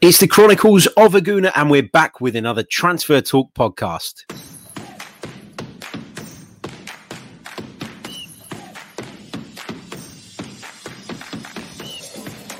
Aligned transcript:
It's 0.00 0.18
the 0.18 0.28
Chronicles 0.28 0.86
of 0.96 1.14
a 1.14 1.20
Gooner, 1.20 1.50
and 1.56 1.70
we're 1.70 1.82
back 1.82 2.20
with 2.20 2.36
another 2.36 2.62
Transfer 2.62 3.20
Talk 3.20 3.52
podcast. 3.54 4.24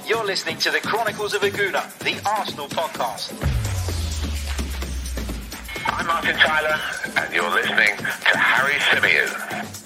You're 0.09 0.25
listening 0.25 0.57
to 0.59 0.71
the 0.71 0.81
Chronicles 0.81 1.35
of 1.35 1.43
a 1.43 1.51
Gooner, 1.51 1.97
the 1.99 2.21
Arsenal 2.29 2.67
podcast. 2.69 3.33
I'm 5.87 6.07
Martin 6.07 6.35
Tyler, 6.37 6.81
and 7.17 7.35
you're 7.35 7.51
listening 7.51 7.97
to 7.97 8.39
Harry 8.39 8.75
Symeou. 8.81 9.78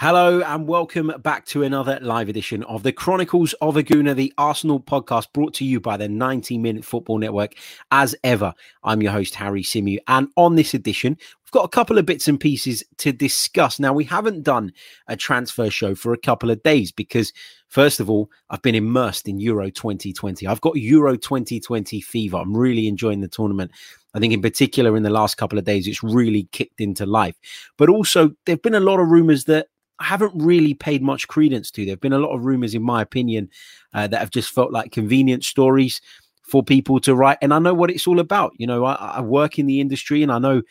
Hello 0.00 0.40
and 0.40 0.66
welcome 0.66 1.12
back 1.18 1.44
to 1.44 1.62
another 1.62 1.98
live 2.00 2.30
edition 2.30 2.62
of 2.62 2.82
the 2.82 2.90
Chronicles 2.90 3.52
of 3.60 3.76
a 3.76 3.82
Gooner, 3.82 4.16
the 4.16 4.32
Arsenal 4.38 4.80
podcast 4.80 5.30
brought 5.34 5.52
to 5.52 5.64
you 5.66 5.78
by 5.78 5.98
the 5.98 6.08
90 6.08 6.56
Minute 6.56 6.86
Football 6.86 7.18
Network. 7.18 7.52
As 7.90 8.16
ever, 8.24 8.54
I'm 8.82 9.02
your 9.02 9.12
host, 9.12 9.34
Harry 9.34 9.62
Symeou. 9.62 9.98
And 10.08 10.28
on 10.36 10.54
this 10.54 10.72
edition, 10.72 11.18
we've 11.20 11.50
got 11.50 11.66
a 11.66 11.68
couple 11.68 11.98
of 11.98 12.06
bits 12.06 12.28
and 12.28 12.40
pieces 12.40 12.82
to 12.96 13.12
discuss. 13.12 13.78
Now, 13.78 13.92
we 13.92 14.04
haven't 14.04 14.42
done 14.42 14.72
a 15.06 15.18
transfer 15.18 15.68
show 15.68 15.94
for 15.94 16.14
a 16.14 16.18
couple 16.18 16.50
of 16.50 16.62
days 16.62 16.90
because, 16.92 17.34
first 17.68 18.00
of 18.00 18.08
all, 18.08 18.30
I've 18.48 18.62
been 18.62 18.74
immersed 18.74 19.28
in 19.28 19.38
Euro 19.38 19.68
2020. 19.68 20.46
I've 20.46 20.62
got 20.62 20.76
Euro 20.76 21.18
2020 21.18 22.00
fever. 22.00 22.38
I'm 22.38 22.56
really 22.56 22.88
enjoying 22.88 23.20
the 23.20 23.28
tournament. 23.28 23.70
I 24.14 24.18
think, 24.18 24.32
in 24.32 24.40
particular, 24.40 24.96
in 24.96 25.02
the 25.02 25.10
last 25.10 25.36
couple 25.36 25.58
of 25.58 25.66
days, 25.66 25.86
it's 25.86 26.02
really 26.02 26.48
kicked 26.52 26.80
into 26.80 27.04
life. 27.04 27.36
But 27.76 27.90
also, 27.90 28.28
there 28.46 28.54
have 28.54 28.62
been 28.62 28.74
a 28.74 28.80
lot 28.80 28.98
of 28.98 29.08
rumors 29.08 29.44
that 29.44 29.66
I 30.00 30.04
haven't 30.04 30.32
really 30.34 30.74
paid 30.74 31.02
much 31.02 31.28
credence 31.28 31.70
to. 31.72 31.84
There 31.84 31.92
have 31.92 32.00
been 32.00 32.14
a 32.14 32.18
lot 32.18 32.34
of 32.34 32.44
rumors, 32.44 32.74
in 32.74 32.82
my 32.82 33.02
opinion, 33.02 33.50
uh, 33.92 34.06
that 34.06 34.18
have 34.18 34.30
just 34.30 34.50
felt 34.50 34.72
like 34.72 34.92
convenient 34.92 35.44
stories 35.44 36.00
for 36.42 36.64
people 36.64 36.98
to 37.00 37.14
write. 37.14 37.38
And 37.42 37.52
I 37.52 37.58
know 37.58 37.74
what 37.74 37.90
it's 37.90 38.06
all 38.06 38.18
about. 38.18 38.52
You 38.56 38.66
know, 38.66 38.84
I, 38.84 38.94
I 38.94 39.20
work 39.20 39.58
in 39.58 39.66
the 39.66 39.80
industry 39.80 40.22
and 40.22 40.32
I 40.32 40.38
know 40.38 40.62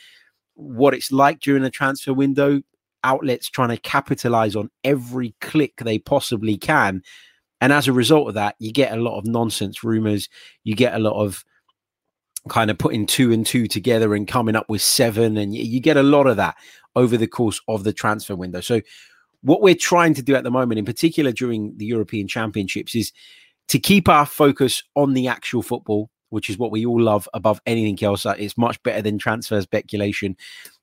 what 0.56 0.94
it's 0.94 1.12
like 1.12 1.40
during 1.40 1.64
the 1.64 1.70
transfer 1.70 2.14
window. 2.14 2.62
Outlets 3.04 3.50
trying 3.50 3.70
to 3.70 3.78
capitalize 3.78 4.56
on 4.58 4.70
every 4.84 5.34
click 5.40 5.78
they 5.78 6.00
possibly 6.00 6.58
can. 6.58 7.02
And 7.62 7.72
as 7.72 7.88
a 7.88 7.94
result 7.94 8.30
of 8.30 8.34
that, 8.34 8.56
you 8.60 8.74
get 8.74 8.92
a 8.92 9.02
lot 9.02 9.18
of 9.18 9.26
nonsense 9.26 9.84
rumors. 9.84 10.28
You 10.64 10.76
get 10.76 10.96
a 10.96 11.00
lot 11.00 11.24
of 11.24 11.46
kind 12.50 12.72
of 12.72 12.78
putting 12.78 13.06
two 13.06 13.32
and 13.32 13.46
two 13.46 13.68
together 13.68 14.16
and 14.16 14.28
coming 14.28 14.56
up 14.56 14.70
with 14.70 14.82
seven. 14.82 15.38
And 15.38 15.54
you, 15.54 15.64
you 15.64 15.80
get 15.80 15.98
a 15.98 16.04
lot 16.04 16.28
of 16.28 16.38
that 16.38 16.56
over 16.96 17.16
the 17.16 17.28
course 17.28 17.62
of 17.68 17.84
the 17.84 17.94
transfer 17.94 18.36
window. 18.36 18.60
So 18.60 18.82
what 19.42 19.62
we're 19.62 19.76
trying 19.76 20.14
to 20.16 20.22
do 20.22 20.36
at 20.36 20.44
the 20.44 20.52
moment, 20.52 20.80
in 20.80 20.86
particular 20.86 21.32
during 21.32 21.78
the 21.78 21.86
European 21.86 22.28
Championships, 22.28 22.96
is 22.96 23.12
to 23.68 23.80
keep 23.80 24.10
our 24.10 24.26
focus 24.26 24.84
on 24.96 25.14
the 25.14 25.28
actual 25.28 25.62
football, 25.62 26.10
which 26.30 26.50
is 26.50 26.58
what 26.58 26.72
we 26.72 26.86
all 26.86 27.02
love 27.02 27.28
above 27.34 27.62
anything 27.66 28.02
else. 28.06 28.26
It's 28.26 28.58
much 28.58 28.82
better 28.84 29.02
than 29.02 29.18
transfer 29.18 29.62
speculation 29.62 30.36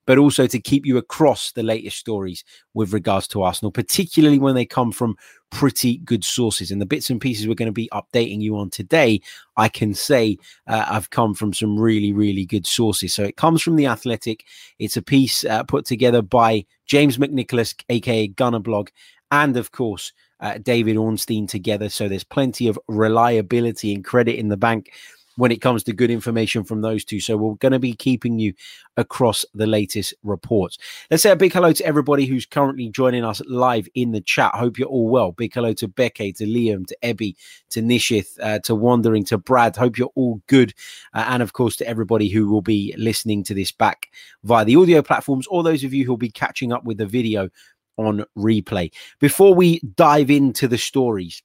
but 0.06 0.18
also 0.18 0.46
to 0.46 0.60
keep 0.60 0.86
you 0.86 0.96
across 0.96 1.52
the 1.52 1.62
latest 1.62 1.98
stories 1.98 2.44
with 2.74 2.92
regards 2.92 3.26
to 3.28 3.42
Arsenal, 3.42 3.72
particularly 3.72 4.38
when 4.38 4.54
they 4.54 4.64
come 4.64 4.92
from 4.92 5.16
pretty 5.50 5.98
good 5.98 6.24
sources. 6.24 6.70
And 6.70 6.80
the 6.80 6.86
bits 6.86 7.10
and 7.10 7.20
pieces 7.20 7.46
we're 7.46 7.54
going 7.54 7.66
to 7.66 7.72
be 7.72 7.90
updating 7.92 8.40
you 8.40 8.56
on 8.56 8.70
today, 8.70 9.20
I 9.56 9.68
can 9.68 9.94
say 9.94 10.38
uh, 10.68 10.84
have 10.84 11.10
come 11.10 11.34
from 11.34 11.52
some 11.52 11.78
really, 11.78 12.12
really 12.12 12.46
good 12.46 12.66
sources. 12.66 13.12
So 13.12 13.24
it 13.24 13.36
comes 13.36 13.62
from 13.62 13.76
The 13.76 13.86
Athletic. 13.86 14.44
It's 14.78 14.96
a 14.96 15.02
piece 15.02 15.44
uh, 15.44 15.64
put 15.64 15.84
together 15.84 16.22
by 16.22 16.64
James 16.86 17.18
McNicholas, 17.18 17.74
aka 17.88 18.28
Gunner 18.28 18.60
Blog, 18.60 18.88
and 19.32 19.56
of 19.56 19.72
course, 19.72 20.12
uh, 20.38 20.58
David 20.58 20.96
Ornstein 20.96 21.48
together. 21.48 21.88
So 21.88 22.08
there's 22.08 22.22
plenty 22.22 22.68
of 22.68 22.78
reliability 22.86 23.92
and 23.92 24.04
credit 24.04 24.38
in 24.38 24.48
the 24.48 24.56
bank 24.56 24.92
when 25.36 25.52
it 25.52 25.60
comes 25.60 25.82
to 25.84 25.92
good 25.92 26.10
information 26.10 26.64
from 26.64 26.80
those 26.80 27.04
two. 27.04 27.20
So 27.20 27.36
we're 27.36 27.54
going 27.54 27.72
to 27.72 27.78
be 27.78 27.92
keeping 27.92 28.38
you 28.38 28.54
across 28.96 29.44
the 29.54 29.66
latest 29.66 30.14
reports. 30.22 30.78
Let's 31.10 31.22
say 31.22 31.30
a 31.30 31.36
big 31.36 31.52
hello 31.52 31.72
to 31.72 31.84
everybody 31.84 32.26
who's 32.26 32.46
currently 32.46 32.88
joining 32.88 33.24
us 33.24 33.40
live 33.46 33.88
in 33.94 34.12
the 34.12 34.20
chat. 34.20 34.54
Hope 34.54 34.78
you're 34.78 34.88
all 34.88 35.08
well. 35.08 35.32
Big 35.32 35.54
hello 35.54 35.72
to 35.74 35.88
Becky, 35.88 36.32
to 36.34 36.46
Liam, 36.46 36.86
to 36.86 36.96
Ebby, 37.02 37.34
to 37.70 37.80
Nishith, 37.80 38.38
uh, 38.42 38.58
to 38.60 38.74
Wandering, 38.74 39.24
to 39.26 39.38
Brad. 39.38 39.76
Hope 39.76 39.98
you're 39.98 40.12
all 40.14 40.40
good. 40.46 40.72
Uh, 41.14 41.24
and 41.28 41.42
of 41.42 41.52
course, 41.52 41.76
to 41.76 41.88
everybody 41.88 42.28
who 42.28 42.48
will 42.48 42.62
be 42.62 42.94
listening 42.96 43.44
to 43.44 43.54
this 43.54 43.72
back 43.72 44.08
via 44.44 44.64
the 44.64 44.76
audio 44.76 45.02
platforms, 45.02 45.46
or 45.48 45.62
those 45.62 45.84
of 45.84 45.92
you 45.92 46.04
who 46.04 46.12
will 46.12 46.16
be 46.16 46.30
catching 46.30 46.72
up 46.72 46.84
with 46.84 46.98
the 46.98 47.06
video 47.06 47.50
on 47.98 48.24
replay. 48.36 48.92
Before 49.20 49.54
we 49.54 49.80
dive 49.94 50.30
into 50.30 50.68
the 50.68 50.78
stories, 50.78 51.42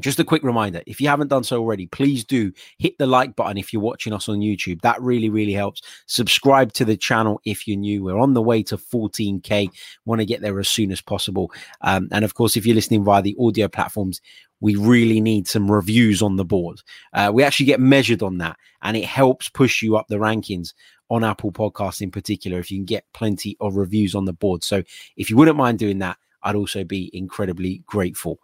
just 0.00 0.18
a 0.18 0.24
quick 0.24 0.42
reminder 0.42 0.82
if 0.86 1.00
you 1.00 1.08
haven't 1.08 1.28
done 1.28 1.44
so 1.44 1.60
already, 1.60 1.86
please 1.86 2.24
do 2.24 2.52
hit 2.78 2.98
the 2.98 3.06
like 3.06 3.36
button 3.36 3.58
if 3.58 3.72
you're 3.72 3.82
watching 3.82 4.12
us 4.12 4.28
on 4.28 4.38
YouTube. 4.38 4.80
That 4.82 5.00
really, 5.00 5.30
really 5.30 5.52
helps. 5.52 5.82
Subscribe 6.06 6.72
to 6.74 6.84
the 6.84 6.96
channel 6.96 7.40
if 7.44 7.68
you're 7.68 7.76
new. 7.76 8.02
We're 8.02 8.18
on 8.18 8.34
the 8.34 8.42
way 8.42 8.62
to 8.64 8.76
14K. 8.76 9.70
Want 10.04 10.20
to 10.20 10.26
get 10.26 10.40
there 10.40 10.58
as 10.58 10.68
soon 10.68 10.90
as 10.90 11.00
possible. 11.00 11.52
Um, 11.82 12.08
and 12.10 12.24
of 12.24 12.34
course, 12.34 12.56
if 12.56 12.66
you're 12.66 12.74
listening 12.74 13.04
via 13.04 13.22
the 13.22 13.36
audio 13.38 13.68
platforms, 13.68 14.20
we 14.60 14.76
really 14.76 15.20
need 15.20 15.46
some 15.46 15.70
reviews 15.70 16.22
on 16.22 16.36
the 16.36 16.44
board. 16.44 16.80
Uh, 17.12 17.30
we 17.32 17.42
actually 17.42 17.66
get 17.66 17.80
measured 17.80 18.22
on 18.22 18.38
that, 18.38 18.56
and 18.82 18.96
it 18.96 19.04
helps 19.04 19.48
push 19.48 19.82
you 19.82 19.96
up 19.96 20.08
the 20.08 20.16
rankings 20.16 20.72
on 21.10 21.22
Apple 21.22 21.52
Podcasts 21.52 22.00
in 22.00 22.10
particular 22.10 22.58
if 22.58 22.70
you 22.70 22.78
can 22.78 22.86
get 22.86 23.04
plenty 23.12 23.56
of 23.60 23.76
reviews 23.76 24.14
on 24.14 24.24
the 24.24 24.32
board. 24.32 24.64
So 24.64 24.82
if 25.16 25.28
you 25.28 25.36
wouldn't 25.36 25.56
mind 25.56 25.78
doing 25.78 25.98
that, 25.98 26.16
I'd 26.42 26.54
also 26.54 26.84
be 26.84 27.10
incredibly 27.12 27.82
grateful. 27.86 28.38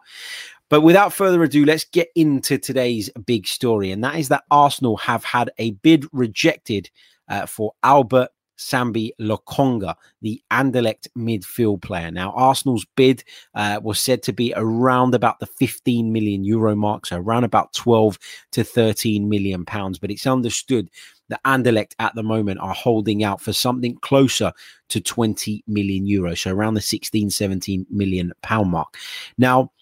But 0.70 0.81
without 0.81 1.12
further 1.12 1.42
ado, 1.42 1.66
let's 1.66 1.84
get 1.84 2.08
into 2.14 2.56
today's 2.56 3.10
big 3.26 3.47
story. 3.47 3.91
And 3.91 4.03
that 4.04 4.16
is 4.16 4.28
that 4.28 4.44
Arsenal 4.50 4.97
have 4.98 5.25
had 5.25 5.50
a 5.58 5.72
bid 5.72 6.06
rejected 6.12 6.88
uh, 7.28 7.44
for 7.47 7.72
Albert 7.82 8.31
Sambi 8.60 9.10
Lokonga, 9.20 9.94
the 10.20 10.41
Anderlecht 10.53 11.09
midfield 11.16 11.82
player. 11.82 12.10
Now, 12.10 12.32
Arsenal's 12.32 12.86
bid 12.94 13.25
uh, 13.54 13.80
was 13.82 13.98
said 13.98 14.22
to 14.25 14.32
be 14.32 14.53
around 14.54 15.14
about 15.14 15.41
the 15.41 15.47
15 15.47 16.12
million 16.12 16.44
euro 16.44 16.76
mark, 16.76 17.06
so 17.06 17.16
around 17.16 17.44
about 17.44 17.72
12 17.72 18.19
to 18.53 18.62
13 18.62 19.28
million 19.28 19.64
pounds. 19.64 19.98
But 19.98 20.10
it's 20.10 20.26
understood 20.26 20.91
that 21.30 21.42
Anderlecht 21.44 21.94
at 21.98 22.14
the 22.14 22.22
moment 22.22 22.60
are 22.60 22.75
holding 22.75 23.25
out 23.25 23.41
for 23.41 23.53
something 23.53 23.97
closer 24.03 24.53
to 24.91 25.00
20 25.00 25.64
million 25.66 26.06
euros, 26.06 26.38
so 26.38 26.53
around 26.53 26.75
the 26.75 26.80
16, 26.80 27.30
17 27.30 27.86
million 27.91 28.32
pound 28.42 28.70
mark. 28.70 28.97
Now, 29.38 29.72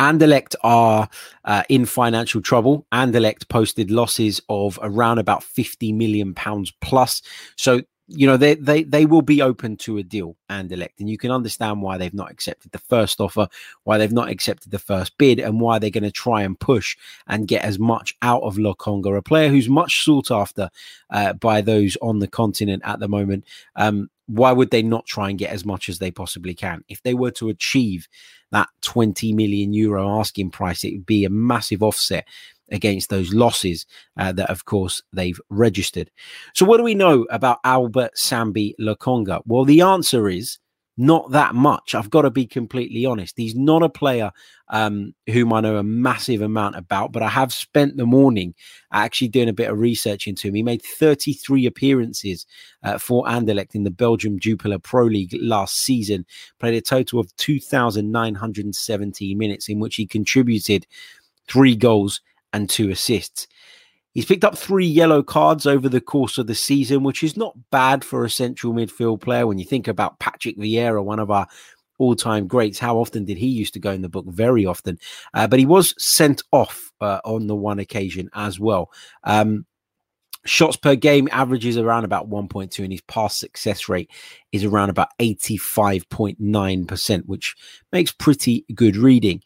Anderlecht 0.00 0.54
are 0.62 1.08
uh, 1.44 1.62
in 1.68 1.86
financial 1.86 2.40
trouble. 2.40 2.86
Anderlecht 2.92 3.48
posted 3.48 3.90
losses 3.90 4.40
of 4.48 4.78
around 4.82 5.18
about 5.18 5.42
50 5.42 5.92
million 5.92 6.34
pounds 6.34 6.72
plus. 6.80 7.22
So 7.56 7.82
you 8.08 8.26
know 8.26 8.38
they 8.38 8.54
they 8.54 8.82
they 8.84 9.04
will 9.04 9.22
be 9.22 9.42
open 9.42 9.76
to 9.76 9.98
a 9.98 10.02
deal 10.02 10.36
Anderlecht 10.50 10.98
and 10.98 11.10
you 11.10 11.18
can 11.18 11.30
understand 11.30 11.82
why 11.82 11.98
they've 11.98 12.14
not 12.14 12.30
accepted 12.30 12.72
the 12.72 12.78
first 12.78 13.20
offer 13.20 13.48
why 13.84 13.98
they've 13.98 14.12
not 14.12 14.30
accepted 14.30 14.72
the 14.72 14.78
first 14.78 15.16
bid 15.18 15.38
and 15.38 15.60
why 15.60 15.78
they're 15.78 15.90
going 15.90 16.02
to 16.02 16.10
try 16.10 16.42
and 16.42 16.58
push 16.58 16.96
and 17.26 17.46
get 17.46 17.62
as 17.64 17.78
much 17.78 18.16
out 18.22 18.42
of 18.42 18.56
Lokonga 18.56 19.16
a 19.16 19.22
player 19.22 19.50
who's 19.50 19.68
much 19.68 20.04
sought 20.04 20.30
after 20.30 20.70
uh, 21.10 21.34
by 21.34 21.60
those 21.60 21.98
on 22.00 22.18
the 22.18 22.28
continent 22.28 22.82
at 22.84 22.98
the 22.98 23.08
moment 23.08 23.44
um, 23.76 24.08
why 24.26 24.52
would 24.52 24.70
they 24.70 24.82
not 24.82 25.06
try 25.06 25.28
and 25.28 25.38
get 25.38 25.50
as 25.50 25.66
much 25.66 25.88
as 25.88 25.98
they 25.98 26.10
possibly 26.10 26.54
can 26.54 26.82
if 26.88 27.02
they 27.02 27.14
were 27.14 27.30
to 27.30 27.50
achieve 27.50 28.08
that 28.52 28.68
20 28.82 29.32
million 29.32 29.72
euro 29.72 30.18
asking 30.18 30.50
price, 30.50 30.84
it 30.84 30.92
would 30.92 31.06
be 31.06 31.24
a 31.24 31.30
massive 31.30 31.82
offset 31.82 32.26
against 32.70 33.08
those 33.08 33.32
losses 33.32 33.86
uh, 34.18 34.32
that, 34.32 34.50
of 34.50 34.64
course, 34.64 35.02
they've 35.12 35.40
registered. 35.50 36.10
So, 36.54 36.66
what 36.66 36.78
do 36.78 36.82
we 36.82 36.94
know 36.94 37.26
about 37.30 37.58
Albert 37.64 38.12
Sambi 38.16 38.74
Lokonga? 38.80 39.40
Well, 39.46 39.64
the 39.64 39.80
answer 39.80 40.28
is 40.28 40.58
not 40.98 41.30
that 41.30 41.54
much. 41.54 41.94
I've 41.94 42.10
got 42.10 42.22
to 42.22 42.30
be 42.30 42.44
completely 42.44 43.06
honest. 43.06 43.34
He's 43.36 43.54
not 43.54 43.84
a 43.84 43.88
player 43.88 44.32
um, 44.68 45.14
whom 45.28 45.52
I 45.52 45.60
know 45.60 45.76
a 45.76 45.84
massive 45.84 46.42
amount 46.42 46.74
about, 46.76 47.12
but 47.12 47.22
I 47.22 47.28
have 47.28 47.52
spent 47.52 47.96
the 47.96 48.04
morning 48.04 48.54
actually 48.92 49.28
doing 49.28 49.48
a 49.48 49.52
bit 49.52 49.70
of 49.70 49.78
research 49.78 50.26
into 50.26 50.48
him. 50.48 50.54
He 50.54 50.64
made 50.64 50.82
33 50.82 51.66
appearances 51.66 52.44
uh, 52.82 52.98
for 52.98 53.24
Anderlecht 53.26 53.76
in 53.76 53.84
the 53.84 53.90
Belgium 53.90 54.40
Jupiler 54.40 54.80
Pro 54.80 55.04
League 55.04 55.36
last 55.40 55.76
season, 55.76 56.26
played 56.58 56.74
a 56.74 56.80
total 56.80 57.20
of 57.20 57.34
2,970 57.36 59.34
minutes 59.36 59.68
in 59.68 59.78
which 59.78 59.94
he 59.94 60.06
contributed 60.06 60.86
three 61.48 61.76
goals 61.76 62.20
and 62.52 62.68
two 62.68 62.90
assists. 62.90 63.46
He's 64.14 64.26
picked 64.26 64.44
up 64.44 64.56
three 64.56 64.86
yellow 64.86 65.22
cards 65.22 65.66
over 65.66 65.88
the 65.88 66.00
course 66.00 66.38
of 66.38 66.46
the 66.46 66.54
season, 66.54 67.02
which 67.02 67.22
is 67.22 67.36
not 67.36 67.56
bad 67.70 68.04
for 68.04 68.24
a 68.24 68.30
central 68.30 68.72
midfield 68.72 69.20
player 69.20 69.46
when 69.46 69.58
you 69.58 69.64
think 69.64 69.86
about 69.86 70.18
Patrick 70.18 70.56
Vieira, 70.56 71.04
one 71.04 71.18
of 71.18 71.30
our 71.30 71.46
all 71.98 72.14
time 72.14 72.46
greats. 72.46 72.78
How 72.78 72.98
often 72.98 73.24
did 73.24 73.38
he 73.38 73.48
used 73.48 73.74
to 73.74 73.80
go 73.80 73.90
in 73.90 74.02
the 74.02 74.08
book? 74.08 74.26
Very 74.28 74.64
often. 74.64 74.98
Uh, 75.34 75.46
but 75.46 75.58
he 75.58 75.66
was 75.66 75.94
sent 75.98 76.42
off 76.52 76.90
uh, 77.00 77.20
on 77.24 77.46
the 77.46 77.56
one 77.56 77.78
occasion 77.78 78.30
as 78.34 78.58
well. 78.58 78.90
Um, 79.24 79.66
shots 80.44 80.76
per 80.76 80.94
game 80.94 81.28
averages 81.30 81.76
around 81.76 82.04
about 82.04 82.30
1.2 82.30 82.82
and 82.82 82.92
his 82.92 83.02
pass 83.02 83.36
success 83.36 83.88
rate 83.88 84.10
is 84.52 84.64
around 84.64 84.88
about 84.88 85.08
85.9% 85.20 87.26
which 87.26 87.54
makes 87.92 88.12
pretty 88.12 88.64
good 88.74 88.96
reading 88.96 89.42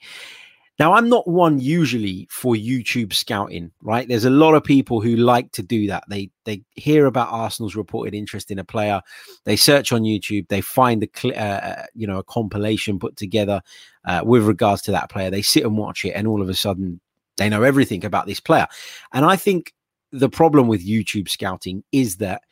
now 0.83 0.93
i'm 0.95 1.09
not 1.09 1.29
one 1.29 1.61
usually 1.61 2.27
for 2.29 2.55
youtube 2.55 3.13
scouting 3.13 3.71
right? 3.83 4.09
There's 4.09 4.25
a 4.25 4.31
lot 4.31 4.55
of 4.55 4.65
people 4.65 5.01
who 5.01 5.17
like 5.17 5.53
to 5.53 5.63
do 5.63 5.87
that. 5.89 6.05
They 6.09 6.31
they 6.45 6.63
hear 6.75 7.07
about 7.07 7.29
arsenal's 7.31 7.77
reported 7.77 8.15
interest 8.15 8.51
in 8.51 8.59
a 8.59 8.65
player. 8.65 9.01
They 9.45 9.57
search 9.57 9.93
on 9.93 10.03
youtube. 10.03 10.49
They 10.49 10.61
find 10.61 11.05
a 11.05 11.29
uh, 11.29 11.61
uh, 11.69 11.83
you 11.95 12.07
know 12.07 12.19
a 12.19 12.25
compilation 12.25 12.99
put 12.99 13.17
together 13.17 13.61
uh, 14.05 14.23
with 14.25 14.45
regards 14.45 14.83
to 14.83 14.93
that 14.93 15.11
player. 15.11 15.31
They 15.31 15.43
sit 15.43 15.65
and 15.65 15.79
watch 15.79 16.05
it 16.05 16.13
and 16.13 16.27
all 16.27 16.43
of 16.43 16.49
a 16.49 16.55
sudden 16.55 17.01
they 17.37 17.49
know 17.49 17.63
everything 17.63 18.05
about 18.05 18.27
this 18.27 18.41
player. 18.41 18.67
And 19.13 19.25
i 19.25 19.37
think 19.37 19.73
the 20.13 20.29
problem 20.29 20.69
with 20.69 20.87
YouTube 20.87 21.29
scouting 21.29 21.83
is 21.91 22.17
that 22.19 22.43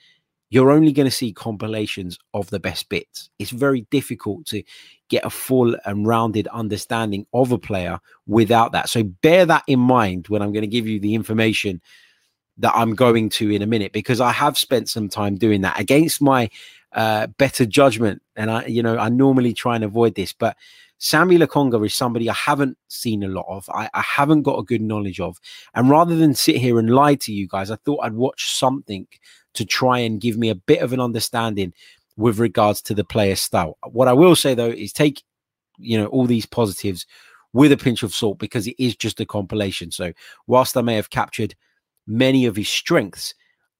you're 0.50 0.72
only 0.72 0.92
going 0.92 1.06
to 1.06 1.14
see 1.14 1.32
compilations 1.32 2.18
of 2.34 2.50
the 2.50 2.58
best 2.58 2.88
bits. 2.88 3.30
It's 3.38 3.50
very 3.50 3.82
difficult 3.90 4.46
to 4.46 4.62
get 5.08 5.24
a 5.24 5.30
full 5.30 5.76
and 5.84 6.06
rounded 6.06 6.48
understanding 6.48 7.26
of 7.32 7.52
a 7.52 7.58
player 7.58 8.00
without 8.26 8.72
that. 8.72 8.88
So 8.88 9.04
bear 9.04 9.46
that 9.46 9.62
in 9.68 9.78
mind 9.78 10.26
when 10.28 10.42
I'm 10.42 10.52
going 10.52 10.62
to 10.62 10.68
give 10.68 10.88
you 10.88 10.98
the 10.98 11.14
information 11.14 11.80
that 12.58 12.74
I'm 12.74 12.94
going 12.94 13.30
to 13.30 13.50
in 13.50 13.62
a 13.62 13.66
minute, 13.66 13.92
because 13.92 14.20
I 14.20 14.32
have 14.32 14.58
spent 14.58 14.88
some 14.88 15.08
time 15.08 15.36
doing 15.36 15.62
that 15.62 15.78
against 15.80 16.20
my 16.20 16.50
uh, 16.92 17.28
better 17.28 17.64
judgment. 17.64 18.20
And 18.34 18.50
I, 18.50 18.66
you 18.66 18.82
know, 18.82 18.98
I 18.98 19.08
normally 19.08 19.54
try 19.54 19.76
and 19.76 19.84
avoid 19.84 20.16
this, 20.16 20.32
but 20.32 20.56
Sambi 21.00 21.42
Lokonga 21.42 21.84
is 21.86 21.94
somebody 21.94 22.28
I 22.28 22.34
haven't 22.34 22.76
seen 22.88 23.22
a 23.22 23.28
lot 23.28 23.46
of. 23.48 23.70
I, 23.70 23.88
I, 23.94 24.02
haven't 24.02 24.42
got 24.42 24.58
a 24.58 24.62
good 24.62 24.82
knowledge 24.82 25.18
of. 25.18 25.40
And 25.72 25.88
rather 25.88 26.14
than 26.14 26.34
sit 26.34 26.56
here 26.56 26.78
and 26.78 26.90
lie 26.90 27.14
to 27.14 27.32
you 27.32 27.48
guys, 27.48 27.70
I 27.70 27.76
thought 27.76 28.00
I'd 28.02 28.12
watch 28.12 28.52
something 28.52 29.06
to 29.54 29.64
try 29.64 29.98
and 29.98 30.20
give 30.20 30.36
me 30.36 30.48
a 30.48 30.54
bit 30.54 30.80
of 30.80 30.92
an 30.92 31.00
understanding 31.00 31.72
with 32.16 32.38
regards 32.38 32.82
to 32.82 32.94
the 32.94 33.04
player 33.04 33.36
style. 33.36 33.78
What 33.90 34.08
I 34.08 34.12
will 34.12 34.36
say 34.36 34.54
though 34.54 34.68
is 34.68 34.92
take, 34.92 35.22
you 35.78 35.98
know, 35.98 36.06
all 36.06 36.26
these 36.26 36.46
positives 36.46 37.06
with 37.52 37.72
a 37.72 37.76
pinch 37.76 38.02
of 38.02 38.14
salt 38.14 38.38
because 38.38 38.66
it 38.66 38.76
is 38.78 38.94
just 38.94 39.20
a 39.20 39.26
compilation. 39.26 39.90
So 39.90 40.12
whilst 40.46 40.76
I 40.76 40.82
may 40.82 40.94
have 40.96 41.10
captured 41.10 41.54
many 42.06 42.46
of 42.46 42.56
his 42.56 42.68
strengths, 42.68 43.34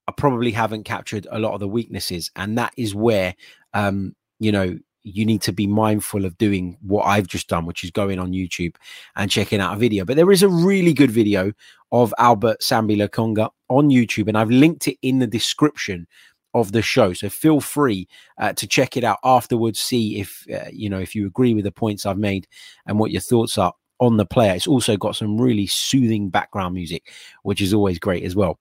I 0.08 0.12
probably 0.17 0.50
haven't 0.50 0.84
captured 0.84 1.26
a 1.31 1.38
lot 1.38 1.55
of 1.55 1.61
the 1.61 1.69
weaknesses. 1.69 2.31
And 2.34 2.58
that 2.58 2.72
is 2.76 2.94
where 2.94 3.34
um, 3.75 4.17
you 4.40 4.50
know, 4.50 4.78
you 5.02 5.25
need 5.25 5.43
to 5.43 5.52
be 5.52 5.67
mindful 5.67 6.25
of 6.25 6.37
doing 6.38 6.76
what 6.82 7.05
I've 7.05 7.26
just 7.26 7.49
done, 7.49 7.67
which 7.67 7.85
is 7.85 7.91
going 7.91 8.19
on 8.19 8.32
YouTube 8.32 8.76
and 9.17 9.31
checking 9.31 9.61
out 9.61 9.75
a 9.75 9.79
video. 9.79 10.05
But 10.05 10.17
there 10.17 10.31
is 10.31 10.43
a 10.43 10.49
really 10.49 10.93
good 10.93 11.11
video 11.11 11.52
of 11.93 12.14
Albert 12.19 12.61
Sambi 12.61 12.97
Lokonga 12.97 13.50
on 13.69 13.88
YouTube, 13.88 14.29
and 14.29 14.37
I've 14.37 14.50
linked 14.50 14.88
it 14.88 14.99
in 15.02 15.19
the 15.19 15.26
description 15.26 16.06
of 16.55 16.73
the 16.73 16.82
show. 16.82 17.12
So 17.12 17.29
feel 17.29 17.61
free 17.61 18.08
uh, 18.38 18.52
to 18.55 18.67
check 18.67 18.97
it 18.97 19.05
out 19.05 19.19
afterwards. 19.25 19.81
See 19.81 20.20
if 20.20 20.44
uh, 20.52 20.69
you 20.73 20.91
know 20.91 20.99
if 20.99 21.14
you 21.14 21.26
agree 21.26 21.55
with 21.55 21.64
the 21.64 21.73
points 21.73 22.06
I've 22.06 22.19
made 22.19 22.46
and 22.87 22.99
what 22.99 23.11
your 23.11 23.20
thoughts 23.20 23.56
are 23.58 23.73
on 24.00 24.17
the 24.17 24.26
player. 24.26 24.55
It's 24.55 24.67
also 24.67 24.96
got 24.96 25.17
some 25.17 25.41
really 25.41 25.67
soothing 25.67 26.31
background 26.31 26.75
music, 26.75 27.12
which 27.43 27.61
is 27.61 27.75
always 27.75 27.99
great 27.99 28.25
as 28.25 28.35
well. 28.35 28.58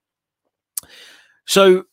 So 1.46 1.84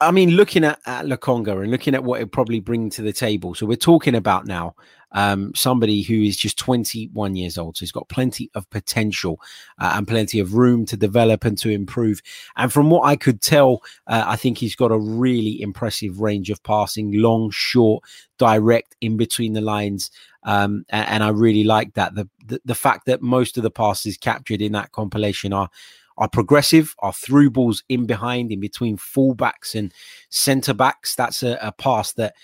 I 0.00 0.10
mean, 0.10 0.32
looking 0.32 0.64
at, 0.64 0.78
at 0.84 1.06
Lokonga 1.06 1.62
and 1.62 1.70
looking 1.70 1.94
at 1.94 2.04
what 2.04 2.20
it 2.20 2.30
probably 2.30 2.60
bring 2.60 2.90
to 2.90 3.02
the 3.02 3.14
table. 3.14 3.54
So 3.54 3.64
we're 3.64 3.76
talking 3.76 4.14
about 4.14 4.46
now 4.46 4.74
um, 5.12 5.54
somebody 5.54 6.02
who 6.02 6.22
is 6.22 6.36
just 6.36 6.58
21 6.58 7.34
years 7.34 7.56
old. 7.56 7.76
So 7.76 7.80
he's 7.80 7.92
got 7.92 8.08
plenty 8.10 8.50
of 8.54 8.68
potential 8.68 9.40
uh, 9.78 9.94
and 9.96 10.06
plenty 10.06 10.38
of 10.38 10.52
room 10.52 10.84
to 10.86 10.96
develop 10.98 11.46
and 11.46 11.56
to 11.58 11.70
improve. 11.70 12.20
And 12.56 12.70
from 12.70 12.90
what 12.90 13.06
I 13.06 13.16
could 13.16 13.40
tell, 13.40 13.82
uh, 14.06 14.24
I 14.26 14.36
think 14.36 14.58
he's 14.58 14.76
got 14.76 14.92
a 14.92 14.98
really 14.98 15.62
impressive 15.62 16.20
range 16.20 16.50
of 16.50 16.62
passing, 16.62 17.12
long, 17.12 17.50
short, 17.50 18.04
direct, 18.36 18.96
in 19.00 19.16
between 19.16 19.54
the 19.54 19.62
lines. 19.62 20.10
Um, 20.42 20.84
and, 20.90 21.08
and, 21.08 21.24
I 21.24 21.30
really 21.30 21.64
like 21.64 21.94
that. 21.94 22.14
The, 22.14 22.28
the 22.46 22.60
the 22.64 22.74
fact 22.74 23.06
that 23.06 23.20
most 23.20 23.56
of 23.56 23.64
the 23.64 23.70
passes 23.70 24.16
captured 24.16 24.62
in 24.62 24.72
that 24.72 24.92
compilation 24.92 25.52
are 25.52 25.70
are 26.18 26.28
progressive, 26.28 26.94
are 27.00 27.12
through 27.12 27.50
balls 27.50 27.82
in 27.88 28.06
behind, 28.06 28.52
in 28.52 28.60
between 28.60 28.96
fullbacks 28.96 29.74
and 29.74 29.92
centre 30.30 30.74
backs. 30.74 31.14
That's 31.14 31.42
a, 31.42 31.58
a 31.60 31.72
pass 31.72 32.12
that 32.14 32.34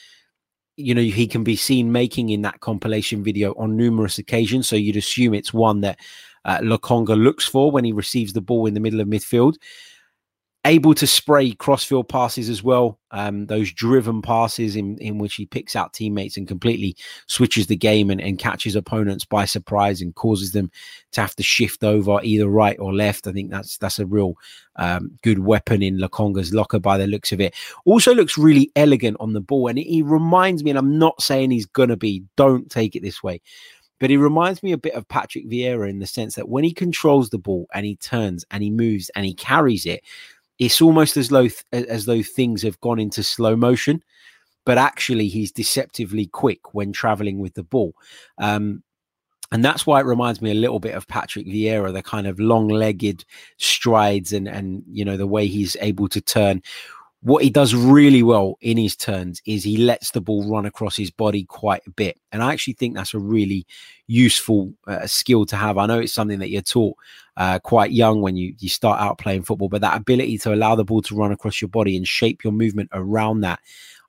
you 0.77 0.95
know 0.95 1.03
he 1.03 1.27
can 1.27 1.45
be 1.45 1.57
seen 1.57 1.93
making 1.93 2.31
in 2.31 2.43
that 2.43 2.61
compilation 2.61 3.23
video 3.23 3.55
on 3.57 3.77
numerous 3.77 4.19
occasions. 4.19 4.69
So 4.69 4.77
you'd 4.77 4.97
assume 4.97 5.35
it's 5.35 5.53
one 5.53 5.81
that 5.83 5.99
uh, 6.45 6.59
Lokonga 6.59 7.21
looks 7.21 7.47
for 7.47 7.71
when 7.71 7.85
he 7.85 7.93
receives 7.93 8.33
the 8.33 8.41
ball 8.41 8.67
in 8.67 8.75
the 8.75 8.81
middle 8.81 9.01
of 9.01 9.09
midfield 9.09 9.57
able 10.65 10.95
to 10.95 11.07
spray 11.09 11.53
crossfield 11.53 12.09
passes 12.09 12.49
as 12.49 12.63
well. 12.63 12.99
Um, 13.11 13.47
those 13.47 13.73
driven 13.73 14.23
passes 14.23 14.77
in, 14.77 14.97
in 14.99 15.19
which 15.19 15.35
he 15.35 15.45
picks 15.45 15.75
out 15.75 15.93
teammates 15.93 16.37
and 16.37 16.47
completely 16.47 16.97
switches 17.27 17.67
the 17.67 17.77
game 17.77 18.11
and, 18.11 18.21
and 18.21 18.39
catches 18.39 18.77
opponents 18.77 19.25
by 19.25 19.45
surprise 19.45 20.01
and 20.01 20.15
causes 20.15 20.53
them 20.53 20.71
to 21.13 21.21
have 21.21 21.35
to 21.37 21.43
shift 21.43 21.83
over 21.83 22.21
either 22.23 22.49
right 22.49 22.79
or 22.79 22.95
left. 22.95 23.27
I 23.27 23.33
think 23.33 23.51
that's 23.51 23.77
that's 23.79 23.99
a 23.99 24.07
real 24.07 24.35
um, 24.77 25.19
good 25.23 25.41
weapon 25.41 25.83
in 25.83 25.99
Lokonga's 25.99 26.55
locker 26.55 26.79
by 26.79 26.97
the 26.97 27.09
looks 27.09 27.33
of 27.33 27.41
it. 27.41 27.55
Also 27.85 28.15
looks 28.15 28.39
really 28.39 28.71
elegant 28.77 29.17
on 29.19 29.33
the 29.33 29.41
ball, 29.41 29.67
and 29.67 29.79
he 29.79 30.03
reminds 30.03 30.63
me. 30.63 30.71
And 30.71 30.79
I'm 30.79 30.99
not 30.99 31.21
saying 31.21 31.51
he's 31.51 31.67
gonna 31.67 31.97
be. 31.97 32.23
Don't 32.37 32.71
take 32.71 32.95
it 32.95 33.03
this 33.03 33.23
way. 33.23 33.43
But 33.99 34.11
he 34.11 34.17
reminds 34.17 34.65
me 34.65 34.73
a 34.73 34.79
bit 34.79 34.95
of 34.95 35.07
Patrick 35.07 35.49
Vieira 35.49 35.89
in 35.89 36.01
the 36.01 36.07
sense 36.07 36.35
that 36.35 36.49
when 36.49 36.65
he 36.65 36.73
controls 36.73 37.31
the 37.31 37.39
ball 37.39 37.69
and 37.73 37.87
he 37.87 37.95
turns 37.95 38.45
and 38.51 38.61
he 38.61 38.69
moves 38.69 39.11
and 39.15 39.25
he 39.25 39.33
carries 39.33 39.87
it, 39.87 40.03
it's 40.65 40.81
almost 40.81 41.17
as 41.17 41.29
though 41.29 41.49
as 41.73 42.07
though 42.07 42.23
things 42.23 42.63
have 42.63 42.81
gone 42.81 43.01
into 43.01 43.23
slow 43.23 43.57
motion 43.57 44.03
but 44.65 44.79
actually 44.79 45.27
he's 45.27 45.51
deceptively 45.51 46.27
quick 46.27 46.73
when 46.73 46.93
traveling 46.93 47.41
with 47.41 47.55
the 47.55 47.65
ball 47.65 47.93
um, 48.39 48.83
and 49.51 49.65
that's 49.65 49.87
why 49.87 50.01
it 50.01 50.07
reminds 50.07 50.41
me 50.41 50.51
a 50.51 50.55
little 50.55 50.81
bit 50.81 50.95
of 50.95 51.07
Patrick 51.09 51.47
Vieira, 51.47 51.93
the 51.93 52.03
kind 52.03 52.27
of 52.27 52.41
long-legged 52.41 53.25
strides 53.59 54.33
and 54.33 54.49
and 54.49 54.83
you 54.91 55.05
know 55.05 55.17
the 55.17 55.27
way 55.27 55.47
he's 55.47 55.77
able 55.81 56.09
to 56.09 56.21
turn 56.21 56.63
what 57.23 57.45
he 57.45 57.51
does 57.51 57.73
really 57.73 58.23
well 58.23 58.59
in 58.61 58.77
his 58.77 58.97
turns 58.97 59.41
is 59.47 59.63
he 59.63 59.77
lets 59.77 60.11
the 60.11 60.21
ball 60.21 60.49
run 60.51 60.67
across 60.67 60.97
his 60.97 61.11
body 61.11 61.45
quite 61.45 61.83
a 61.87 61.91
bit. 61.91 62.19
And 62.33 62.43
I 62.43 62.53
actually 62.53 62.75
think 62.75 62.97
that's 62.97 63.15
a 63.15 63.21
really 63.21 63.65
useful 64.09 64.75
uh, 64.89 65.07
skill 65.07 65.47
to 65.47 65.57
have. 65.57 65.79
I 65.79 65.87
know 65.87 66.01
it's 66.01 66.13
something 66.13 66.41
that 66.41 66.51
you're 66.51 66.63
taught 66.63 66.97
uh, 67.37 67.59
quite 67.61 67.93
young 67.93 68.21
when 68.21 68.37
you, 68.37 68.55
you 68.59 68.69
start 68.69 69.01
out 69.01 69.19
playing 69.19 69.43
football, 69.43 69.69
but 69.69 69.81
that 69.81 69.97
ability 69.97 70.39
to 70.39 70.55
allow 70.55 70.75
the 70.75 70.85
ball 70.85 71.03
to 71.03 71.15
run 71.15 71.33
across 71.33 71.61
your 71.61 71.69
body 71.69 71.97
and 71.97 72.07
shape 72.07 72.45
your 72.45 72.53
movement 72.53 72.91
around 72.93 73.41
that, 73.41 73.61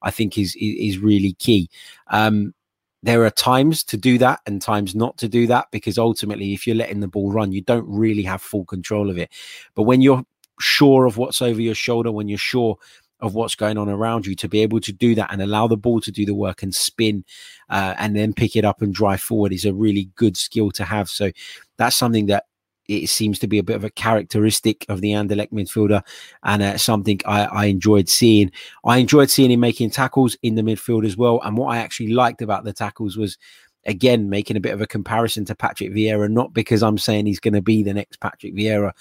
I 0.02 0.12
think 0.12 0.38
is, 0.38 0.56
is, 0.56 0.96
is 0.96 0.98
really 0.98 1.34
key. 1.34 1.70
Um, 2.08 2.54
there 3.02 3.24
are 3.26 3.30
times 3.30 3.84
to 3.84 3.98
do 3.98 4.18
that 4.18 4.40
and 4.46 4.62
times 4.62 4.96
not 4.96 5.18
to 5.18 5.28
do 5.28 5.46
that 5.48 5.68
because 5.72 5.98
ultimately, 5.98 6.54
if 6.54 6.66
you're 6.66 6.76
letting 6.76 7.02
the 7.02 7.08
ball 7.08 7.32
run, 7.32 7.52
you 7.52 7.62
don't 7.62 7.86
really 7.88 8.24
have 8.24 8.42
full 8.42 8.66
control 8.66 9.10
of 9.10 9.18
it. 9.18 9.30
But 9.76 9.84
when 9.84 10.02
you're 10.02 10.24
sure 10.60 11.06
of 11.06 11.18
what's 11.18 11.42
over 11.42 11.62
your 11.62 11.76
shoulder, 11.76 12.12
when 12.12 12.30
you're 12.30 12.38
sure 12.38 12.78
of 13.20 13.36
what's 13.36 13.56
going 13.56 13.78
on 13.78 13.90
around 13.90 14.26
you 14.26 14.36
to 14.36 14.50
be 14.50 14.62
able 14.62 14.82
to 14.82 14.92
do 14.92 15.16
that 15.16 15.32
and 15.32 15.42
allow 15.42 15.66
the 15.68 15.78
ball 15.78 16.02
to 16.02 16.12
do 16.12 16.26
the 16.26 16.34
work 16.34 16.62
and 16.62 16.76
spin 16.76 17.24
uh, 17.70 17.94
and 17.98 18.16
then 18.16 18.34
pick 18.34 18.56
it 18.56 18.66
up 18.66 18.82
and 18.82 18.94
drive 18.94 19.22
forward 19.22 19.54
is 19.54 19.66
a 19.66 19.74
really 19.74 20.10
good 20.16 20.36
skill 20.36 20.72
to 20.72 20.84
have. 20.84 21.10
So 21.10 21.32
that's 21.78 21.96
something 21.96 22.26
that 22.28 22.46
it 22.88 23.08
seems 23.08 23.40
to 23.40 23.48
be 23.48 23.58
a 23.58 23.64
bit 23.64 23.76
of 23.76 23.84
a 23.84 23.90
characteristic 23.90 24.86
of 24.90 25.02
the 25.02 25.12
Anderlecht 25.12 25.52
midfielder 25.52 26.02
and 26.44 26.62
uh, 26.62 26.78
something 26.78 27.20
I, 27.26 27.46
I, 27.46 27.66
enjoyed 27.66 28.10
seeing. 28.10 28.52
I 28.86 28.98
enjoyed 28.98 29.30
seeing 29.30 29.52
him 29.52 29.62
making 29.62 29.92
tackles 29.92 30.36
in 30.42 30.56
the 30.56 30.62
midfield 30.62 31.06
as 31.06 31.16
well. 31.16 31.40
And 31.44 31.58
what 31.58 31.74
I 31.74 31.78
actually 31.78 32.14
liked 32.14 32.42
about 32.42 32.66
the 32.66 32.74
tackles 32.74 33.16
was, 33.16 33.38
again, 33.86 34.30
making 34.30 34.58
a 34.58 34.62
bit 34.62 34.74
of 34.74 34.82
a 34.82 34.88
comparison 34.88 35.46
to 35.46 35.56
Patrick 35.56 35.92
Vieira, 35.92 36.30
not 36.30 36.54
because 36.54 36.84
I'm 36.84 36.98
saying 36.98 37.26
he's 37.26 37.40
going 37.40 37.54
to 37.54 37.62
be 37.62 37.84
the 37.84 37.94
next 37.94 38.20
Patrick 38.20 38.54
Vieira, 38.54 38.92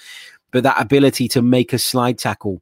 but 0.51 0.63
that 0.63 0.81
ability 0.81 1.27
to 1.29 1.41
make 1.41 1.73
a 1.73 1.79
slide 1.79 2.17
tackle, 2.17 2.61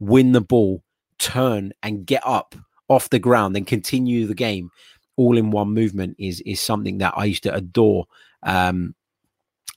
win 0.00 0.32
the 0.32 0.40
ball, 0.40 0.82
turn 1.18 1.72
and 1.82 2.06
get 2.06 2.22
up 2.26 2.54
off 2.88 3.10
the 3.10 3.18
ground 3.18 3.56
and 3.56 3.66
continue 3.66 4.26
the 4.26 4.34
game 4.34 4.70
all 5.16 5.36
in 5.36 5.50
one 5.50 5.72
movement 5.72 6.16
is 6.18 6.40
is 6.42 6.60
something 6.60 6.98
that 6.98 7.14
I 7.16 7.26
used 7.26 7.42
to 7.44 7.54
adore. 7.54 8.06
Um, 8.42 8.94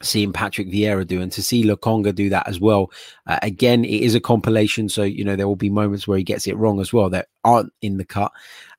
seeing 0.04 0.34
Patrick 0.34 0.70
Vieira 0.70 1.08
do 1.08 1.22
and 1.22 1.32
to 1.32 1.42
see 1.42 1.64
Lokonga 1.64 2.14
do 2.14 2.30
that 2.30 2.48
as 2.48 2.60
well. 2.60 2.92
Uh, 3.28 3.40
again, 3.42 3.86
it 3.86 4.02
is 4.02 4.16
a 4.16 4.20
compilation, 4.20 4.90
so 4.90 5.04
you 5.04 5.24
know 5.24 5.36
there 5.36 5.48
will 5.48 5.56
be 5.56 5.70
moments 5.70 6.08
where 6.08 6.18
he 6.18 6.24
gets 6.24 6.48
it 6.48 6.58
wrong 6.58 6.80
as 6.80 6.92
well 6.92 7.10
that 7.10 7.28
aren't 7.44 7.72
in 7.82 7.98
the 7.98 8.06
cut. 8.06 8.32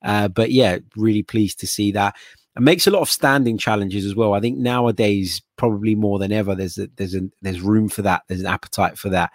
Uh, 0.03 0.29
but 0.29 0.53
yeah, 0.53 0.79
really 0.97 1.23
pleased 1.23 1.59
to 1.61 1.67
see 1.67 1.93
that. 1.93 2.15
It 2.57 2.63
makes 2.63 2.87
a 2.87 2.91
lot 2.91 3.03
of 3.03 3.11
standing 3.11 3.59
challenges 3.59 4.07
as 4.07 4.15
well. 4.15 4.33
I 4.33 4.41
think 4.41 4.57
nowadays, 4.59 5.43
probably 5.57 5.95
more 5.95 6.19
than 6.19 6.33
ever, 6.33 6.55
there's 6.55 6.79
a, 6.79 6.89
there's 6.97 7.15
a, 7.15 7.23
there's 7.43 7.61
room 7.61 7.89
for 7.89 8.03
that. 8.03 8.23
There's 8.29 8.41
an 8.41 8.47
appetite 8.47 8.97
for 8.97 9.11
that. 9.11 9.31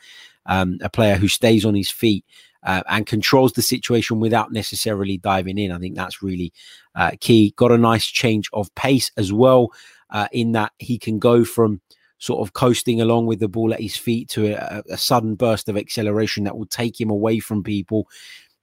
Um, 0.48 0.80
a 0.82 0.90
player 0.90 1.18
who 1.18 1.28
stays 1.28 1.66
on 1.66 1.76
his 1.76 1.92
feet 1.92 2.26
uh, 2.64 2.82
and 2.90 3.06
controls 3.06 3.54
the 3.54 3.62
situation 3.62 4.20
without 4.20 4.52
necessarily 4.52 5.18
diving 5.18 5.58
in. 5.58 5.72
I 5.72 5.78
think 5.78 5.96
that's 5.96 6.24
really 6.24 6.54
uh, 6.96 7.12
key. 7.20 7.54
Got 7.58 7.72
a 7.72 7.78
nice 7.78 8.06
change 8.06 8.50
of 8.54 8.74
pace 8.76 9.12
as 9.18 9.32
well, 9.32 9.72
uh, 10.12 10.28
in 10.32 10.52
that 10.54 10.72
he 10.80 10.98
can 10.98 11.20
go 11.20 11.44
from 11.44 11.82
sort 12.18 12.48
of 12.48 12.54
coasting 12.54 13.02
along 13.02 13.26
with 13.26 13.40
the 13.40 13.48
ball 13.48 13.74
at 13.74 13.82
his 13.82 13.98
feet 13.98 14.30
to 14.30 14.54
a, 14.54 14.84
a 14.92 14.98
sudden 14.98 15.36
burst 15.36 15.68
of 15.68 15.76
acceleration 15.76 16.44
that 16.44 16.56
will 16.56 16.68
take 16.68 17.00
him 17.00 17.10
away 17.10 17.40
from 17.40 17.64
people. 17.64 18.08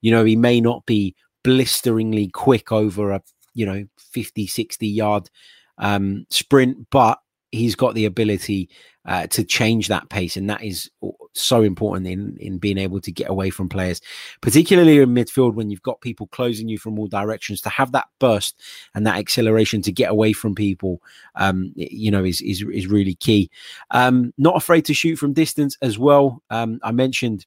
You 0.01 0.13
know, 0.13 0.25
he 0.25 0.37
may 0.37 0.61
not 0.61 0.87
be 0.87 1.17
blisteringly 1.43 2.29
quick 2.29 2.71
over 2.71 3.11
a, 3.11 3.23
you 3.55 3.67
know, 3.67 3.85
50, 3.99 4.47
60 4.47 4.87
yard 4.87 5.29
um, 5.79 6.25
sprint, 6.31 6.87
but 6.91 7.19
he's 7.51 7.75
got 7.75 7.95
the 7.95 8.05
ability 8.05 8.69
uh, 9.09 9.27
to 9.29 9.43
change 9.43 9.89
that 9.89 10.09
pace, 10.11 10.37
and 10.37 10.49
that 10.51 10.63
is 10.63 10.91
so 11.33 11.63
important 11.63 12.07
in 12.07 12.37
in 12.37 12.59
being 12.59 12.77
able 12.77 13.01
to 13.01 13.11
get 13.11 13.31
away 13.31 13.49
from 13.49 13.69
players, 13.69 14.03
particularly 14.43 14.99
in 14.99 15.09
midfield 15.15 15.55
when 15.55 15.71
you've 15.71 15.83
got 15.83 16.03
people 16.03 16.27
closing 16.29 16.69
you 16.69 16.79
from 16.79 16.99
all 16.99 17.07
directions. 17.07 17.63
To 17.63 17.71
have 17.71 17.93
that 17.93 18.09
burst 18.19 18.61
and 18.95 19.07
that 19.07 19.17
acceleration 19.17 19.81
to 19.83 19.93
get 19.93 20.11
away 20.11 20.35
from 20.35 20.55
people, 20.55 21.03
um, 21.37 21.73
you 21.75 22.11
know, 22.11 22.23
is 22.23 22.43
is 22.43 22.63
is 22.71 22.87
really 22.87 23.15
key. 23.15 23.51
Um, 23.91 24.35
not 24.37 24.57
afraid 24.57 24.85
to 24.85 24.95
shoot 24.95 25.17
from 25.17 25.33
distance 25.33 25.79
as 25.81 25.99
well. 25.99 26.43
Um, 26.51 26.79
I 26.83 26.93
mentioned 26.93 27.47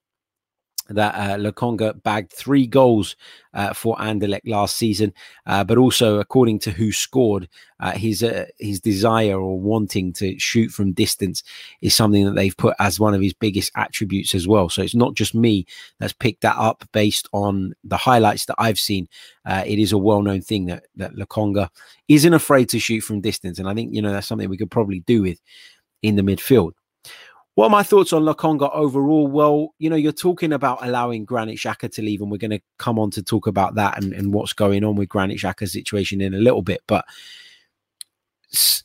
that 0.93 1.15
uh, 1.15 1.37
Lokonga 1.37 2.01
bagged 2.03 2.31
three 2.31 2.67
goals 2.67 3.15
uh, 3.53 3.73
for 3.73 3.95
Anderlecht 3.97 4.47
last 4.47 4.75
season, 4.77 5.13
uh, 5.45 5.63
but 5.63 5.77
also 5.77 6.19
according 6.19 6.59
to 6.59 6.71
WhoScored, 6.71 7.47
uh, 7.79 7.91
his 7.91 8.23
uh, 8.23 8.45
his 8.59 8.79
desire 8.79 9.39
or 9.39 9.59
wanting 9.59 10.13
to 10.13 10.37
shoot 10.39 10.69
from 10.69 10.93
distance 10.93 11.43
is 11.81 11.95
something 11.95 12.25
that 12.25 12.35
they've 12.35 12.55
put 12.55 12.75
as 12.79 12.99
one 12.99 13.13
of 13.13 13.21
his 13.21 13.33
biggest 13.33 13.71
attributes 13.75 14.35
as 14.35 14.47
well. 14.47 14.69
So 14.69 14.81
it's 14.81 14.95
not 14.95 15.15
just 15.15 15.35
me 15.35 15.65
that's 15.99 16.13
picked 16.13 16.41
that 16.41 16.57
up 16.57 16.87
based 16.91 17.27
on 17.33 17.73
the 17.83 17.97
highlights 17.97 18.45
that 18.45 18.55
I've 18.57 18.79
seen. 18.79 19.07
Uh, 19.45 19.63
it 19.65 19.79
is 19.79 19.91
a 19.91 19.97
well 19.97 20.21
known 20.21 20.41
thing 20.41 20.65
that 20.65 20.85
that 20.95 21.15
Lokonga 21.15 21.69
isn't 22.07 22.33
afraid 22.33 22.69
to 22.69 22.79
shoot 22.79 23.01
from 23.01 23.21
distance, 23.21 23.59
and 23.59 23.67
I 23.67 23.73
think 23.73 23.93
you 23.93 24.01
know 24.01 24.11
that's 24.11 24.27
something 24.27 24.49
we 24.49 24.57
could 24.57 24.71
probably 24.71 24.99
do 25.01 25.23
with 25.23 25.39
in 26.01 26.15
the 26.15 26.23
midfield. 26.23 26.71
What 27.55 27.65
are 27.65 27.69
my 27.69 27.83
thoughts 27.83 28.13
on 28.13 28.23
Lokonga 28.23 28.73
overall? 28.73 29.27
Well, 29.27 29.73
you 29.77 29.89
know, 29.89 29.97
you're 29.97 30.13
talking 30.13 30.53
about 30.53 30.85
allowing 30.85 31.25
Granit 31.25 31.57
Xhaka 31.57 31.91
to 31.93 32.01
leave, 32.01 32.21
and 32.21 32.31
we're 32.31 32.37
going 32.37 32.51
to 32.51 32.61
come 32.77 32.97
on 32.97 33.11
to 33.11 33.21
talk 33.21 33.45
about 33.45 33.75
that 33.75 34.01
and, 34.01 34.13
and 34.13 34.33
what's 34.33 34.53
going 34.53 34.85
on 34.85 34.95
with 34.95 35.09
Granit 35.09 35.37
Xhaka's 35.37 35.73
situation 35.73 36.21
in 36.21 36.33
a 36.33 36.37
little 36.37 36.61
bit. 36.61 36.81
But 36.87 37.03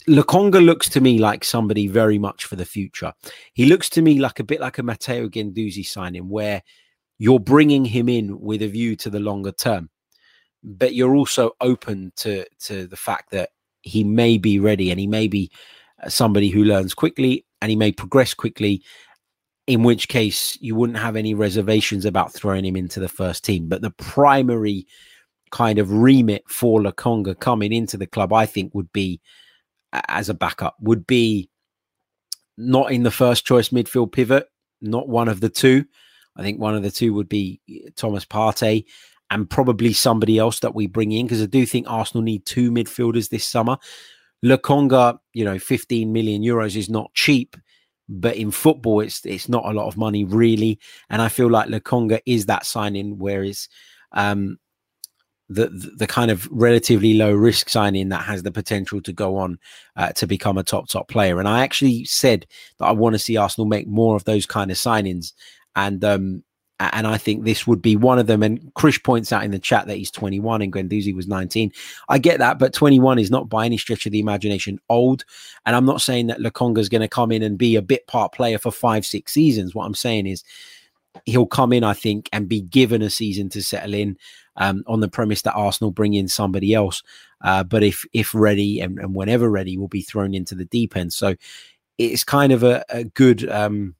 Lokonga 0.09 0.65
looks 0.65 0.89
to 0.91 1.01
me 1.01 1.19
like 1.19 1.45
somebody 1.45 1.87
very 1.87 2.19
much 2.19 2.45
for 2.45 2.57
the 2.57 2.65
future. 2.65 3.13
He 3.55 3.67
looks 3.67 3.89
to 3.91 4.03
me 4.03 4.19
like 4.19 4.41
a 4.41 4.45
bit 4.45 4.61
like 4.61 4.79
a 4.79 4.83
Matteo 4.83 5.29
Guendouzi 5.29 5.87
signing, 5.87 6.29
where 6.29 6.63
you're 7.19 7.41
bringing 7.41 7.85
him 7.85 8.09
in 8.09 8.41
with 8.41 8.63
a 8.63 8.69
view 8.69 8.97
to 8.97 9.11
the 9.11 9.21
longer 9.21 9.53
term, 9.53 9.91
but 10.65 10.95
you're 10.95 11.15
also 11.15 11.53
open 11.61 12.13
to 12.17 12.45
to 12.61 12.89
the 12.89 12.97
fact 12.97 13.31
that 13.31 13.51
he 13.83 14.03
may 14.03 14.39
be 14.39 14.59
ready 14.59 14.91
and 14.91 14.99
he 14.99 15.07
may 15.07 15.29
be 15.29 15.51
uh, 16.03 16.09
somebody 16.09 16.49
who 16.49 16.65
learns 16.65 16.93
quickly 16.93 17.46
and 17.61 17.71
he 17.71 17.77
may 17.77 17.93
progress 17.93 18.35
quickly, 18.35 18.83
in 19.67 19.83
which 19.83 20.09
case 20.09 20.57
you 20.61 20.75
wouldn't 20.75 20.99
have 20.99 21.17
any 21.17 21.35
reservations 21.35 22.05
about 22.05 22.33
throwing 22.33 22.65
him 22.65 22.77
into 22.77 23.01
the 23.01 23.09
first 23.09 23.45
team. 23.45 23.69
But 23.69 23.83
the 23.83 23.91
primary 23.91 24.87
kind 25.51 25.79
of 25.79 25.91
remit 25.91 26.45
for 26.49 26.81
Lokonga 26.81 27.39
coming 27.39 27.73
into 27.73 27.97
the 27.97 28.07
club, 28.07 28.33
I 28.33 28.47
think, 28.47 28.75
would 28.75 28.93
be 28.93 29.21
as 30.09 30.29
a 30.29 30.35
backup, 30.35 30.77
would 30.81 31.07
be 31.07 31.51
not 32.57 32.93
in 32.93 33.03
the 33.03 33.11
first 33.11 33.45
choice 33.45 33.71
midfield 33.71 34.13
pivot, 34.13 34.49
not 34.81 35.09
one 35.09 35.29
of 35.29 35.41
the 35.41 35.49
two. 35.49 35.85
I 36.37 36.43
think 36.43 36.61
one 36.61 36.75
of 36.75 36.83
the 36.83 36.91
two 36.91 37.15
would 37.15 37.29
be 37.29 37.61
eh, 37.69 37.89
Thomas 37.97 38.25
Partey 38.25 38.85
and 39.31 39.49
probably 39.49 39.93
somebody 39.93 40.39
else 40.39 40.61
that 40.61 40.75
we 40.75 40.87
bring 40.87 41.13
in 41.13 41.27
because 41.27 41.43
I 41.43 41.47
do 41.47 41.67
think 41.67 41.87
Arsenal 41.89 42.23
need 42.23 42.47
two 42.47 42.71
midfielders 42.71 43.29
this 43.29 43.47
summer. 43.47 43.79
Lokonga, 44.47 45.19
you 45.33 45.45
know, 45.45 45.59
15 45.59 46.13
million 46.13 46.43
euros 46.43 46.77
is 46.77 46.89
not 46.89 47.13
cheap, 47.15 47.57
but 48.09 48.37
in 48.37 48.51
football, 48.51 49.01
it's 49.01 49.25
it's 49.27 49.49
not 49.49 49.67
a 49.67 49.73
lot 49.73 49.89
of 49.89 49.97
money 49.97 50.25
really. 50.25 50.79
And 51.11 51.21
I 51.21 51.29
feel 51.29 51.51
like 51.51 51.69
Lokonga 51.69 52.21
is 52.25 52.47
that 52.47 52.65
signing, 52.65 53.19
whereas 53.19 53.69
um, 54.13 54.59
the, 55.49 55.69
the, 55.69 55.91
the 55.99 56.07
kind 56.07 56.31
of 56.31 56.49
relatively 56.51 57.15
low 57.15 57.33
risk 57.33 57.69
signing 57.69 58.09
that 58.11 58.23
has 58.23 58.43
the 58.43 58.53
potential 58.53 59.01
to 59.03 59.13
go 59.13 59.37
on 59.37 59.59
uh, 59.97 60.13
to 60.13 60.27
become 60.27 60.59
a 60.59 60.65
top 60.65 60.89
top 60.89 61.09
player. 61.09 61.39
And 61.39 61.49
I 61.49 61.63
actually 61.63 62.05
said 62.05 62.47
that 62.79 62.87
I 62.87 62.93
want 62.93 63.15
to 63.15 63.19
see 63.19 63.37
Arsenal 63.37 63.67
make 63.67 63.89
more 63.89 64.17
of 64.17 64.25
those 64.25 64.47
kind 64.47 64.71
of 64.71 64.77
signings. 64.77 65.33
And 65.75 66.05
um, 66.05 66.43
and 66.79 67.07
I 67.07 67.17
think 67.17 67.45
this 67.45 67.67
would 67.67 67.81
be 67.81 67.97
one 67.97 68.19
of 68.19 68.27
them. 68.27 68.43
And 68.43 68.73
Chris 68.75 68.99
points 68.99 69.33
out 69.33 69.45
in 69.45 69.51
the 69.51 69.59
chat 69.59 69.87
that 69.87 69.97
he's 69.97 70.11
21 70.11 70.63
and 70.63 70.73
Guendouzi 70.73 71.15
was 71.15 71.27
19. 71.27 71.73
I 72.09 72.19
get 72.19 72.39
that, 72.39 72.59
but 72.59 72.75
21 72.75 73.19
is 73.19 73.31
not 73.31 73.49
by 73.49 73.65
any 73.65 73.79
stretch 73.79 74.05
of 74.05 74.13
the 74.13 74.21
imagination 74.21 74.79
old. 74.91 75.25
And 75.65 75.75
I'm 75.75 75.87
not 75.87 76.03
saying 76.03 76.27
that 76.27 76.41
Lokonga 76.41 76.79
is 76.79 76.89
going 76.89 77.01
to 77.01 77.09
come 77.09 77.33
in 77.33 77.43
and 77.43 77.57
be 77.57 77.77
a 77.77 77.83
bit 77.83 78.07
part 78.07 78.33
player 78.33 78.59
for 78.59 78.71
five, 78.71 79.07
six 79.07 79.33
seasons. 79.33 79.75
What 79.75 79.87
I'm 79.87 79.95
saying 79.95 80.27
is 80.27 80.45
he'll 81.25 81.47
come 81.47 81.73
in, 81.73 81.83
I 81.83 81.95
think, 81.95 82.29
and 82.33 82.49
be 82.49 82.61
given 82.61 83.03
a 83.03 83.11
season 83.11 83.49
to 83.51 83.63
settle 83.63 83.95
in 83.95 84.19
um, 84.57 84.85
on 84.87 85.01
the 85.01 85.09
premise 85.09 85.43
that 85.43 85.55
Arsenal 85.55 85.91
bring 85.91 86.15
in 86.15 86.29
somebody 86.29 86.75
else. 86.75 87.03
Uh, 87.43 87.63
but 87.63 87.83
if 87.83 88.05
if 88.13 88.35
ready 88.35 88.81
and, 88.81 88.99
and, 88.99 89.15
whenever 89.15 89.51
ready, 89.51 89.77
will 89.77 89.89
be 89.89 90.03
thrown 90.03 90.35
into 90.35 90.55
the 90.55 90.65
deep 90.65 90.97
end. 90.97 91.13
So 91.13 91.37
it's 91.99 92.25
kind 92.25 92.53
of 92.53 92.63
a, 92.63 92.85
a 92.89 93.05
good. 93.05 93.49
Um, 93.49 93.95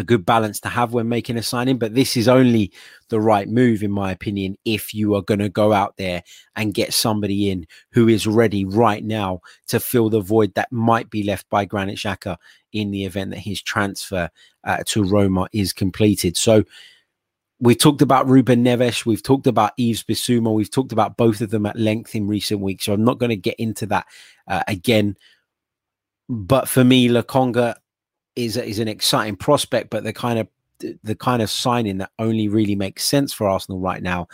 a 0.00 0.04
good 0.04 0.26
balance 0.26 0.58
to 0.60 0.68
have 0.68 0.92
when 0.92 1.08
making 1.08 1.36
a 1.36 1.42
signing, 1.42 1.78
but 1.78 1.94
this 1.94 2.16
is 2.16 2.26
only 2.26 2.72
the 3.08 3.20
right 3.20 3.48
move, 3.48 3.82
in 3.82 3.92
my 3.92 4.10
opinion, 4.10 4.56
if 4.64 4.92
you 4.92 5.14
are 5.14 5.22
going 5.22 5.38
to 5.38 5.48
go 5.48 5.72
out 5.72 5.96
there 5.96 6.24
and 6.56 6.74
get 6.74 6.92
somebody 6.92 7.50
in 7.50 7.66
who 7.92 8.08
is 8.08 8.26
ready 8.26 8.64
right 8.64 9.04
now 9.04 9.40
to 9.68 9.78
fill 9.78 10.10
the 10.10 10.20
void 10.20 10.52
that 10.54 10.72
might 10.72 11.10
be 11.10 11.22
left 11.22 11.48
by 11.50 11.64
Granit 11.64 11.98
Xhaka 11.98 12.36
in 12.72 12.90
the 12.90 13.04
event 13.04 13.30
that 13.30 13.38
his 13.38 13.62
transfer 13.62 14.28
uh, 14.64 14.78
to 14.86 15.04
Roma 15.04 15.46
is 15.52 15.72
completed. 15.72 16.36
So 16.36 16.64
we've 17.60 17.78
talked 17.78 18.02
about 18.02 18.28
Ruben 18.28 18.64
Neves, 18.64 19.04
we've 19.04 19.22
talked 19.22 19.46
about 19.46 19.72
Yves 19.78 20.02
Bissouma, 20.02 20.52
we've 20.52 20.70
talked 20.70 20.92
about 20.92 21.16
both 21.16 21.40
of 21.40 21.50
them 21.50 21.66
at 21.66 21.76
length 21.78 22.14
in 22.14 22.26
recent 22.26 22.60
weeks, 22.60 22.86
so 22.86 22.92
I'm 22.92 23.04
not 23.04 23.18
going 23.18 23.30
to 23.30 23.36
get 23.36 23.56
into 23.58 23.86
that 23.86 24.06
uh, 24.48 24.62
again. 24.66 25.16
But 26.28 26.68
for 26.68 26.84
me, 26.84 27.08
Lokonga 27.08 27.74
is 28.36 28.56
is 28.56 28.78
an 28.78 28.88
exciting 28.88 29.36
prospect, 29.36 29.90
but 29.90 30.04
the 30.04 30.12
kind 30.12 30.38
of 30.38 30.48
the 31.02 31.14
kind 31.14 31.42
of 31.42 31.50
signing 31.50 31.98
that 31.98 32.10
only 32.18 32.48
really 32.48 32.74
makes 32.74 33.06
sense 33.06 33.32
for 33.32 33.48
Arsenal 33.48 33.80
right 33.80 34.02
now 34.02 34.28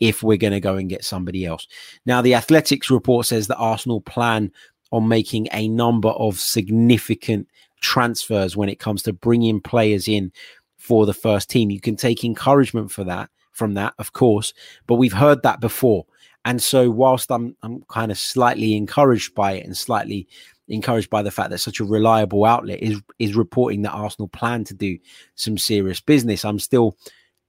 if 0.00 0.22
we're 0.22 0.38
going 0.38 0.52
to 0.52 0.60
go 0.60 0.76
and 0.76 0.88
get 0.88 1.04
somebody 1.04 1.44
else. 1.44 1.66
Now, 2.06 2.22
the 2.22 2.34
Athletic's 2.34 2.90
report 2.90 3.26
says 3.26 3.48
that 3.48 3.56
Arsenal 3.56 4.00
plan 4.00 4.52
on 4.92 5.08
making 5.08 5.48
a 5.52 5.68
number 5.68 6.10
of 6.10 6.38
significant 6.38 7.48
transfers 7.80 8.56
when 8.56 8.68
it 8.68 8.78
comes 8.78 9.02
to 9.02 9.12
bringing 9.12 9.60
players 9.60 10.08
in 10.08 10.32
for 10.76 11.04
the 11.04 11.14
first 11.14 11.50
team. 11.50 11.70
You 11.70 11.80
can 11.80 11.96
take 11.96 12.24
encouragement 12.24 12.90
for 12.90 13.04
that 13.04 13.30
from 13.52 13.74
that, 13.74 13.94
of 13.98 14.12
course, 14.12 14.54
but 14.86 14.94
we've 14.94 15.12
heard 15.12 15.42
that 15.42 15.60
before. 15.60 16.06
And 16.44 16.62
so, 16.62 16.90
whilst 16.90 17.30
I'm 17.30 17.56
I'm 17.62 17.82
kind 17.88 18.12
of 18.12 18.18
slightly 18.18 18.76
encouraged 18.76 19.34
by 19.34 19.52
it 19.52 19.66
and 19.66 19.76
slightly 19.76 20.28
encouraged 20.68 21.10
by 21.10 21.22
the 21.22 21.30
fact 21.30 21.50
that 21.50 21.58
such 21.58 21.80
a 21.80 21.84
reliable 21.84 22.44
outlet 22.44 22.80
is 22.82 23.00
is 23.18 23.36
reporting 23.36 23.82
that 23.82 23.92
Arsenal 23.92 24.28
plan 24.28 24.64
to 24.64 24.74
do 24.74 24.98
some 25.34 25.58
serious 25.58 26.00
business. 26.00 26.44
I'm 26.44 26.58
still 26.58 26.96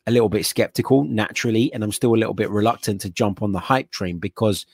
a 0.07 0.11
little 0.11 0.29
bit 0.29 0.45
skeptical 0.45 1.03
naturally, 1.03 1.71
and 1.73 1.83
I'm 1.83 1.91
still 1.91 2.15
a 2.15 2.17
little 2.17 2.33
bit 2.33 2.49
reluctant 2.49 3.01
to 3.01 3.09
jump 3.09 3.41
on 3.41 3.51
the 3.51 3.59
hype 3.59 3.91
train 3.91 4.17
because 4.17 4.65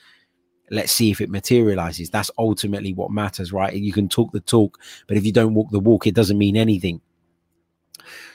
let's 0.70 0.92
see 0.92 1.10
if 1.10 1.20
it 1.20 1.30
materializes. 1.30 2.10
That's 2.10 2.30
ultimately 2.38 2.92
what 2.92 3.10
matters, 3.10 3.52
right? 3.52 3.72
You 3.74 3.92
can 3.92 4.08
talk 4.08 4.32
the 4.32 4.40
talk, 4.40 4.78
but 5.06 5.16
if 5.16 5.24
you 5.24 5.32
don't 5.32 5.54
walk 5.54 5.70
the 5.70 5.80
walk, 5.80 6.06
it 6.06 6.14
doesn't 6.14 6.38
mean 6.38 6.56
anything. 6.56 7.00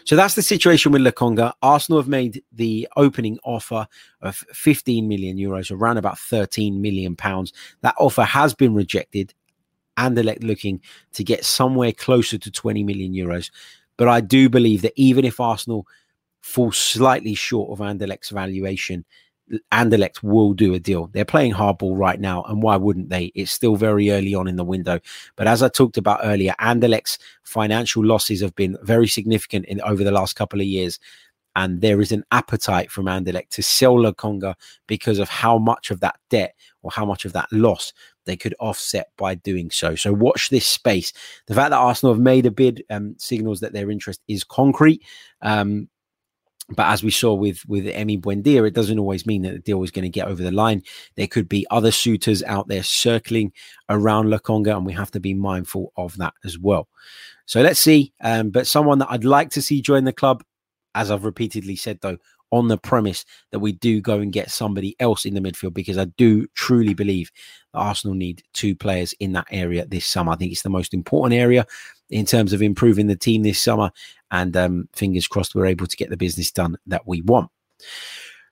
So 0.04 0.16
that's 0.16 0.36
the 0.36 0.42
situation 0.42 0.92
with 0.92 1.02
Lokonga. 1.02 1.54
Arsenal 1.62 2.00
have 2.00 2.08
made 2.08 2.44
the 2.52 2.88
opening 2.98 3.38
offer 3.44 3.88
of 4.22 4.36
15 4.36 5.08
million 5.08 5.38
euros, 5.38 5.72
around 5.72 5.98
about 5.98 6.20
13 6.20 6.82
million 6.82 7.16
pounds. 7.16 7.54
That 7.82 7.96
offer 7.98 8.24
has 8.24 8.54
been 8.54 8.74
rejected 8.74 9.34
Anderlecht 9.98 10.44
looking 10.44 10.82
to 11.14 11.24
get 11.24 11.46
somewhere 11.46 11.92
closer 11.92 12.38
to 12.38 12.52
20 12.52 12.84
million 12.84 13.14
euros. 13.14 13.52
But 13.98 14.08
I 14.08 14.22
do 14.22 14.50
believe 14.50 14.82
that 14.82 14.94
even 14.96 15.26
if 15.26 15.40
Arsenal 15.40 15.86
fall 16.42 16.72
slightly 16.72 17.36
short 17.36 17.72
of 17.72 17.86
Anderlecht's 17.86 18.30
valuation, 18.30 19.06
Anderlecht 19.72 20.24
will 20.24 20.54
do 20.54 20.74
a 20.74 20.80
deal. 20.80 21.08
They're 21.08 21.26
playing 21.26 21.54
hardball 21.54 21.98
right 21.98 22.20
now, 22.20 22.44
and 22.44 22.64
why 22.64 22.78
wouldn't 22.78 23.10
they? 23.10 23.32
It's 23.36 23.52
still 23.52 23.76
very 23.76 24.12
early 24.12 24.34
on 24.34 24.48
in 24.48 24.56
the 24.56 24.64
window. 24.64 25.00
But 25.36 25.48
as 25.48 25.62
I 25.62 25.68
talked 25.68 25.98
about 25.98 26.22
earlier, 26.24 26.56
Anderlecht's 26.60 27.20
financial 27.44 28.06
losses 28.06 28.42
have 28.42 28.56
been 28.56 28.78
very 28.82 29.08
significant 29.08 29.66
in 29.66 29.82
over 29.82 30.04
the 30.04 30.12
last 30.12 30.36
couple 30.36 30.62
of 30.62 30.68
years. 30.68 31.00
And 31.56 31.82
there 31.82 32.00
is 32.00 32.12
an 32.12 32.24
appetite 32.32 32.92
from 32.92 33.06
Anderlecht 33.06 33.50
to 33.50 33.64
sell 33.64 33.96
Lokonga 33.96 34.56
because 34.88 35.20
of 35.20 35.30
how 35.30 35.58
much 35.58 35.92
of 35.92 36.00
that 36.00 36.18
debt 36.30 36.56
or 36.82 36.92
how 36.92 37.06
much 37.06 37.26
of 37.26 37.34
that 37.34 37.52
loss 37.52 37.94
they 38.26 38.38
could 38.38 38.56
offset 38.60 39.10
by 39.18 39.36
doing 39.36 39.70
so. 39.72 39.96
So 39.96 40.14
watch 40.14 40.50
this 40.50 40.66
space. 40.66 41.12
The 41.48 41.56
fact 41.56 41.72
that 41.72 41.78
Arsenal 41.78 42.14
have 42.14 42.22
made 42.22 42.46
a 42.46 42.52
bid 42.52 42.84
um, 42.90 43.16
signals 43.18 43.60
that 43.60 43.74
their 43.74 43.92
interest 43.92 44.22
is 44.28 44.44
concrete. 44.44 45.04
Um, 45.42 45.90
but 46.76 46.88
as 46.88 47.04
we 47.04 47.12
saw 47.12 47.34
with 47.34 47.68
with 47.68 47.86
Emi 47.86 48.20
Buendia, 48.20 48.66
it 48.66 48.74
doesn't 48.74 49.00
always 49.00 49.26
mean 49.26 49.42
that 49.42 49.52
the 49.52 49.60
deal 49.60 49.84
is 49.84 49.92
going 49.92 50.04
to 50.04 50.10
get 50.10 50.28
over 50.28 50.42
the 50.42 50.52
line. 50.52 50.84
There 51.16 51.28
could 51.28 51.50
be 51.50 51.68
other 51.70 51.92
suitors 51.92 52.44
out 52.44 52.68
there 52.68 52.84
circling 52.84 53.52
around 53.90 54.28
Lokonga, 54.28 54.76
and 54.76 54.86
we 54.86 54.94
have 54.94 55.12
to 55.12 55.20
be 55.20 55.34
mindful 55.34 55.92
of 55.98 56.16
that 56.18 56.34
as 56.46 56.58
well. 56.58 56.88
So 57.46 57.62
let's 57.62 57.80
see. 57.80 58.14
Um, 58.24 58.50
but 58.52 58.68
someone 58.68 59.00
that 59.00 59.12
I'd 59.12 59.26
like 59.26 59.50
to 59.52 59.62
see 59.62 59.82
join 59.82 60.06
the 60.06 60.14
club, 60.14 60.44
as 60.96 61.12
I've 61.12 61.26
repeatedly 61.26 61.76
said, 61.76 62.00
though, 62.02 62.18
on 62.52 62.68
the 62.68 62.78
premise 62.78 63.24
that 63.52 63.60
we 63.60 63.72
do 63.72 64.02
go 64.02 64.20
and 64.20 64.34
get 64.34 64.52
somebody 64.52 64.96
else 65.00 65.26
in 65.26 65.34
the 65.34 65.40
midfield, 65.40 65.74
because 65.74 65.98
I 65.98 66.06
do 66.06 66.48
truly 66.54 66.94
believe 66.94 67.32
that 67.74 67.80
Arsenal 67.80 68.14
need 68.14 68.44
two 68.54 68.76
players 68.76 69.14
in 69.20 69.32
that 69.34 69.48
area 69.52 69.86
this 69.86 70.06
summer. 70.06 70.34
I 70.34 70.36
think 70.36 70.52
it's 70.52 70.64
the 70.64 70.70
most 70.70 70.94
important 70.94 71.40
area 71.40 71.66
in 72.10 72.26
terms 72.26 72.52
of 72.52 72.62
improving 72.62 73.08
the 73.08 73.16
team 73.16 73.44
this 73.44 73.62
summer. 73.62 73.92
And 74.32 74.56
um, 74.58 74.90
fingers 74.94 75.28
crossed, 75.28 75.56
we're 75.56 75.66
able 75.66 75.88
to 75.88 75.98
get 75.98 76.10
the 76.10 76.18
business 76.18 76.52
done 76.52 76.78
that 76.88 77.08
we 77.08 77.22
want. 77.22 77.50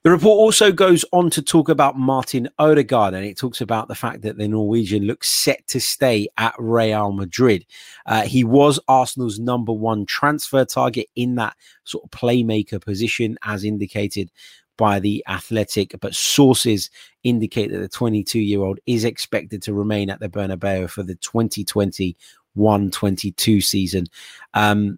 The 0.03 0.11
report 0.11 0.37
also 0.37 0.71
goes 0.71 1.03
on 1.11 1.29
to 1.31 1.41
talk 1.41 1.67
about 1.67 1.97
Martin 1.97 2.47
Odegaard, 2.57 3.13
and 3.13 3.25
it 3.25 3.37
talks 3.37 3.59
about 3.59 3.89
the 3.89 3.95
fact 3.95 4.21
that 4.21 4.37
the 4.37 4.47
Norwegian 4.47 5.03
looks 5.03 5.27
set 5.29 5.67
to 5.67 5.81
stay 5.81 6.29
at 6.37 6.55
Real 6.57 7.11
Madrid. 7.11 7.65
Uh, 8.05 8.21
he 8.21 8.45
was 8.45 8.79
Arsenal's 8.87 9.39
number 9.39 9.73
one 9.73 10.05
transfer 10.05 10.63
target 10.63 11.07
in 11.17 11.35
that 11.35 11.57
sort 11.83 12.05
of 12.05 12.11
playmaker 12.11 12.81
position, 12.81 13.37
as 13.43 13.65
indicated 13.65 14.31
by 14.77 15.01
the 15.01 15.21
Athletic, 15.27 15.93
but 15.99 16.15
sources 16.15 16.89
indicate 17.23 17.69
that 17.69 17.79
the 17.79 17.89
22 17.89 18.39
year 18.39 18.61
old 18.61 18.79
is 18.85 19.03
expected 19.03 19.61
to 19.63 19.73
remain 19.73 20.09
at 20.09 20.21
the 20.21 20.29
Bernabeu 20.29 20.89
for 20.89 21.03
the 21.03 21.15
2021 21.15 22.89
22 22.89 23.59
season. 23.59 24.05
Um, 24.53 24.97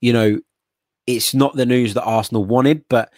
you 0.00 0.12
know, 0.12 0.40
it's 1.06 1.32
not 1.34 1.54
the 1.54 1.64
news 1.64 1.94
that 1.94 2.02
Arsenal 2.02 2.44
wanted, 2.44 2.84
but 2.88 3.12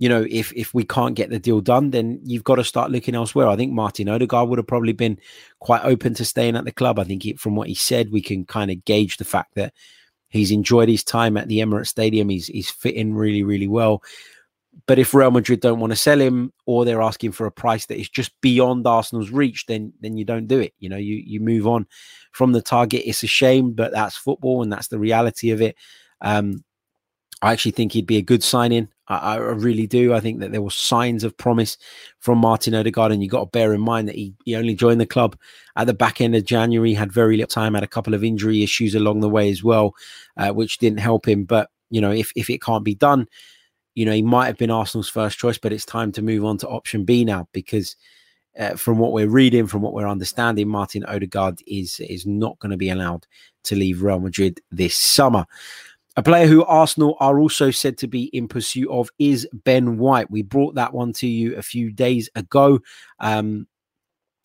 you 0.00 0.08
know, 0.08 0.24
if 0.30 0.50
if 0.54 0.72
we 0.72 0.82
can't 0.82 1.14
get 1.14 1.28
the 1.28 1.38
deal 1.38 1.60
done, 1.60 1.90
then 1.90 2.20
you've 2.24 2.42
got 2.42 2.54
to 2.54 2.64
start 2.64 2.90
looking 2.90 3.14
elsewhere. 3.14 3.48
I 3.48 3.56
think 3.56 3.70
Martin 3.70 4.08
Odegaard 4.08 4.48
would 4.48 4.58
have 4.58 4.66
probably 4.66 4.94
been 4.94 5.18
quite 5.58 5.84
open 5.84 6.14
to 6.14 6.24
staying 6.24 6.56
at 6.56 6.64
the 6.64 6.72
club. 6.72 6.98
I 6.98 7.04
think 7.04 7.22
he, 7.22 7.34
from 7.34 7.54
what 7.54 7.68
he 7.68 7.74
said, 7.74 8.10
we 8.10 8.22
can 8.22 8.46
kind 8.46 8.70
of 8.70 8.82
gauge 8.86 9.18
the 9.18 9.26
fact 9.26 9.56
that 9.56 9.74
he's 10.30 10.52
enjoyed 10.52 10.88
his 10.88 11.04
time 11.04 11.36
at 11.36 11.48
the 11.48 11.58
Emirates 11.58 11.88
Stadium. 11.88 12.30
He's 12.30 12.46
he's 12.46 12.70
fitting 12.70 13.14
really 13.14 13.42
really 13.42 13.68
well. 13.68 14.02
But 14.86 14.98
if 14.98 15.12
Real 15.12 15.32
Madrid 15.32 15.60
don't 15.60 15.80
want 15.80 15.92
to 15.92 15.96
sell 15.96 16.18
him, 16.18 16.50
or 16.64 16.86
they're 16.86 17.02
asking 17.02 17.32
for 17.32 17.44
a 17.44 17.52
price 17.52 17.84
that 17.86 18.00
is 18.00 18.08
just 18.08 18.32
beyond 18.40 18.86
Arsenal's 18.86 19.30
reach, 19.30 19.66
then 19.66 19.92
then 20.00 20.16
you 20.16 20.24
don't 20.24 20.46
do 20.46 20.60
it. 20.60 20.72
You 20.78 20.88
know, 20.88 20.96
you 20.96 21.16
you 21.16 21.40
move 21.40 21.66
on 21.66 21.86
from 22.32 22.52
the 22.52 22.62
target. 22.62 23.02
It's 23.04 23.22
a 23.22 23.26
shame, 23.26 23.72
but 23.72 23.92
that's 23.92 24.16
football, 24.16 24.62
and 24.62 24.72
that's 24.72 24.88
the 24.88 24.98
reality 24.98 25.50
of 25.50 25.60
it. 25.60 25.76
Um, 26.22 26.64
I 27.42 27.52
actually 27.52 27.72
think 27.72 27.92
he'd 27.92 28.06
be 28.06 28.16
a 28.16 28.22
good 28.22 28.42
signing. 28.42 28.88
I, 29.10 29.34
I, 29.34 29.36
really 29.36 29.88
do. 29.88 30.14
I 30.14 30.20
think 30.20 30.38
that 30.38 30.52
there 30.52 30.62
were 30.62 30.70
signs 30.70 31.24
of 31.24 31.36
promise 31.36 31.76
from 32.20 32.38
Martin 32.38 32.74
Odegaard, 32.74 33.10
and 33.10 33.22
you 33.22 33.28
got 33.28 33.40
to 33.40 33.46
bear 33.46 33.74
in 33.74 33.80
mind 33.80 34.08
that 34.08 34.14
he, 34.14 34.32
he 34.44 34.54
only 34.54 34.74
joined 34.74 35.00
the 35.00 35.06
club 35.06 35.36
at 35.76 35.88
the 35.88 35.94
back 35.94 36.20
end 36.20 36.36
of 36.36 36.44
January, 36.44 36.94
had 36.94 37.12
very 37.12 37.36
little 37.36 37.48
time, 37.48 37.74
had 37.74 37.82
a 37.82 37.88
couple 37.88 38.14
of 38.14 38.22
injury 38.22 38.62
issues 38.62 38.94
along 38.94 39.20
the 39.20 39.28
way 39.28 39.50
as 39.50 39.64
well, 39.64 39.94
uh, 40.36 40.50
which 40.50 40.78
didn't 40.78 41.00
help 41.00 41.26
him. 41.26 41.44
But 41.44 41.70
you 41.90 42.00
know, 42.00 42.12
if 42.12 42.32
if 42.36 42.48
it 42.48 42.62
can't 42.62 42.84
be 42.84 42.94
done, 42.94 43.26
you 43.96 44.06
know, 44.06 44.12
he 44.12 44.22
might 44.22 44.46
have 44.46 44.58
been 44.58 44.70
Arsenal's 44.70 45.08
first 45.08 45.38
choice, 45.38 45.58
but 45.58 45.72
it's 45.72 45.84
time 45.84 46.12
to 46.12 46.22
move 46.22 46.44
on 46.44 46.56
to 46.58 46.68
option 46.68 47.04
B 47.04 47.24
now 47.24 47.48
because. 47.52 47.96
Uh, 48.58 48.74
from 48.74 48.98
what 48.98 49.12
we're 49.12 49.28
reading, 49.28 49.64
from 49.64 49.80
what 49.80 49.94
we're 49.94 50.08
understanding, 50.08 50.66
Martin 50.66 51.04
Odegaard 51.04 51.62
is 51.68 52.00
is 52.00 52.26
not 52.26 52.58
going 52.58 52.72
to 52.72 52.76
be 52.76 52.90
allowed 52.90 53.24
to 53.62 53.76
leave 53.76 54.02
Real 54.02 54.18
Madrid 54.18 54.60
this 54.72 54.98
summer. 54.98 55.46
A 56.16 56.22
player 56.22 56.46
who 56.46 56.64
Arsenal 56.64 57.16
are 57.20 57.38
also 57.38 57.70
said 57.70 57.96
to 57.98 58.08
be 58.08 58.24
in 58.24 58.48
pursuit 58.48 58.88
of 58.90 59.10
is 59.18 59.48
Ben 59.52 59.96
White. 59.96 60.30
We 60.30 60.42
brought 60.42 60.74
that 60.74 60.92
one 60.92 61.12
to 61.14 61.26
you 61.26 61.56
a 61.56 61.62
few 61.62 61.92
days 61.92 62.28
ago. 62.34 62.80
Um, 63.20 63.68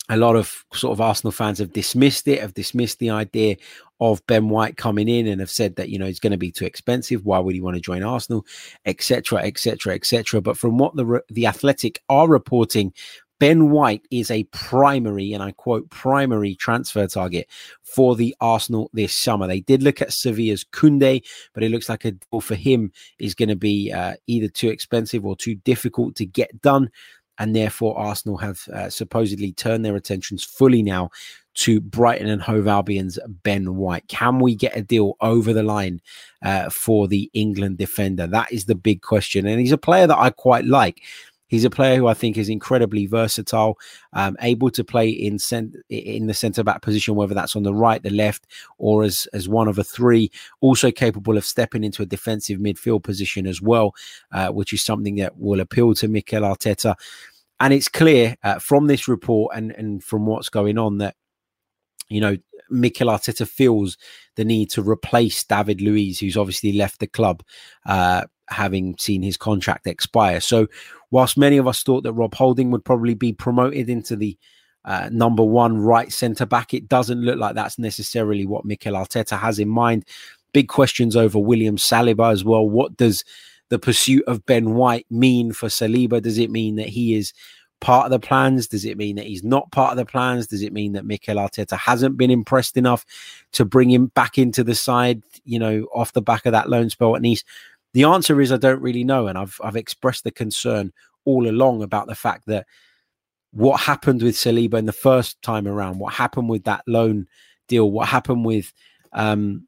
a 0.09 0.17
lot 0.17 0.35
of 0.35 0.63
sort 0.73 0.91
of 0.91 1.01
Arsenal 1.01 1.31
fans 1.31 1.57
have 1.57 1.73
dismissed 1.73 2.27
it, 2.27 2.39
have 2.39 2.53
dismissed 2.53 2.99
the 2.99 3.09
idea 3.09 3.55
of 3.99 4.25
Ben 4.27 4.49
White 4.49 4.77
coming 4.77 5.07
in 5.07 5.25
and 5.25 5.39
have 5.39 5.49
said 5.49 5.77
that, 5.77 5.89
you 5.89 5.97
know, 5.97 6.05
he's 6.05 6.19
going 6.19 6.31
to 6.31 6.37
be 6.37 6.51
too 6.51 6.65
expensive. 6.65 7.25
Why 7.25 7.39
would 7.39 7.55
he 7.55 7.61
want 7.61 7.75
to 7.75 7.81
join 7.81 8.03
Arsenal, 8.03 8.45
etc., 8.85 9.39
etc., 9.39 9.95
etc. 9.95 10.41
But 10.41 10.57
from 10.57 10.77
what 10.77 10.95
the, 10.95 11.21
the 11.29 11.47
Athletic 11.47 12.01
are 12.09 12.27
reporting, 12.27 12.93
Ben 13.39 13.69
White 13.69 14.03
is 14.11 14.31
a 14.31 14.43
primary, 14.45 15.33
and 15.33 15.43
I 15.43 15.51
quote, 15.51 15.89
primary 15.89 16.55
transfer 16.55 17.05
target 17.07 17.49
for 17.83 18.15
the 18.15 18.35
Arsenal 18.39 18.89
this 18.93 19.15
summer. 19.15 19.47
They 19.47 19.59
did 19.59 19.83
look 19.83 20.01
at 20.01 20.13
Sevilla's 20.13 20.63
Koundé, 20.63 21.23
but 21.53 21.63
it 21.63 21.71
looks 21.71 21.89
like 21.89 22.05
a 22.05 22.11
deal 22.11 22.41
for 22.41 22.55
him 22.55 22.91
is 23.19 23.35
going 23.35 23.49
to 23.49 23.55
be 23.55 23.91
uh, 23.91 24.15
either 24.27 24.47
too 24.47 24.69
expensive 24.69 25.25
or 25.25 25.35
too 25.35 25.55
difficult 25.55 26.15
to 26.15 26.25
get 26.25 26.61
done. 26.61 26.89
And 27.37 27.53
therefore, 27.53 27.97
Arsenal 27.97 28.37
have 28.37 28.65
uh, 28.69 28.89
supposedly 28.89 29.51
turned 29.51 29.83
their 29.83 29.97
attentions 29.97 30.43
fully 30.43 30.81
now 30.81 31.09
to 31.55 31.81
Brighton 31.81 32.27
and 32.27 32.41
Hove 32.41 32.67
Albion's 32.67 33.19
Ben 33.43 33.75
White. 33.75 34.07
Can 34.07 34.39
we 34.39 34.55
get 34.55 34.77
a 34.77 34.81
deal 34.81 35.15
over 35.19 35.51
the 35.51 35.63
line 35.63 36.01
uh, 36.43 36.69
for 36.69 37.07
the 37.09 37.29
England 37.33 37.77
defender? 37.77 38.27
That 38.27 38.51
is 38.51 38.65
the 38.65 38.75
big 38.75 39.01
question. 39.01 39.45
And 39.45 39.59
he's 39.59 39.73
a 39.73 39.77
player 39.77 40.07
that 40.07 40.17
I 40.17 40.29
quite 40.29 40.65
like. 40.65 41.01
He's 41.47 41.65
a 41.65 41.69
player 41.69 41.95
who 41.95 42.07
I 42.07 42.13
think 42.13 42.37
is 42.37 42.49
incredibly 42.49 43.05
versatile, 43.05 43.77
um, 44.13 44.35
able 44.41 44.71
to 44.71 44.83
play 44.83 45.09
in 45.09 45.37
cent- 45.37 45.75
in 45.89 46.27
the 46.27 46.33
centre 46.33 46.63
back 46.63 46.81
position, 46.81 47.15
whether 47.15 47.35
that's 47.35 47.55
on 47.55 47.63
the 47.63 47.73
right, 47.73 48.01
the 48.01 48.09
left, 48.09 48.47
or 48.77 49.03
as 49.03 49.27
as 49.33 49.47
one 49.47 49.67
of 49.67 49.77
a 49.77 49.83
three. 49.83 50.31
Also 50.61 50.91
capable 50.91 51.37
of 51.37 51.45
stepping 51.45 51.83
into 51.83 52.01
a 52.01 52.07
defensive 52.07 52.59
midfield 52.59 53.03
position 53.03 53.45
as 53.45 53.61
well, 53.61 53.93
uh, 54.31 54.49
which 54.49 54.73
is 54.73 54.81
something 54.81 55.15
that 55.15 55.37
will 55.37 55.59
appeal 55.59 55.93
to 55.95 56.07
Mikel 56.07 56.41
Arteta. 56.41 56.95
And 57.59 57.73
it's 57.73 57.87
clear 57.87 58.35
uh, 58.43 58.59
from 58.59 58.87
this 58.87 59.07
report 59.07 59.55
and 59.55 59.71
and 59.71 60.03
from 60.03 60.25
what's 60.25 60.49
going 60.49 60.77
on 60.77 60.97
that 60.97 61.15
you 62.09 62.21
know 62.21 62.37
Mikel 62.69 63.07
Arteta 63.07 63.47
feels 63.47 63.97
the 64.35 64.45
need 64.45 64.69
to 64.71 64.81
replace 64.81 65.43
David 65.43 65.81
Luiz, 65.81 66.19
who's 66.19 66.37
obviously 66.37 66.73
left 66.73 66.99
the 66.99 67.07
club. 67.07 67.43
Uh, 67.85 68.23
having 68.49 68.95
seen 68.97 69.21
his 69.21 69.37
contract 69.37 69.87
expire. 69.87 70.39
So, 70.39 70.67
whilst 71.11 71.37
many 71.37 71.57
of 71.57 71.67
us 71.67 71.83
thought 71.83 72.03
that 72.03 72.13
Rob 72.13 72.35
Holding 72.35 72.71
would 72.71 72.85
probably 72.85 73.13
be 73.13 73.33
promoted 73.33 73.89
into 73.89 74.15
the 74.15 74.37
uh, 74.83 75.09
number 75.11 75.43
one 75.43 75.77
right 75.77 76.11
centre 76.11 76.45
back, 76.45 76.73
it 76.73 76.87
doesn't 76.87 77.21
look 77.21 77.39
like 77.39 77.55
that's 77.55 77.79
necessarily 77.79 78.45
what 78.45 78.65
Mikel 78.65 78.93
Arteta 78.93 79.37
has 79.37 79.59
in 79.59 79.69
mind. 79.69 80.05
Big 80.53 80.67
questions 80.67 81.15
over 81.15 81.39
William 81.39 81.77
Saliba 81.77 82.31
as 82.31 82.43
well. 82.43 82.67
What 82.67 82.95
does 82.97 83.23
the 83.69 83.79
pursuit 83.79 84.23
of 84.27 84.45
Ben 84.45 84.75
White 84.75 85.07
mean 85.09 85.51
for 85.51 85.67
Saliba? 85.67 86.21
Does 86.21 86.37
it 86.37 86.51
mean 86.51 86.75
that 86.75 86.89
he 86.89 87.15
is 87.15 87.33
part 87.81 88.05
of 88.05 88.11
the 88.11 88.19
plans? 88.19 88.67
Does 88.67 88.85
it 88.85 88.97
mean 88.97 89.15
that 89.17 89.25
he's 89.25 89.43
not 89.43 89.71
part 89.71 89.91
of 89.91 89.97
the 89.97 90.05
plans? 90.05 90.47
Does 90.47 90.61
it 90.61 90.73
mean 90.73 90.93
that 90.93 91.05
Mikel 91.05 91.35
Arteta 91.37 91.77
hasn't 91.77 92.17
been 92.17 92.31
impressed 92.31 92.77
enough 92.77 93.05
to 93.53 93.65
bring 93.65 93.89
him 93.89 94.07
back 94.07 94.37
into 94.37 94.63
the 94.63 94.75
side, 94.75 95.21
you 95.43 95.59
know, 95.59 95.87
off 95.93 96.13
the 96.13 96.21
back 96.21 96.45
of 96.45 96.51
that 96.51 96.69
loan 96.69 96.89
spell 96.89 97.15
at 97.15 97.21
Nice? 97.21 97.43
The 97.95 98.03
answer 98.03 98.41
is 98.41 98.51
I 98.51 98.57
don't 98.57 98.81
really 98.81 99.05
know, 99.05 99.27
and 99.27 99.37
I've 99.37 99.57
I've 99.63 99.77
expressed 99.77 100.25
the 100.25 100.31
concern 100.31 100.91
all 101.23 101.47
along 101.47 101.81
about 101.81 102.07
the 102.07 102.13
fact 102.13 102.43
that 102.47 102.67
what 103.51 103.79
happened 103.79 104.21
with 104.21 104.35
Saliba 104.35 104.73
in 104.73 104.85
the 104.85 104.91
first 104.91 105.41
time 105.41 105.65
around, 105.65 105.99
what 105.99 106.13
happened 106.13 106.49
with 106.49 106.65
that 106.65 106.83
loan 106.87 107.25
deal, 107.69 107.89
what 107.89 108.09
happened 108.09 108.43
with 108.43 108.73
um, 109.13 109.65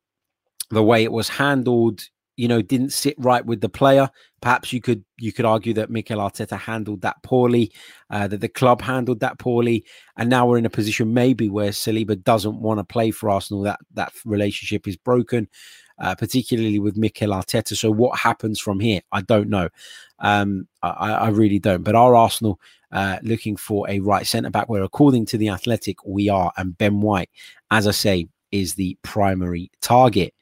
the 0.71 0.83
way 0.83 1.05
it 1.05 1.13
was 1.13 1.29
handled, 1.29 2.03
you 2.35 2.49
know, 2.49 2.61
didn't 2.61 2.91
sit 2.91 3.15
right 3.17 3.45
with 3.45 3.61
the 3.61 3.69
player. 3.69 4.09
Perhaps 4.41 4.73
you 4.73 4.81
could 4.81 5.05
you 5.17 5.31
could 5.31 5.45
argue 5.45 5.73
that 5.75 5.89
Mikel 5.89 6.19
Arteta 6.19 6.59
handled 6.59 7.03
that 7.03 7.23
poorly, 7.23 7.71
uh, 8.09 8.27
that 8.27 8.41
the 8.41 8.49
club 8.49 8.81
handled 8.81 9.21
that 9.21 9.39
poorly, 9.39 9.85
and 10.17 10.29
now 10.29 10.45
we're 10.45 10.57
in 10.57 10.65
a 10.65 10.69
position 10.69 11.13
maybe 11.13 11.47
where 11.47 11.69
Saliba 11.69 12.21
doesn't 12.21 12.59
want 12.59 12.81
to 12.81 12.83
play 12.83 13.09
for 13.09 13.29
Arsenal. 13.29 13.63
That 13.63 13.79
that 13.93 14.11
relationship 14.25 14.85
is 14.85 14.97
broken, 14.97 15.47
uh, 15.99 16.15
particularly 16.15 16.79
with 16.79 16.97
Mikel 16.97 17.29
Arteta. 17.29 17.75
So 17.75 17.91
what 17.91 18.19
happens 18.19 18.59
from 18.59 18.79
here? 18.79 19.01
I 19.11 19.21
don't 19.21 19.49
know. 19.49 19.69
Um, 20.19 20.67
I, 20.81 21.13
I, 21.13 21.29
really 21.29 21.59
don't. 21.59 21.83
But 21.83 21.95
our 21.95 22.15
Arsenal 22.15 22.59
uh, 22.91 23.17
looking 23.21 23.55
for 23.55 23.89
a 23.89 23.99
right 23.99 24.25
centre 24.25 24.49
back? 24.49 24.69
Where 24.69 24.83
according 24.83 25.25
to 25.27 25.37
the 25.37 25.49
Athletic, 25.49 26.03
we 26.05 26.29
are, 26.29 26.51
and 26.57 26.77
Ben 26.77 27.01
White, 27.01 27.29
as 27.71 27.87
I 27.87 27.91
say, 27.91 28.27
is 28.51 28.75
the 28.75 28.97
primary 29.01 29.71
target. 29.81 30.33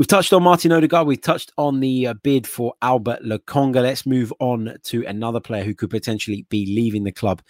We've 0.00 0.06
touched 0.06 0.32
on 0.32 0.44
Martin 0.44 0.72
Odegaard. 0.72 1.06
We've 1.06 1.20
touched 1.20 1.52
on 1.58 1.80
the 1.80 2.06
uh, 2.06 2.14
bid 2.14 2.46
for 2.46 2.72
Albert 2.80 3.22
Lokonga. 3.22 3.82
Let's 3.82 4.06
move 4.06 4.32
on 4.40 4.78
to 4.84 5.04
another 5.04 5.40
player 5.40 5.62
who 5.62 5.74
could 5.74 5.90
potentially 5.90 6.46
be 6.48 6.64
leaving 6.64 7.04
the 7.04 7.12
club 7.12 7.42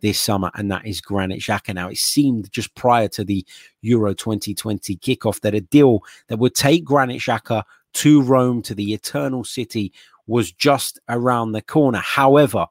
this 0.00 0.18
summer, 0.18 0.50
and 0.54 0.70
that 0.70 0.86
is 0.86 1.02
Granit 1.02 1.40
Xhaka. 1.40 1.74
Now, 1.74 1.90
it 1.90 1.98
seemed 1.98 2.50
just 2.50 2.74
prior 2.74 3.08
to 3.08 3.24
the 3.24 3.44
Euro 3.82 4.14
2020 4.14 4.96
kickoff 4.96 5.42
that 5.42 5.54
a 5.54 5.60
deal 5.60 6.00
that 6.28 6.38
would 6.38 6.54
take 6.54 6.82
Granit 6.82 7.20
Xhaka 7.20 7.62
to 7.92 8.22
Rome, 8.22 8.62
to 8.62 8.74
the 8.74 8.94
Eternal 8.94 9.44
City, 9.44 9.92
was 10.26 10.50
just 10.50 10.98
around 11.10 11.52
the 11.52 11.60
corner. 11.60 11.98
However, 11.98 12.68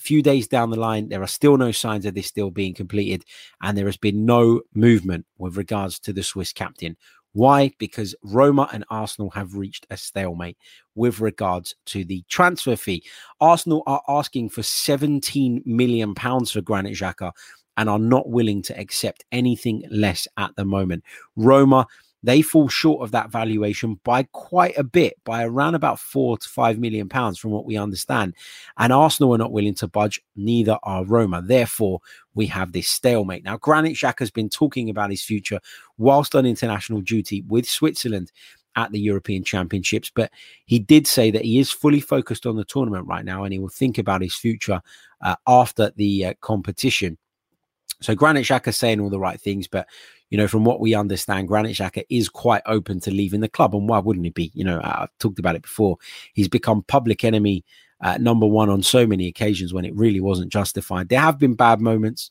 a 0.00 0.02
few 0.02 0.22
days 0.22 0.48
down 0.48 0.70
the 0.70 0.80
line, 0.80 1.08
there 1.08 1.22
are 1.22 1.28
still 1.28 1.56
no 1.56 1.70
signs 1.70 2.04
of 2.04 2.14
this 2.14 2.32
deal 2.32 2.50
being 2.50 2.74
completed, 2.74 3.24
and 3.62 3.78
there 3.78 3.86
has 3.86 3.96
been 3.96 4.24
no 4.24 4.62
movement 4.74 5.26
with 5.38 5.56
regards 5.56 6.00
to 6.00 6.12
the 6.12 6.24
Swiss 6.24 6.52
captain. 6.52 6.96
Why? 7.32 7.70
Because 7.78 8.14
Roma 8.22 8.68
and 8.72 8.84
Arsenal 8.90 9.30
have 9.30 9.54
reached 9.54 9.86
a 9.90 9.96
stalemate 9.96 10.58
with 10.94 11.20
regards 11.20 11.76
to 11.86 12.04
the 12.04 12.24
transfer 12.28 12.76
fee. 12.76 13.04
Arsenal 13.40 13.82
are 13.86 14.02
asking 14.08 14.48
for 14.48 14.62
17 14.62 15.62
million 15.64 16.14
pounds 16.14 16.50
for 16.50 16.60
Granit 16.60 16.96
Xhaka 16.96 17.32
and 17.76 17.88
are 17.88 17.98
not 17.98 18.28
willing 18.28 18.62
to 18.62 18.78
accept 18.78 19.24
anything 19.30 19.84
less 19.90 20.26
at 20.36 20.54
the 20.56 20.64
moment. 20.64 21.04
Roma 21.36 21.86
they 22.22 22.42
fall 22.42 22.68
short 22.68 23.02
of 23.02 23.12
that 23.12 23.30
valuation 23.30 23.98
by 24.04 24.24
quite 24.32 24.76
a 24.76 24.84
bit, 24.84 25.14
by 25.24 25.44
around 25.44 25.74
about 25.74 25.98
four 25.98 26.36
to 26.38 26.48
five 26.48 26.78
million 26.78 27.08
pounds, 27.08 27.38
from 27.38 27.50
what 27.50 27.64
we 27.64 27.76
understand. 27.76 28.34
And 28.76 28.92
Arsenal 28.92 29.34
are 29.34 29.38
not 29.38 29.52
willing 29.52 29.74
to 29.76 29.88
budge, 29.88 30.20
neither 30.36 30.78
are 30.82 31.04
Roma. 31.04 31.42
Therefore, 31.42 32.00
we 32.34 32.46
have 32.46 32.72
this 32.72 32.88
stalemate. 32.88 33.44
Now, 33.44 33.56
Granit 33.56 33.96
Xhaka 33.96 34.20
has 34.20 34.30
been 34.30 34.48
talking 34.48 34.90
about 34.90 35.10
his 35.10 35.22
future 35.22 35.60
whilst 35.98 36.34
on 36.34 36.46
international 36.46 37.00
duty 37.00 37.42
with 37.48 37.68
Switzerland 37.68 38.32
at 38.76 38.92
the 38.92 39.00
European 39.00 39.42
Championships, 39.42 40.12
but 40.14 40.30
he 40.64 40.78
did 40.78 41.06
say 41.06 41.30
that 41.30 41.44
he 41.44 41.58
is 41.58 41.72
fully 41.72 42.00
focused 42.00 42.46
on 42.46 42.56
the 42.56 42.64
tournament 42.64 43.06
right 43.06 43.24
now 43.24 43.44
and 43.44 43.52
he 43.52 43.58
will 43.58 43.68
think 43.68 43.98
about 43.98 44.22
his 44.22 44.34
future 44.34 44.80
uh, 45.22 45.36
after 45.46 45.90
the 45.96 46.26
uh, 46.26 46.34
competition. 46.40 47.18
So 48.00 48.14
Granit 48.14 48.46
Xhaka 48.46 48.68
is 48.68 48.76
saying 48.76 49.00
all 49.00 49.10
the 49.10 49.18
right 49.18 49.40
things, 49.40 49.66
but 49.66 49.86
you 50.30 50.38
know, 50.38 50.48
from 50.48 50.64
what 50.64 50.80
we 50.80 50.94
understand, 50.94 51.48
Granit 51.48 51.76
Xhaka 51.76 52.04
is 52.08 52.28
quite 52.28 52.62
open 52.66 53.00
to 53.00 53.10
leaving 53.10 53.40
the 53.40 53.48
club, 53.48 53.74
and 53.74 53.88
why 53.88 53.98
wouldn't 53.98 54.24
he 54.24 54.30
be? 54.30 54.50
You 54.54 54.64
know, 54.64 54.80
I've 54.82 55.10
talked 55.18 55.40
about 55.40 55.56
it 55.56 55.62
before. 55.62 55.98
He's 56.32 56.48
become 56.48 56.82
public 56.84 57.24
enemy 57.24 57.64
uh, 58.00 58.16
number 58.18 58.46
one 58.46 58.70
on 58.70 58.82
so 58.82 59.06
many 59.06 59.26
occasions 59.26 59.74
when 59.74 59.84
it 59.84 59.94
really 59.94 60.20
wasn't 60.20 60.52
justified. 60.52 61.08
There 61.08 61.20
have 61.20 61.38
been 61.38 61.54
bad 61.54 61.80
moments 61.80 62.30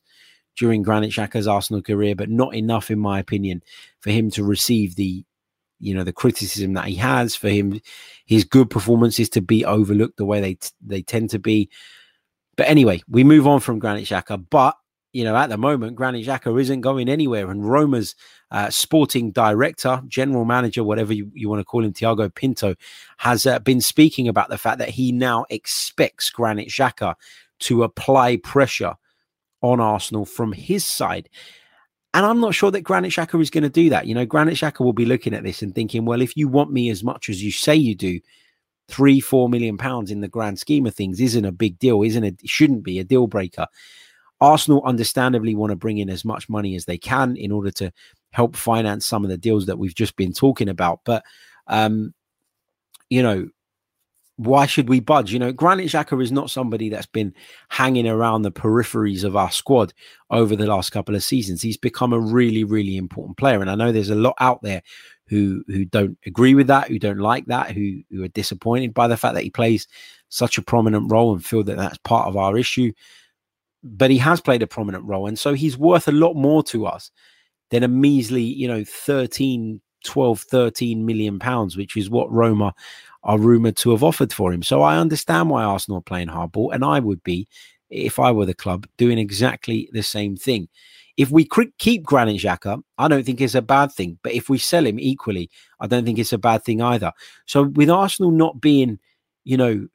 during 0.57 0.81
Granit 0.81 1.11
Xhaka's 1.11 1.47
Arsenal 1.47 1.81
career, 1.81 2.15
but 2.15 2.29
not 2.29 2.55
enough, 2.55 2.89
in 2.89 2.99
my 2.99 3.19
opinion, 3.19 3.61
for 3.99 4.11
him 4.11 4.31
to 4.31 4.43
receive 4.43 4.95
the 4.95 5.23
you 5.81 5.93
know 5.93 6.03
the 6.03 6.13
criticism 6.13 6.73
that 6.73 6.85
he 6.85 6.95
has 6.95 7.35
for 7.35 7.47
him 7.47 7.79
his 8.25 8.43
good 8.43 8.69
performances 8.69 9.29
to 9.29 9.41
be 9.41 9.63
overlooked 9.63 10.17
the 10.17 10.25
way 10.25 10.41
they 10.41 10.55
t- 10.55 10.69
they 10.85 11.01
tend 11.01 11.29
to 11.29 11.39
be 11.39 11.69
but 12.57 12.67
anyway 12.67 13.01
we 13.07 13.23
move 13.23 13.47
on 13.47 13.61
from 13.61 13.79
Granit 13.79 14.03
Xhaka 14.03 14.45
but 14.49 14.75
you 15.11 15.23
know, 15.23 15.35
at 15.35 15.49
the 15.49 15.57
moment, 15.57 15.95
Granit 15.95 16.25
Xhaka 16.25 16.59
isn't 16.61 16.81
going 16.81 17.09
anywhere. 17.09 17.49
And 17.49 17.67
Roma's 17.67 18.15
uh, 18.51 18.69
sporting 18.69 19.31
director, 19.31 20.01
general 20.07 20.45
manager, 20.45 20.83
whatever 20.83 21.13
you, 21.13 21.31
you 21.33 21.49
want 21.49 21.59
to 21.61 21.65
call 21.65 21.83
him, 21.83 21.93
Tiago 21.93 22.29
Pinto, 22.29 22.75
has 23.17 23.45
uh, 23.45 23.59
been 23.59 23.81
speaking 23.81 24.27
about 24.27 24.49
the 24.49 24.57
fact 24.57 24.77
that 24.79 24.89
he 24.89 25.11
now 25.11 25.45
expects 25.49 26.29
Granit 26.29 26.69
Xhaka 26.69 27.15
to 27.59 27.83
apply 27.83 28.37
pressure 28.37 28.95
on 29.61 29.79
Arsenal 29.79 30.25
from 30.25 30.53
his 30.53 30.85
side. 30.85 31.29
And 32.13 32.25
I'm 32.25 32.39
not 32.39 32.55
sure 32.55 32.71
that 32.71 32.81
Granit 32.81 33.11
Xhaka 33.11 33.39
is 33.41 33.49
going 33.49 33.63
to 33.63 33.69
do 33.69 33.89
that. 33.89 34.07
You 34.07 34.15
know, 34.15 34.25
Granit 34.25 34.55
Xhaka 34.55 34.79
will 34.79 34.93
be 34.93 35.05
looking 35.05 35.33
at 35.33 35.43
this 35.43 35.61
and 35.61 35.73
thinking, 35.73 36.05
well, 36.05 36.21
if 36.21 36.37
you 36.37 36.47
want 36.47 36.71
me 36.71 36.89
as 36.89 37.03
much 37.03 37.29
as 37.29 37.43
you 37.43 37.51
say 37.51 37.75
you 37.75 37.95
do, 37.95 38.19
three, 38.87 39.19
four 39.19 39.49
million 39.49 39.77
pounds 39.77 40.09
in 40.09 40.21
the 40.21 40.27
grand 40.27 40.57
scheme 40.59 40.85
of 40.85 40.95
things 40.95 41.19
isn't 41.19 41.45
a 41.45 41.51
big 41.51 41.77
deal, 41.77 42.01
isn't 42.01 42.23
it? 42.23 42.39
Shouldn't 42.45 42.83
be 42.83 42.99
a 42.99 43.03
deal 43.03 43.27
breaker. 43.27 43.67
Arsenal 44.41 44.81
understandably 44.85 45.55
want 45.55 45.71
to 45.71 45.75
bring 45.75 45.97
in 45.97 46.09
as 46.09 46.23
much 46.23 46.49
money 46.49 46.75
as 46.75 46.85
they 46.85 46.97
can 46.97 47.35
in 47.35 47.51
order 47.51 47.71
to 47.71 47.91
help 48.31 48.55
finance 48.55 49.05
some 49.05 49.23
of 49.23 49.29
the 49.29 49.37
deals 49.37 49.65
that 49.65 49.77
we've 49.77 49.95
just 49.95 50.15
been 50.15 50.33
talking 50.33 50.69
about. 50.69 51.01
But, 51.03 51.23
um, 51.67 52.13
you 53.09 53.21
know, 53.23 53.49
why 54.37 54.65
should 54.65 54.87
we 54.87 55.01
budge? 55.01 55.33
You 55.33 55.39
know, 55.39 55.51
Granit 55.51 55.87
Xhaka 55.87 56.21
is 56.23 56.31
not 56.31 56.49
somebody 56.49 56.87
that's 56.87 57.05
been 57.05 57.33
hanging 57.67 58.07
around 58.07 58.43
the 58.43 58.51
peripheries 58.51 59.25
of 59.25 59.35
our 59.35 59.51
squad 59.51 59.93
over 60.29 60.55
the 60.55 60.67
last 60.67 60.91
couple 60.91 61.13
of 61.13 61.23
seasons. 61.23 61.61
He's 61.61 61.75
become 61.75 62.13
a 62.13 62.19
really, 62.19 62.63
really 62.63 62.95
important 62.95 63.37
player. 63.37 63.59
And 63.59 63.69
I 63.69 63.75
know 63.75 63.91
there's 63.91 64.09
a 64.09 64.15
lot 64.15 64.35
out 64.39 64.61
there 64.61 64.81
who 65.27 65.63
who 65.67 65.83
don't 65.83 66.17
agree 66.25 66.55
with 66.55 66.67
that, 66.67 66.87
who 66.87 66.99
don't 66.99 67.17
like 67.17 67.47
that, 67.47 67.71
who 67.71 68.01
who 68.11 68.23
are 68.23 68.29
disappointed 68.29 68.93
by 68.93 69.09
the 69.09 69.17
fact 69.17 69.35
that 69.35 69.43
he 69.43 69.49
plays 69.49 69.87
such 70.29 70.57
a 70.57 70.61
prominent 70.61 71.11
role 71.11 71.33
and 71.33 71.45
feel 71.45 71.63
that 71.65 71.75
that's 71.75 71.97
part 71.99 72.29
of 72.29 72.37
our 72.37 72.57
issue 72.57 72.93
but 73.83 74.11
he 74.11 74.17
has 74.17 74.41
played 74.41 74.61
a 74.61 74.67
prominent 74.67 75.03
role. 75.05 75.27
And 75.27 75.37
so 75.37 75.53
he's 75.53 75.77
worth 75.77 76.07
a 76.07 76.13
lot 76.13 76.35
more 76.35 76.63
to 76.63 76.85
us 76.85 77.11
than 77.69 77.83
a 77.83 77.87
measly, 77.87 78.43
you 78.43 78.67
know, 78.67 78.83
13, 78.83 79.81
12, 80.03 80.41
13 80.41 81.05
million 81.05 81.39
pounds, 81.39 81.77
which 81.77 81.95
is 81.95 82.09
what 82.09 82.31
Roma 82.31 82.73
are 83.23 83.37
rumored 83.37 83.77
to 83.77 83.91
have 83.91 84.03
offered 84.03 84.33
for 84.33 84.53
him. 84.53 84.63
So 84.63 84.81
I 84.81 84.97
understand 84.97 85.49
why 85.49 85.63
Arsenal 85.63 85.99
are 85.99 86.03
playing 86.03 86.29
hardball, 86.29 86.73
and 86.73 86.83
I 86.83 86.99
would 86.99 87.23
be, 87.23 87.47
if 87.89 88.19
I 88.19 88.31
were 88.31 88.45
the 88.45 88.53
club, 88.53 88.87
doing 88.97 89.17
exactly 89.17 89.89
the 89.91 90.03
same 90.03 90.35
thing. 90.35 90.69
If 91.17 91.31
we 91.31 91.45
keep 91.77 92.03
Granit 92.03 92.41
Xhaka, 92.41 92.81
I 92.97 93.09
don't 93.09 93.25
think 93.25 93.41
it's 93.41 93.55
a 93.55 93.61
bad 93.61 93.91
thing. 93.91 94.17
But 94.23 94.31
if 94.31 94.49
we 94.49 94.57
sell 94.57 94.85
him 94.85 94.99
equally, 94.99 95.49
I 95.81 95.87
don't 95.87 96.05
think 96.05 96.17
it's 96.17 96.31
a 96.31 96.37
bad 96.37 96.63
thing 96.63 96.81
either. 96.81 97.11
So 97.45 97.63
with 97.63 97.89
Arsenal 97.89 98.31
not 98.31 98.61
being, 98.61 98.99
you 99.43 99.57
know, 99.57 99.87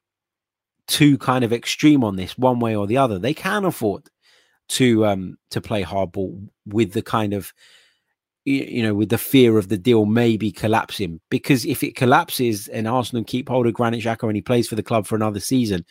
too 0.87 1.19
kind 1.19 1.45
of 1.45 1.53
extreme 1.53 2.05
on 2.05 2.17
this 2.17 2.37
one 2.37 2.61
way 2.61 2.77
or 2.77 2.87
the 2.87 2.99
other. 2.99 3.19
They 3.19 3.35
can 3.35 3.65
afford 3.65 4.09
to 4.67 5.05
um 5.05 5.37
to 5.51 5.61
play 5.61 5.83
hardball 5.83 6.49
with 6.67 6.93
the 6.93 7.03
kind 7.03 7.35
of 7.35 7.53
you 8.45 8.83
know 8.83 8.95
with 8.95 9.09
the 9.09 9.19
fear 9.19 9.59
of 9.59 9.69
the 9.69 9.79
deal 9.79 10.07
maybe 10.07 10.51
collapsing 10.51 11.21
because 11.31 11.65
if 11.65 11.83
it 11.83 11.97
collapses 11.97 12.69
and 12.69 12.89
Arsenal 12.89 13.25
keep 13.25 13.49
hold 13.49 13.67
of 13.67 13.75
Granit 13.75 14.03
Xhaka 14.03 14.25
and 14.25 14.37
he 14.37 14.43
plays 14.43 14.69
for 14.69 14.75
the 14.75 14.83
club 14.83 15.07
for 15.07 15.17
another 15.17 15.41
season, 15.41 15.85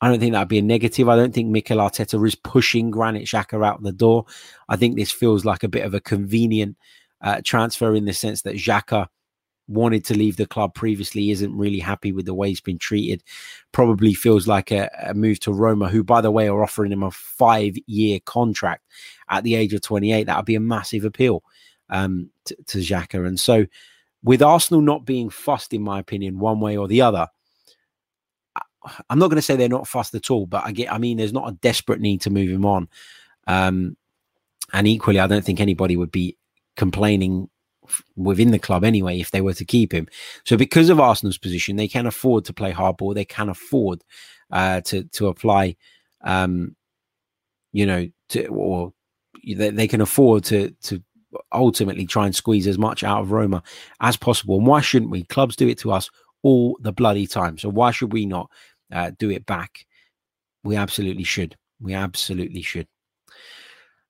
I 0.00 0.08
don't 0.08 0.20
think 0.20 0.32
that'd 0.32 0.48
be 0.48 0.58
a 0.58 0.62
negative. 0.62 1.08
I 1.08 1.16
don't 1.16 1.34
think 1.34 1.48
Mikel 1.48 1.78
Arteta 1.78 2.24
is 2.26 2.34
pushing 2.34 2.90
Granit 2.90 3.24
Xhaka 3.24 3.64
out 3.64 3.82
the 3.82 3.92
door. 3.92 4.24
I 4.68 4.76
think 4.76 4.96
this 4.96 5.10
feels 5.10 5.44
like 5.44 5.62
a 5.62 5.68
bit 5.68 5.84
of 5.84 5.94
a 5.94 6.00
convenient 6.00 6.76
uh, 7.20 7.40
transfer 7.44 7.94
in 7.94 8.04
the 8.04 8.12
sense 8.12 8.42
that 8.42 8.56
Xhaka 8.56 9.08
wanted 9.68 10.04
to 10.06 10.16
leave 10.16 10.36
the 10.36 10.46
club 10.46 10.74
previously, 10.74 11.30
isn't 11.30 11.56
really 11.56 11.78
happy 11.78 12.10
with 12.10 12.26
the 12.26 12.34
way 12.34 12.48
he's 12.48 12.60
been 12.60 12.78
treated. 12.78 13.22
Probably 13.72 14.14
feels 14.14 14.48
like 14.48 14.70
a, 14.70 14.90
a 15.04 15.14
move 15.14 15.38
to 15.40 15.52
Roma, 15.52 15.88
who, 15.88 16.02
by 16.02 16.20
the 16.20 16.30
way, 16.30 16.48
are 16.48 16.62
offering 16.62 16.92
him 16.92 17.02
a 17.02 17.10
five 17.10 17.76
year 17.86 18.18
contract 18.24 18.84
at 19.28 19.44
the 19.44 19.54
age 19.54 19.74
of 19.74 19.82
28. 19.82 20.24
That 20.24 20.36
would 20.36 20.46
be 20.46 20.54
a 20.54 20.60
massive 20.60 21.04
appeal 21.04 21.42
um, 21.90 22.30
to, 22.46 22.56
to 22.66 22.78
Xhaka. 22.78 23.26
And 23.26 23.38
so, 23.38 23.66
with 24.22 24.42
Arsenal 24.42 24.80
not 24.80 25.04
being 25.04 25.30
fussed, 25.30 25.72
in 25.72 25.82
my 25.82 26.00
opinion, 26.00 26.38
one 26.38 26.60
way 26.60 26.76
or 26.76 26.88
the 26.88 27.02
other, 27.02 27.28
I'm 29.08 29.18
not 29.18 29.28
going 29.28 29.36
to 29.36 29.42
say 29.42 29.56
they're 29.56 29.68
not 29.68 29.88
fussed 29.88 30.14
at 30.14 30.30
all, 30.30 30.46
but 30.46 30.64
I 30.64 30.72
get, 30.72 30.92
I 30.92 30.98
mean, 30.98 31.18
there's 31.18 31.32
not 31.32 31.48
a 31.48 31.56
desperate 31.56 32.00
need 32.00 32.22
to 32.22 32.30
move 32.30 32.50
him 32.50 32.64
on. 32.64 32.88
Um, 33.46 33.96
and 34.72 34.86
equally, 34.86 35.20
I 35.20 35.26
don't 35.26 35.44
think 35.44 35.60
anybody 35.60 35.96
would 35.96 36.12
be 36.12 36.36
complaining 36.76 37.48
within 38.16 38.50
the 38.50 38.58
club 38.58 38.84
anyway 38.84 39.20
if 39.20 39.30
they 39.30 39.40
were 39.40 39.54
to 39.54 39.64
keep 39.64 39.92
him. 39.92 40.08
So 40.44 40.56
because 40.56 40.88
of 40.88 41.00
Arsenal's 41.00 41.38
position, 41.38 41.76
they 41.76 41.88
can 41.88 42.06
afford 42.06 42.44
to 42.46 42.52
play 42.52 42.72
hardball. 42.72 43.14
They 43.14 43.24
can 43.24 43.48
afford 43.48 44.04
uh, 44.52 44.80
to 44.82 45.04
to 45.04 45.28
apply, 45.28 45.76
um, 46.22 46.76
you 47.72 47.86
know, 47.86 48.08
to 48.30 48.46
or 48.46 48.92
they, 49.44 49.70
they 49.70 49.88
can 49.88 50.00
afford 50.00 50.44
to 50.44 50.70
to 50.82 51.02
ultimately 51.52 52.06
try 52.06 52.26
and 52.26 52.34
squeeze 52.34 52.66
as 52.66 52.78
much 52.78 53.04
out 53.04 53.20
of 53.20 53.32
Roma 53.32 53.62
as 54.00 54.16
possible. 54.16 54.56
And 54.56 54.66
why 54.66 54.80
shouldn't 54.80 55.10
we? 55.10 55.24
Clubs 55.24 55.56
do 55.56 55.68
it 55.68 55.78
to 55.78 55.92
us 55.92 56.10
all 56.42 56.78
the 56.80 56.92
bloody 56.92 57.26
time. 57.26 57.58
So 57.58 57.68
why 57.68 57.90
should 57.90 58.12
we 58.12 58.26
not 58.26 58.50
uh, 58.92 59.12
do 59.18 59.30
it 59.30 59.46
back? 59.46 59.86
We 60.64 60.76
absolutely 60.76 61.24
should. 61.24 61.56
We 61.80 61.94
absolutely 61.94 62.62
should. 62.62 62.88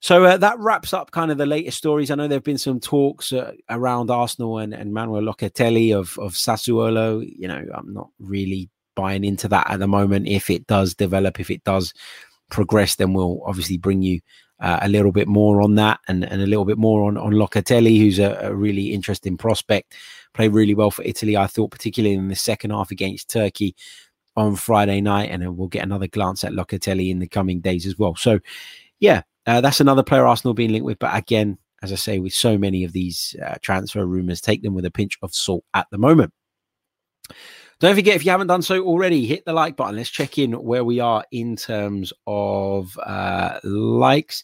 So 0.00 0.24
uh, 0.24 0.36
that 0.36 0.58
wraps 0.58 0.92
up 0.92 1.10
kind 1.10 1.30
of 1.30 1.38
the 1.38 1.46
latest 1.46 1.78
stories. 1.78 2.10
I 2.10 2.14
know 2.14 2.28
there 2.28 2.36
have 2.36 2.44
been 2.44 2.58
some 2.58 2.78
talks 2.78 3.32
uh, 3.32 3.52
around 3.68 4.10
Arsenal 4.10 4.58
and, 4.58 4.72
and 4.72 4.92
Manuel 4.92 5.22
Locatelli 5.22 5.92
of, 5.92 6.16
of 6.18 6.34
Sassuolo. 6.34 7.28
You 7.36 7.48
know, 7.48 7.64
I'm 7.74 7.92
not 7.92 8.10
really 8.20 8.70
buying 8.94 9.24
into 9.24 9.48
that 9.48 9.70
at 9.70 9.80
the 9.80 9.88
moment. 9.88 10.28
If 10.28 10.50
it 10.50 10.66
does 10.66 10.94
develop, 10.94 11.40
if 11.40 11.50
it 11.50 11.64
does 11.64 11.92
progress, 12.50 12.94
then 12.96 13.12
we'll 13.12 13.42
obviously 13.44 13.76
bring 13.76 14.02
you 14.02 14.20
uh, 14.60 14.78
a 14.82 14.88
little 14.88 15.12
bit 15.12 15.28
more 15.28 15.62
on 15.62 15.74
that 15.76 16.00
and, 16.08 16.24
and 16.24 16.42
a 16.42 16.46
little 16.46 16.64
bit 16.64 16.78
more 16.78 17.04
on, 17.08 17.16
on 17.16 17.32
Locatelli, 17.32 17.98
who's 17.98 18.18
a, 18.18 18.38
a 18.42 18.54
really 18.54 18.92
interesting 18.92 19.36
prospect. 19.36 19.94
Played 20.32 20.52
really 20.52 20.74
well 20.74 20.90
for 20.90 21.02
Italy, 21.04 21.36
I 21.36 21.46
thought, 21.48 21.70
particularly 21.70 22.14
in 22.14 22.28
the 22.28 22.36
second 22.36 22.70
half 22.70 22.90
against 22.90 23.30
Turkey 23.30 23.74
on 24.36 24.54
Friday 24.54 25.00
night. 25.00 25.30
And 25.30 25.56
we'll 25.56 25.68
get 25.68 25.82
another 25.82 26.06
glance 26.06 26.44
at 26.44 26.52
Locatelli 26.52 27.10
in 27.10 27.18
the 27.18 27.28
coming 27.28 27.60
days 27.60 27.84
as 27.86 27.98
well. 27.98 28.14
So, 28.14 28.38
yeah, 29.00 29.22
uh, 29.48 29.60
that's 29.60 29.80
another 29.80 30.02
player 30.02 30.26
Arsenal 30.26 30.54
being 30.54 30.72
linked 30.72 30.84
with. 30.84 30.98
But 30.98 31.16
again, 31.16 31.58
as 31.82 31.92
I 31.92 31.96
say, 31.96 32.18
with 32.18 32.34
so 32.34 32.58
many 32.58 32.84
of 32.84 32.92
these 32.92 33.34
uh, 33.44 33.54
transfer 33.62 34.04
rumors, 34.04 34.40
take 34.40 34.62
them 34.62 34.74
with 34.74 34.84
a 34.84 34.90
pinch 34.90 35.18
of 35.22 35.34
salt 35.34 35.64
at 35.74 35.86
the 35.90 35.98
moment. 35.98 36.32
Don't 37.80 37.94
forget, 37.94 38.16
if 38.16 38.24
you 38.24 38.32
haven't 38.32 38.48
done 38.48 38.62
so 38.62 38.82
already, 38.82 39.24
hit 39.24 39.44
the 39.44 39.52
like 39.52 39.76
button. 39.76 39.96
Let's 39.96 40.10
check 40.10 40.36
in 40.38 40.52
where 40.52 40.84
we 40.84 40.98
are 40.98 41.24
in 41.30 41.54
terms 41.54 42.12
of 42.26 42.98
uh, 42.98 43.60
likes. 43.62 44.42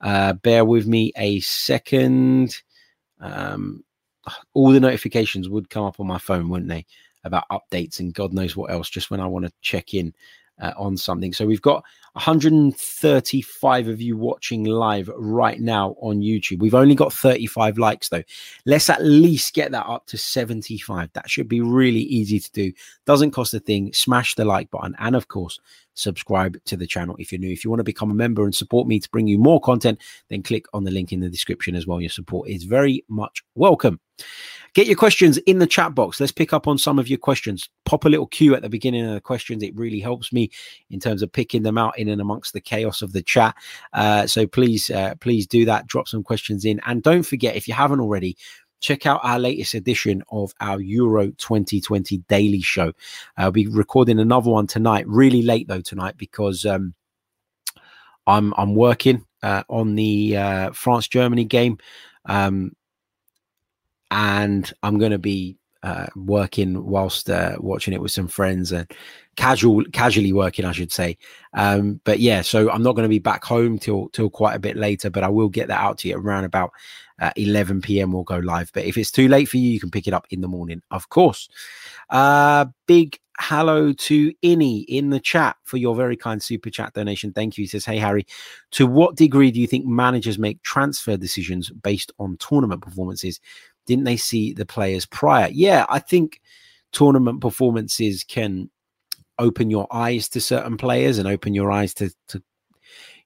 Uh, 0.00 0.32
bear 0.32 0.64
with 0.64 0.86
me 0.88 1.12
a 1.16 1.38
second. 1.40 2.56
Um, 3.20 3.84
all 4.52 4.72
the 4.72 4.80
notifications 4.80 5.48
would 5.48 5.70
come 5.70 5.84
up 5.84 6.00
on 6.00 6.08
my 6.08 6.18
phone, 6.18 6.48
wouldn't 6.48 6.68
they? 6.68 6.84
About 7.22 7.44
updates 7.52 8.00
and 8.00 8.12
God 8.12 8.32
knows 8.32 8.56
what 8.56 8.72
else, 8.72 8.90
just 8.90 9.12
when 9.12 9.20
I 9.20 9.26
want 9.26 9.44
to 9.44 9.52
check 9.60 9.94
in 9.94 10.12
uh, 10.60 10.72
on 10.76 10.96
something. 10.96 11.32
So 11.32 11.46
we've 11.46 11.62
got 11.62 11.84
135 12.14 13.88
of 13.88 14.00
you 14.00 14.16
watching 14.16 14.64
live 14.64 15.10
right 15.16 15.60
now 15.60 15.96
on 16.00 16.20
YouTube. 16.20 16.60
We've 16.60 16.74
only 16.74 16.94
got 16.94 17.12
35 17.12 17.78
likes 17.78 18.10
though. 18.10 18.22
Let's 18.66 18.90
at 18.90 19.02
least 19.02 19.54
get 19.54 19.72
that 19.72 19.86
up 19.86 20.06
to 20.08 20.18
75. 20.18 21.10
That 21.14 21.30
should 21.30 21.48
be 21.48 21.62
really 21.62 22.00
easy 22.00 22.38
to 22.38 22.52
do. 22.52 22.72
Doesn't 23.06 23.30
cost 23.30 23.54
a 23.54 23.60
thing. 23.60 23.92
Smash 23.94 24.34
the 24.34 24.44
like 24.44 24.70
button 24.70 24.94
and 24.98 25.16
of 25.16 25.28
course 25.28 25.58
subscribe 25.94 26.62
to 26.64 26.76
the 26.76 26.86
channel 26.86 27.16
if 27.18 27.32
you're 27.32 27.38
new. 27.38 27.52
If 27.52 27.64
you 27.64 27.70
want 27.70 27.80
to 27.80 27.84
become 27.84 28.10
a 28.10 28.14
member 28.14 28.44
and 28.44 28.54
support 28.54 28.86
me 28.86 29.00
to 29.00 29.08
bring 29.10 29.26
you 29.26 29.38
more 29.38 29.60
content, 29.60 30.00
then 30.28 30.42
click 30.42 30.66
on 30.72 30.84
the 30.84 30.90
link 30.90 31.12
in 31.12 31.20
the 31.20 31.28
description 31.28 31.74
as 31.74 31.86
well. 31.86 32.00
Your 32.00 32.10
support 32.10 32.48
is 32.48 32.64
very 32.64 33.04
much 33.08 33.42
welcome. 33.54 34.00
Get 34.74 34.86
your 34.86 34.96
questions 34.96 35.36
in 35.38 35.58
the 35.58 35.66
chat 35.66 35.94
box. 35.94 36.18
Let's 36.18 36.32
pick 36.32 36.54
up 36.54 36.66
on 36.66 36.78
some 36.78 36.98
of 36.98 37.08
your 37.08 37.18
questions. 37.18 37.68
Pop 37.84 38.06
a 38.06 38.08
little 38.08 38.26
cue 38.26 38.54
at 38.54 38.62
the 38.62 38.70
beginning 38.70 39.04
of 39.04 39.12
the 39.12 39.20
questions. 39.20 39.62
It 39.62 39.76
really 39.76 40.00
helps 40.00 40.32
me 40.32 40.50
in 40.90 40.98
terms 40.98 41.22
of 41.22 41.30
picking 41.30 41.62
them 41.62 41.76
out 41.76 41.98
in 41.98 42.08
and 42.08 42.22
amongst 42.22 42.54
the 42.54 42.60
chaos 42.60 43.02
of 43.02 43.12
the 43.12 43.22
chat. 43.22 43.54
Uh, 43.92 44.26
so 44.26 44.46
please, 44.46 44.88
uh, 44.90 45.14
please 45.16 45.46
do 45.46 45.66
that. 45.66 45.86
Drop 45.86 46.08
some 46.08 46.22
questions 46.22 46.64
in, 46.64 46.80
and 46.86 47.02
don't 47.02 47.24
forget 47.24 47.54
if 47.54 47.68
you 47.68 47.74
haven't 47.74 48.00
already, 48.00 48.36
check 48.82 49.06
out 49.06 49.20
our 49.22 49.38
latest 49.38 49.72
edition 49.72 50.22
of 50.30 50.52
our 50.60 50.80
Euro 50.80 51.30
2020 51.30 52.18
daily 52.28 52.60
show. 52.60 52.88
Uh, 52.88 53.44
I'll 53.44 53.52
be 53.52 53.66
recording 53.66 54.18
another 54.18 54.50
one 54.50 54.66
tonight, 54.66 55.08
really 55.08 55.40
late 55.40 55.68
though 55.68 55.80
tonight 55.80 56.16
because 56.18 56.66
um, 56.66 56.94
I'm 58.26 58.52
I'm 58.58 58.74
working 58.74 59.24
uh, 59.42 59.62
on 59.70 59.94
the 59.94 60.36
uh, 60.36 60.70
France 60.72 61.08
Germany 61.08 61.44
game. 61.44 61.78
Um, 62.26 62.76
and 64.10 64.70
I'm 64.82 64.98
going 64.98 65.12
to 65.12 65.18
be 65.18 65.56
uh, 65.82 66.06
working 66.14 66.84
whilst 66.84 67.28
uh, 67.28 67.56
watching 67.58 67.92
it 67.94 68.00
with 68.00 68.12
some 68.12 68.28
friends 68.28 68.72
and 68.72 68.90
casual, 69.36 69.84
casually 69.92 70.32
working, 70.32 70.64
I 70.64 70.72
should 70.72 70.92
say. 70.92 71.18
Um, 71.54 72.00
but 72.04 72.20
yeah, 72.20 72.42
so 72.42 72.70
I'm 72.70 72.82
not 72.82 72.92
going 72.92 73.04
to 73.04 73.08
be 73.08 73.18
back 73.18 73.44
home 73.44 73.78
till 73.78 74.08
till 74.10 74.30
quite 74.30 74.54
a 74.54 74.60
bit 74.60 74.76
later, 74.76 75.10
but 75.10 75.24
I 75.24 75.28
will 75.28 75.48
get 75.48 75.68
that 75.68 75.80
out 75.80 75.98
to 75.98 76.08
you 76.08 76.16
around 76.16 76.44
about 76.44 76.72
uh, 77.20 77.30
11 77.36 77.80
p.m. 77.82 78.12
We'll 78.12 78.22
go 78.22 78.38
live. 78.38 78.70
But 78.72 78.84
if 78.84 78.96
it's 78.96 79.10
too 79.10 79.28
late 79.28 79.48
for 79.48 79.56
you, 79.56 79.70
you 79.70 79.80
can 79.80 79.90
pick 79.90 80.06
it 80.06 80.14
up 80.14 80.26
in 80.30 80.40
the 80.40 80.48
morning, 80.48 80.82
of 80.90 81.08
course. 81.08 81.48
Uh, 82.10 82.66
big 82.86 83.18
hello 83.38 83.92
to 83.92 84.32
Innie 84.42 84.84
in 84.88 85.10
the 85.10 85.18
chat 85.18 85.56
for 85.64 85.76
your 85.76 85.96
very 85.96 86.16
kind 86.16 86.42
super 86.42 86.70
chat 86.70 86.92
donation. 86.92 87.32
Thank 87.32 87.56
you. 87.56 87.62
He 87.62 87.66
says, 87.66 87.84
Hey, 87.84 87.98
Harry, 87.98 88.26
to 88.72 88.86
what 88.86 89.16
degree 89.16 89.50
do 89.50 89.60
you 89.60 89.66
think 89.66 89.86
managers 89.86 90.38
make 90.38 90.62
transfer 90.62 91.16
decisions 91.16 91.70
based 91.70 92.12
on 92.18 92.36
tournament 92.36 92.82
performances 92.82 93.40
didn't 93.86 94.04
they 94.04 94.16
see 94.16 94.52
the 94.52 94.66
players 94.66 95.06
prior? 95.06 95.48
Yeah, 95.52 95.86
I 95.88 95.98
think 95.98 96.40
tournament 96.92 97.40
performances 97.40 98.24
can 98.24 98.70
open 99.38 99.70
your 99.70 99.86
eyes 99.90 100.28
to 100.30 100.40
certain 100.40 100.76
players 100.76 101.18
and 101.18 101.26
open 101.26 101.54
your 101.54 101.72
eyes 101.72 101.94
to, 101.94 102.10
to 102.28 102.42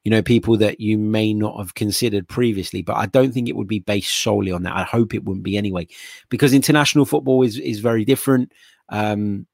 you 0.05 0.11
know 0.11 0.23
people 0.23 0.57
that 0.57 0.81
you 0.81 0.97
may 0.97 1.35
not 1.35 1.59
have 1.59 1.75
considered 1.75 2.29
previously 2.29 2.81
but 2.81 2.97
i 2.97 3.07
don't 3.07 3.33
think 3.33 3.49
it 3.49 3.57
would 3.57 3.67
be 3.67 3.81
based 3.81 4.15
solely 4.15 4.53
on 4.53 4.63
that 4.63 4.77
i 4.77 4.85
hope 4.85 5.13
it 5.13 5.25
wouldn't 5.25 5.45
be 5.45 5.57
anyway 5.57 5.87
because 6.29 6.55
international 6.55 7.05
football 7.05 7.43
is 7.43 7.59
is 7.59 7.81
very 7.81 8.05
different 8.05 8.53
um 8.89 9.47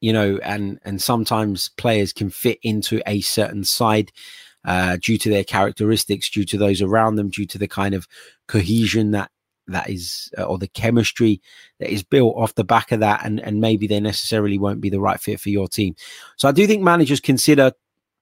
you 0.00 0.12
know 0.12 0.38
and 0.42 0.78
and 0.84 1.00
sometimes 1.00 1.70
players 1.70 2.12
can 2.12 2.28
fit 2.28 2.58
into 2.62 3.00
a 3.06 3.22
certain 3.22 3.64
side 3.64 4.12
uh 4.66 4.98
due 5.00 5.16
to 5.16 5.30
their 5.30 5.44
characteristics 5.44 6.28
due 6.28 6.44
to 6.44 6.58
those 6.58 6.82
around 6.82 7.16
them 7.16 7.30
due 7.30 7.46
to 7.46 7.56
the 7.56 7.68
kind 7.68 7.94
of 7.94 8.06
cohesion 8.46 9.12
that 9.12 9.30
that 9.68 9.88
is 9.88 10.30
uh, 10.38 10.42
or 10.42 10.58
the 10.58 10.68
chemistry 10.68 11.40
that 11.80 11.90
is 11.90 12.02
built 12.02 12.36
off 12.36 12.54
the 12.54 12.64
back 12.64 12.92
of 12.92 13.00
that 13.00 13.24
and 13.24 13.40
and 13.40 13.60
maybe 13.60 13.86
they 13.86 14.00
necessarily 14.00 14.58
won't 14.58 14.80
be 14.80 14.90
the 14.90 15.00
right 15.00 15.20
fit 15.20 15.40
for 15.40 15.50
your 15.50 15.68
team. 15.68 15.94
So 16.36 16.48
i 16.48 16.52
do 16.52 16.66
think 16.66 16.82
managers 16.82 17.20
consider 17.20 17.72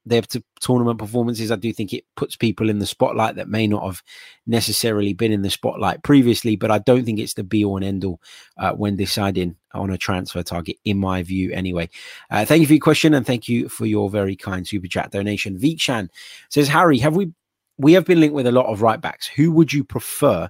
their 0.05 0.23
t- 0.23 0.43
tournament 0.61 0.99
performances. 0.99 1.53
I 1.53 1.57
do 1.57 1.73
think 1.73 1.93
it 1.93 2.05
puts 2.17 2.35
people 2.35 2.69
in 2.69 2.81
the 2.81 2.87
spotlight 2.87 3.37
that 3.37 3.49
may 3.49 3.69
not 3.69 3.85
have 3.85 4.03
necessarily 4.49 5.13
been 5.13 5.31
in 5.31 5.43
the 5.43 5.51
spotlight 5.51 6.03
previously 6.03 6.57
but 6.57 6.71
i 6.71 6.79
don't 6.79 7.05
think 7.05 7.21
it's 7.21 7.35
the 7.35 7.45
be 7.45 7.65
all 7.65 7.77
and 7.77 7.85
end 7.85 8.05
all 8.05 8.21
uh, 8.57 8.73
when 8.73 8.97
deciding 8.97 9.57
on 9.75 9.91
a 9.91 9.97
transfer 9.97 10.43
target 10.43 10.77
in 10.85 10.99
my 10.99 11.23
view 11.23 11.51
anyway. 11.53 11.89
Uh, 12.31 12.45
thank 12.45 12.61
you 12.61 12.67
for 12.67 12.75
your 12.75 12.81
question 12.81 13.15
and 13.15 13.27
thank 13.27 13.49
you 13.49 13.69
for 13.69 13.87
your 13.87 14.11
very 14.11 14.37
kind 14.37 14.67
super 14.67 14.89
chat 14.89 15.11
donation. 15.11 15.59
Vikshan 15.59 16.09
says 16.49 16.69
harry 16.69 16.99
have 16.99 17.17
we 17.17 17.33
we 17.79 17.93
have 17.95 18.05
been 18.05 18.21
linked 18.21 18.35
with 18.35 18.47
a 18.47 18.53
lot 18.53 18.67
of 18.67 18.83
right 18.83 19.01
backs. 19.01 19.27
Who 19.27 19.51
would 19.53 19.73
you 19.73 19.85
prefer 19.85 20.49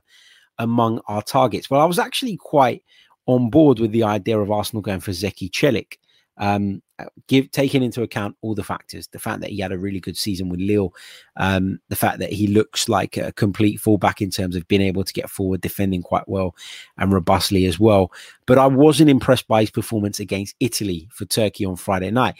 among 0.59 1.01
our 1.09 1.23
targets. 1.23 1.71
Well, 1.71 1.81
I 1.81 1.87
was 1.87 1.99
actually 1.99 2.37
quite 2.37 2.83
on 3.27 3.51
board 3.51 3.79
with 3.79 3.93
the 3.93 4.03
idea 4.05 4.39
of 4.39 4.51
Arsenal 4.51 4.83
going 4.83 5.01
for 5.01 5.13
Zeki 5.13 5.51
Celik. 5.51 5.99
Um, 6.39 6.83
uh, 6.99 7.05
give 7.29 7.51
taking 7.51 7.83
into 7.83 8.03
account 8.03 8.37
all 8.41 8.55
the 8.55 8.65
factors, 8.65 9.07
the 9.09 9.19
fact 9.19 9.43
that 9.43 9.51
he 9.51 9.61
had 9.61 9.71
a 9.71 9.79
really 9.79 10.01
good 10.01 10.17
season 10.17 10.49
with 10.49 10.61
Lille, 10.61 10.95
um, 11.37 11.79
the 11.89 11.97
fact 11.97 12.21
that 12.21 12.33
he 12.33 12.47
looks 12.47 12.89
like 12.89 13.19
a 13.19 13.33
complete 13.33 13.79
fullback 13.79 14.23
in 14.23 14.31
terms 14.31 14.57
of 14.57 14.67
being 14.67 14.81
able 14.81 15.05
to 15.05 15.13
get 15.13 15.29
forward, 15.29 15.61
defending 15.61 16.03
quite 16.03 16.27
well 16.27 16.57
and 16.97 17.13
robustly 17.13 17.67
as 17.67 17.79
well. 17.79 18.11
But 18.47 18.59
I 18.59 18.67
wasn't 18.67 19.11
impressed 19.11 19.47
by 19.47 19.61
his 19.61 19.71
performance 19.71 20.21
against 20.21 20.57
Italy 20.59 21.07
for 21.13 21.27
Turkey 21.27 21.67
on 21.67 21.77
Friday 21.77 22.11
night. 22.11 22.37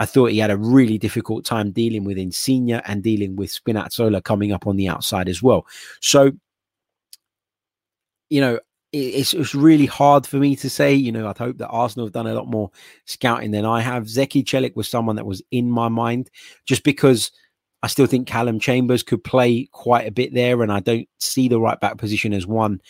I 0.00 0.06
thought 0.06 0.30
he 0.30 0.38
had 0.38 0.50
a 0.50 0.56
really 0.56 0.98
difficult 0.98 1.44
time 1.44 1.70
dealing 1.70 2.04
with 2.04 2.18
Insigne 2.18 2.80
and 2.84 3.02
dealing 3.02 3.36
with 3.36 3.50
Spinazzola 3.50 4.22
coming 4.22 4.52
up 4.52 4.66
on 4.66 4.76
the 4.76 4.88
outside 4.88 5.28
as 5.28 5.42
well. 5.42 5.66
So 6.00 6.32
you 8.30 8.40
know, 8.40 8.60
it's, 8.92 9.34
it's 9.34 9.54
really 9.54 9.86
hard 9.86 10.26
for 10.26 10.36
me 10.36 10.56
to 10.56 10.70
say. 10.70 10.94
You 10.94 11.12
know, 11.12 11.28
I'd 11.28 11.38
hope 11.38 11.58
that 11.58 11.68
Arsenal 11.68 12.06
have 12.06 12.14
done 12.14 12.26
a 12.26 12.34
lot 12.34 12.48
more 12.48 12.70
scouting 13.06 13.50
than 13.50 13.64
I 13.64 13.80
have. 13.80 14.04
Zeki 14.04 14.44
Celik 14.44 14.76
was 14.76 14.88
someone 14.88 15.16
that 15.16 15.26
was 15.26 15.42
in 15.50 15.70
my 15.70 15.88
mind 15.88 16.30
just 16.64 16.84
because 16.84 17.30
I 17.82 17.86
still 17.86 18.06
think 18.06 18.26
Callum 18.26 18.58
Chambers 18.58 19.02
could 19.02 19.22
play 19.22 19.68
quite 19.72 20.06
a 20.06 20.12
bit 20.12 20.34
there, 20.34 20.62
and 20.62 20.72
I 20.72 20.80
don't 20.80 21.08
see 21.18 21.48
the 21.48 21.60
right 21.60 21.78
back 21.78 21.98
position 21.98 22.32
as 22.32 22.46
one 22.46 22.80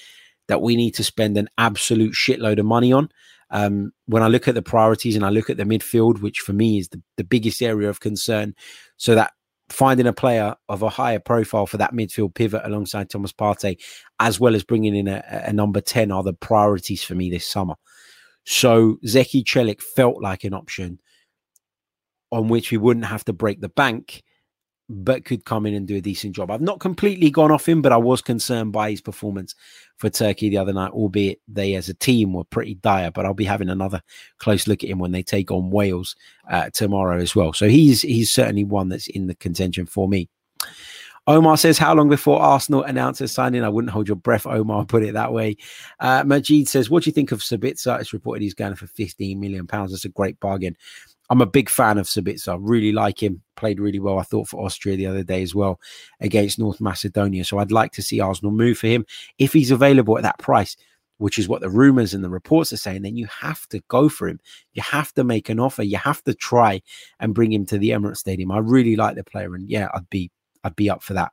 that 0.47 0.63
we 0.63 0.77
need 0.77 0.93
to 0.93 1.05
spend 1.05 1.37
an 1.37 1.49
absolute 1.59 2.15
shitload 2.15 2.59
of 2.59 2.65
money 2.65 2.93
on. 2.93 3.11
Um, 3.51 3.93
when 4.07 4.23
I 4.23 4.29
look 4.29 4.47
at 4.47 4.55
the 4.55 4.63
priorities 4.63 5.17
and 5.17 5.25
I 5.25 5.31
look 5.31 5.51
at 5.51 5.57
the 5.57 5.65
midfield, 5.65 6.21
which 6.21 6.41
for 6.41 6.53
me 6.53 6.79
is 6.79 6.89
the, 6.89 7.03
the 7.17 7.25
biggest 7.25 7.63
area 7.63 7.89
of 7.89 8.01
concern, 8.01 8.55
so 8.97 9.15
that 9.15 9.33
finding 9.71 10.07
a 10.07 10.13
player 10.13 10.55
of 10.69 10.83
a 10.83 10.89
higher 10.89 11.19
profile 11.19 11.67
for 11.67 11.77
that 11.77 11.93
midfield 11.93 12.35
pivot 12.35 12.63
alongside 12.65 13.11
Thomas 13.11 13.33
Partey, 13.33 13.79
as 14.19 14.41
well 14.41 14.55
as 14.55 14.65
bringing 14.65 14.95
in 14.95 15.09
a, 15.09 15.23
a 15.29 15.53
number 15.53 15.81
10 15.81 16.11
are 16.11 16.23
the 16.23 16.33
priorities 16.33 17.03
for 17.03 17.15
me 17.15 17.31
this 17.31 17.47
summer. 17.47 17.75
So 18.45 18.97
Zeki 19.05 19.45
Celik 19.45 19.83
felt 19.83 20.23
like 20.23 20.45
an 20.45 20.55
option 20.55 21.01
on 22.31 22.49
which 22.49 22.71
we 22.71 22.79
wouldn't 22.79 23.07
have 23.07 23.25
to 23.27 23.33
break 23.33 23.61
the 23.61 23.69
bank 23.69 24.23
but 24.89 25.25
could 25.25 25.45
come 25.45 25.67
in 25.67 25.75
and 25.75 25.87
do 25.87 25.97
a 25.97 26.01
decent 26.01 26.35
job. 26.35 26.51
I've 26.51 26.61
not 26.61 26.81
completely 26.81 27.31
gone 27.31 27.51
off 27.51 27.69
him, 27.69 27.83
but 27.83 27.93
I 27.93 27.97
was 27.97 28.23
concerned 28.23 28.73
by 28.73 28.91
his 28.91 29.01
performance 29.01 29.55
for 29.99 30.09
Turkey 30.09 30.49
the 30.49 30.59
other 30.59 30.73
night, 30.73 30.93
albeit 30.93 31.41
they 31.47 31.75
as 31.75 31.89
a 31.89 31.95
team 31.95 32.33
were 32.33 32.45
pretty 32.45 32.75
dire. 32.77 33.11
But 33.11 33.27
I'll 33.27 33.35
be 33.35 33.45
having 33.45 33.69
another 33.69 34.01
close 34.39 34.67
look 34.67 34.83
at 34.83 34.91
him 34.91 34.99
when 34.99 35.13
they 35.13 35.23
take 35.23 35.51
on 35.51 35.71
Wales 35.71 36.17
uh, 36.51 36.71
tomorrow 36.71 37.19
as 37.19 37.37
well. 37.37 37.53
So 37.53 37.69
he's 37.69 38.03
he's 38.03 38.33
certainly 38.33 38.65
one 38.65 38.89
that's 38.89 39.09
in 39.09 39.27
the 39.27 39.35
contention 39.35 39.87
for 39.87 40.09
me. 40.09 40.29
Omar 41.27 41.59
says, 41.59 41.77
How 41.77 41.95
long 41.95 42.09
before 42.09 42.41
Arsenal 42.41 42.85
announce 42.85 43.21
a 43.21 43.29
signing? 43.29 43.63
I 43.63 43.69
wouldn't 43.69 43.93
hold 43.93 44.09
your 44.09 44.17
breath, 44.17 44.47
Omar, 44.47 44.87
put 44.87 45.03
it 45.03 45.13
that 45.13 45.31
way. 45.31 45.59
Uh, 46.01 46.25
Majid 46.25 46.69
says, 46.69 46.89
What 46.89 47.03
do 47.03 47.11
you 47.11 47.13
think 47.13 47.33
of 47.33 47.41
Sabitzer? 47.41 48.01
It's 48.01 48.15
reported 48.15 48.43
he's 48.43 48.55
going 48.55 48.77
for 48.77 48.87
15 48.87 49.39
million 49.39 49.67
pounds. 49.67 49.93
That's 49.93 50.07
a 50.07 50.09
great 50.09 50.41
bargain. 50.41 50.75
I'm 51.31 51.41
a 51.41 51.47
big 51.47 51.69
fan 51.69 51.99
of 51.99 52.07
Sabitzer. 52.07 52.55
I 52.55 52.57
really 52.59 52.93
like 52.93 53.23
him. 53.23 53.43
Played 53.57 53.81
really 53.81 53.99
well, 53.99 54.19
I 54.19 54.23
thought, 54.23 54.49
for 54.49 54.65
Austria 54.65 54.97
the 54.97 55.07
other 55.07 55.23
day 55.23 55.43
as 55.43 55.55
well 55.55 55.81
against 56.21 56.59
North 56.59 56.81
Macedonia. 56.81 57.45
So 57.45 57.59
I'd 57.59 57.73
like 57.73 57.93
to 57.93 58.03
see 58.03 58.21
Arsenal 58.21 58.53
move 58.53 58.79
for 58.79 58.87
him 58.87 59.05
if 59.39 59.53
he's 59.53 59.71
available 59.71 60.17
at 60.17 60.23
that 60.23 60.39
price, 60.39 60.77
which 61.19 61.39
is 61.39 61.49
what 61.49 61.61
the 61.61 61.69
rumors 61.69 62.15
and 62.15 62.25
the 62.25 62.31
reports 62.31 62.73
are 62.73 62.79
saying. 62.79 63.03
Then 63.03 63.17
you 63.17 63.27
have 63.27 63.69
to 63.69 63.81
go 63.89 64.09
for 64.09 64.29
him. 64.29 64.41
You 64.73 64.83
have 64.83 65.13
to 65.15 65.25
make 65.25 65.49
an 65.49 65.61
offer. 65.61 65.83
You 65.83 65.99
have 65.99 66.23
to 66.25 66.35
try 66.35 66.81
and 67.21 67.35
bring 67.35 67.53
him 67.53 67.67
to 67.67 67.79
the 67.79 67.91
Emirates 67.91 68.19
Stadium. 68.19 68.51
I 68.51 68.59
really 68.59 68.97
like 68.97 69.17
the 69.17 69.25
player, 69.25 69.55
and 69.55 69.69
yeah, 69.69 69.89
I'd 69.93 70.09
be 70.09 70.31
I'd 70.65 70.77
be 70.77 70.89
up 70.89 71.03
for 71.03 71.15
that. 71.15 71.33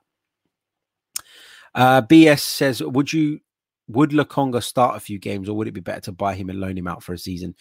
Uh, 1.74 2.02
BS 2.02 2.40
says, 2.40 2.82
would 2.82 3.12
you 3.12 3.40
would 3.88 4.10
Lokonga 4.10 4.62
start 4.62 4.96
a 4.96 5.00
few 5.00 5.18
games, 5.18 5.48
or 5.48 5.56
would 5.56 5.68
it 5.68 5.72
be 5.72 5.80
better 5.80 6.00
to 6.02 6.12
buy 6.12 6.34
him 6.34 6.50
and 6.50 6.60
loan 6.60 6.76
him 6.76 6.88
out 6.88 7.02
for 7.02 7.12
a 7.12 7.18
season? 7.18 7.54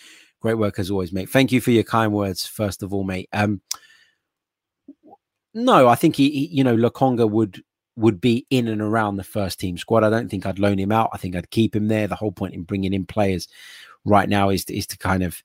Great 0.45 0.59
work 0.59 0.77
as 0.77 0.91
always, 0.91 1.11
mate. 1.11 1.27
Thank 1.27 1.51
you 1.51 1.59
for 1.59 1.71
your 1.71 1.81
kind 1.81 2.13
words, 2.13 2.45
first 2.45 2.83
of 2.83 2.93
all, 2.93 3.03
mate. 3.03 3.27
Um, 3.33 3.61
no, 5.55 5.87
I 5.87 5.95
think 5.95 6.15
he, 6.15 6.29
he, 6.29 6.45
you 6.45 6.63
know, 6.63 6.77
Lokonga 6.77 7.27
would 7.27 7.63
would 7.95 8.21
be 8.21 8.45
in 8.51 8.67
and 8.67 8.79
around 8.79 9.15
the 9.15 9.23
first 9.23 9.59
team 9.59 9.75
squad. 9.75 10.03
I 10.03 10.11
don't 10.11 10.29
think 10.29 10.45
I'd 10.45 10.59
loan 10.59 10.77
him 10.77 10.91
out. 10.91 11.09
I 11.13 11.17
think 11.17 11.35
I'd 11.35 11.49
keep 11.49 11.75
him 11.75 11.87
there. 11.87 12.07
The 12.07 12.15
whole 12.15 12.31
point 12.31 12.53
in 12.53 12.61
bringing 12.61 12.93
in 12.93 13.07
players 13.07 13.47
right 14.05 14.29
now 14.29 14.49
is 14.49 14.65
is 14.65 14.85
to 14.85 14.99
kind 14.99 15.23
of 15.23 15.41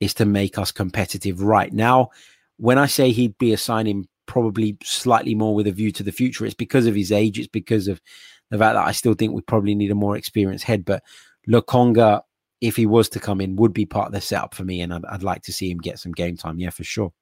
is 0.00 0.14
to 0.14 0.24
make 0.24 0.56
us 0.56 0.72
competitive 0.72 1.42
right 1.42 1.70
now. 1.70 2.08
When 2.56 2.78
I 2.78 2.86
say 2.86 3.10
he'd 3.10 3.36
be 3.36 3.52
a 3.52 3.58
signing 3.58 4.08
probably 4.24 4.78
slightly 4.82 5.34
more 5.34 5.54
with 5.54 5.66
a 5.66 5.72
view 5.72 5.92
to 5.92 6.02
the 6.02 6.12
future, 6.12 6.46
it's 6.46 6.54
because 6.54 6.86
of 6.86 6.94
his 6.94 7.12
age. 7.12 7.38
It's 7.38 7.46
because 7.46 7.88
of 7.88 8.00
the 8.48 8.56
fact 8.56 8.76
that 8.76 8.88
I 8.88 8.92
still 8.92 9.12
think 9.12 9.34
we 9.34 9.42
probably 9.42 9.74
need 9.74 9.90
a 9.90 9.94
more 9.94 10.16
experienced 10.16 10.64
head. 10.64 10.86
But 10.86 11.02
Lokonga 11.46 12.22
if 12.60 12.76
he 12.76 12.86
was 12.86 13.08
to 13.10 13.20
come 13.20 13.40
in, 13.40 13.56
would 13.56 13.72
be 13.72 13.86
part 13.86 14.06
of 14.06 14.12
the 14.12 14.20
setup 14.20 14.54
for 14.54 14.64
me, 14.64 14.80
and 14.80 14.92
I'd, 14.92 15.04
I'd 15.06 15.22
like 15.22 15.42
to 15.42 15.52
see 15.52 15.70
him 15.70 15.78
get 15.78 15.98
some 15.98 16.12
game 16.12 16.36
time. 16.36 16.58
Yeah, 16.58 16.70
for 16.70 16.84
sure. 16.84 17.12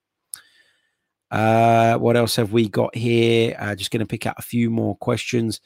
Uh, 1.31 1.97
what 1.99 2.17
else 2.17 2.37
have 2.37 2.53
we 2.53 2.69
got 2.69 2.95
here? 2.95 3.57
Uh, 3.59 3.75
just 3.75 3.91
going 3.91 4.01
to 4.01 4.07
pick 4.07 4.27
out 4.27 4.37
a 4.39 4.43
few 4.43 4.71
more 4.71 4.97
questions. 4.97 5.61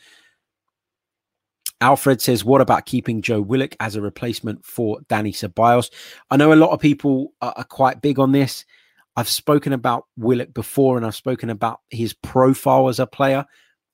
Alfred 1.81 2.21
says, 2.21 2.45
What 2.45 2.61
about 2.61 2.87
keeping 2.87 3.23
Joe 3.23 3.41
Willock 3.41 3.77
as 3.81 3.97
a 3.97 4.01
replacement 4.01 4.65
for 4.65 5.01
Dani 5.09 5.33
Ceballos? 5.33 5.91
I 6.31 6.37
know 6.37 6.53
a 6.53 6.55
lot 6.55 6.71
of 6.71 6.81
people 6.81 7.33
are, 7.41 7.55
are 7.57 7.65
quite 7.65 8.01
big 8.01 8.19
on 8.19 8.33
this. 8.33 8.65
I've 9.17 9.29
spoken 9.29 9.73
about 9.73 10.07
Willock 10.17 10.55
before 10.55 10.97
and 10.97 11.05
I've 11.05 11.17
spoken 11.17 11.51
about 11.51 11.81
his 11.91 12.15
profile 12.15 12.89
as 12.89 12.99
a 12.99 13.07
player. 13.07 13.45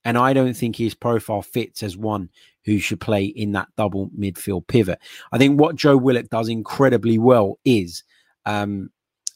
And 0.05 0.17
I 0.17 0.33
don't 0.33 0.55
think 0.55 0.77
his 0.77 0.95
profile 0.95 1.43
fits 1.43 1.83
as 1.83 1.97
one 1.97 2.31
who 2.69 2.79
should 2.79 3.01
play 3.01 3.25
in 3.25 3.53
that 3.53 3.69
double 3.77 4.11
midfield 4.11 4.67
pivot. 4.67 4.99
I 5.33 5.39
think 5.39 5.61
what 5.61 5.77
Joe 5.77 5.97
Willock 5.97 6.29
does 6.29 6.49
incredibly 6.49 7.19
well 7.19 7.59
is 7.65 8.05
um, 8.47 8.91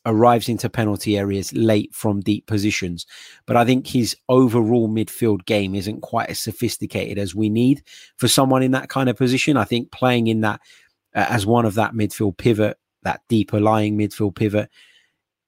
arrives 0.05 0.49
into 0.49 0.69
penalty 0.69 1.17
areas 1.17 1.53
late 1.53 1.95
from 1.95 2.21
deep 2.21 2.47
positions. 2.47 3.07
But 3.47 3.57
I 3.57 3.65
think 3.65 3.87
his 3.87 4.17
overall 4.29 4.89
midfield 4.89 5.45
game 5.47 5.75
isn't 5.75 6.01
quite 6.01 6.29
as 6.29 6.41
sophisticated 6.41 7.19
as 7.19 7.35
we 7.35 7.49
need 7.49 7.83
for 8.17 8.29
someone 8.29 8.63
in 8.63 8.73
that 8.73 8.89
kind 8.89 9.09
of 9.09 9.17
position. 9.17 9.57
I 9.57 9.65
think 9.65 9.93
playing 9.93 10.27
in 10.27 10.41
that 10.41 10.61
uh, 11.15 11.27
as 11.29 11.47
one 11.47 11.65
of 11.65 11.75
that 11.75 11.93
midfield 11.93 12.37
pivot, 12.37 12.79
that 13.03 13.21
deeper 13.29 13.61
lying 13.61 13.97
midfield 13.97 14.35
pivot, 14.35 14.71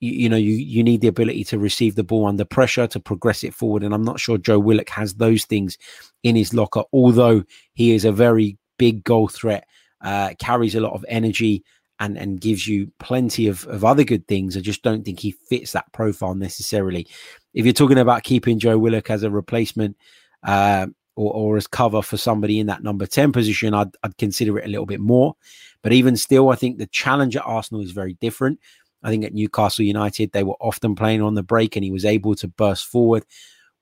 you, 0.04 0.12
you, 0.12 0.28
know, 0.28 0.36
you 0.36 0.52
you 0.52 0.82
need 0.82 1.00
the 1.00 1.08
ability 1.08 1.44
to 1.44 1.58
receive 1.58 1.94
the 1.94 2.04
ball 2.04 2.26
under 2.26 2.44
pressure 2.44 2.86
to 2.88 3.00
progress 3.00 3.42
it 3.42 3.54
forward. 3.54 3.82
And 3.82 3.94
I'm 3.94 4.04
not 4.04 4.20
sure 4.20 4.36
Joe 4.36 4.58
Willock 4.58 4.90
has 4.90 5.14
those 5.14 5.44
things 5.44 5.78
in 6.22 6.36
his 6.36 6.52
locker, 6.52 6.82
although 6.92 7.44
he 7.72 7.92
is 7.92 8.04
a 8.04 8.12
very 8.12 8.58
big 8.78 9.04
goal 9.04 9.28
threat, 9.28 9.66
uh, 10.02 10.34
carries 10.38 10.74
a 10.74 10.80
lot 10.80 10.92
of 10.92 11.04
energy 11.08 11.64
and 12.00 12.18
and 12.18 12.40
gives 12.40 12.66
you 12.66 12.92
plenty 12.98 13.46
of, 13.46 13.66
of 13.68 13.84
other 13.84 14.04
good 14.04 14.28
things. 14.28 14.56
I 14.56 14.60
just 14.60 14.82
don't 14.82 15.04
think 15.04 15.20
he 15.20 15.32
fits 15.32 15.72
that 15.72 15.92
profile 15.92 16.34
necessarily. 16.34 17.06
If 17.54 17.64
you're 17.64 17.72
talking 17.72 17.98
about 17.98 18.24
keeping 18.24 18.58
Joe 18.58 18.76
Willock 18.78 19.10
as 19.10 19.22
a 19.22 19.30
replacement 19.30 19.96
uh, 20.42 20.88
or, 21.16 21.32
or 21.32 21.56
as 21.56 21.66
cover 21.66 22.02
for 22.02 22.16
somebody 22.16 22.58
in 22.58 22.66
that 22.66 22.82
number 22.82 23.06
10 23.06 23.32
position, 23.32 23.72
I'd, 23.72 23.96
I'd 24.02 24.18
consider 24.18 24.58
it 24.58 24.66
a 24.66 24.68
little 24.68 24.86
bit 24.86 25.00
more. 25.00 25.36
But 25.82 25.92
even 25.92 26.16
still, 26.16 26.48
I 26.48 26.56
think 26.56 26.78
the 26.78 26.86
challenge 26.86 27.36
at 27.36 27.44
Arsenal 27.44 27.82
is 27.82 27.92
very 27.92 28.14
different. 28.14 28.58
I 29.04 29.10
think 29.10 29.24
at 29.24 29.34
Newcastle 29.34 29.84
United, 29.84 30.32
they 30.32 30.42
were 30.42 30.56
often 30.60 30.94
playing 30.94 31.22
on 31.22 31.34
the 31.34 31.42
break 31.42 31.76
and 31.76 31.84
he 31.84 31.90
was 31.90 32.04
able 32.04 32.34
to 32.36 32.48
burst 32.48 32.86
forward. 32.86 33.24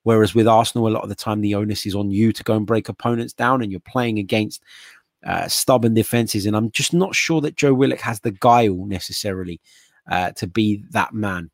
Whereas 0.02 0.34
with 0.34 0.48
Arsenal, 0.48 0.88
a 0.88 0.90
lot 0.90 1.04
of 1.04 1.08
the 1.08 1.14
time, 1.14 1.40
the 1.40 1.54
onus 1.54 1.86
is 1.86 1.94
on 1.94 2.10
you 2.10 2.32
to 2.32 2.42
go 2.42 2.56
and 2.56 2.66
break 2.66 2.88
opponents 2.88 3.32
down 3.32 3.62
and 3.62 3.70
you're 3.70 3.80
playing 3.80 4.18
against 4.18 4.62
uh, 5.24 5.46
stubborn 5.46 5.94
defenses. 5.94 6.44
And 6.44 6.56
I'm 6.56 6.72
just 6.72 6.92
not 6.92 7.14
sure 7.14 7.40
that 7.40 7.56
Joe 7.56 7.72
Willock 7.72 8.00
has 8.00 8.20
the 8.20 8.32
guile 8.32 8.84
necessarily 8.84 9.60
uh, 10.10 10.32
to 10.32 10.48
be 10.48 10.82
that 10.90 11.14
man. 11.14 11.50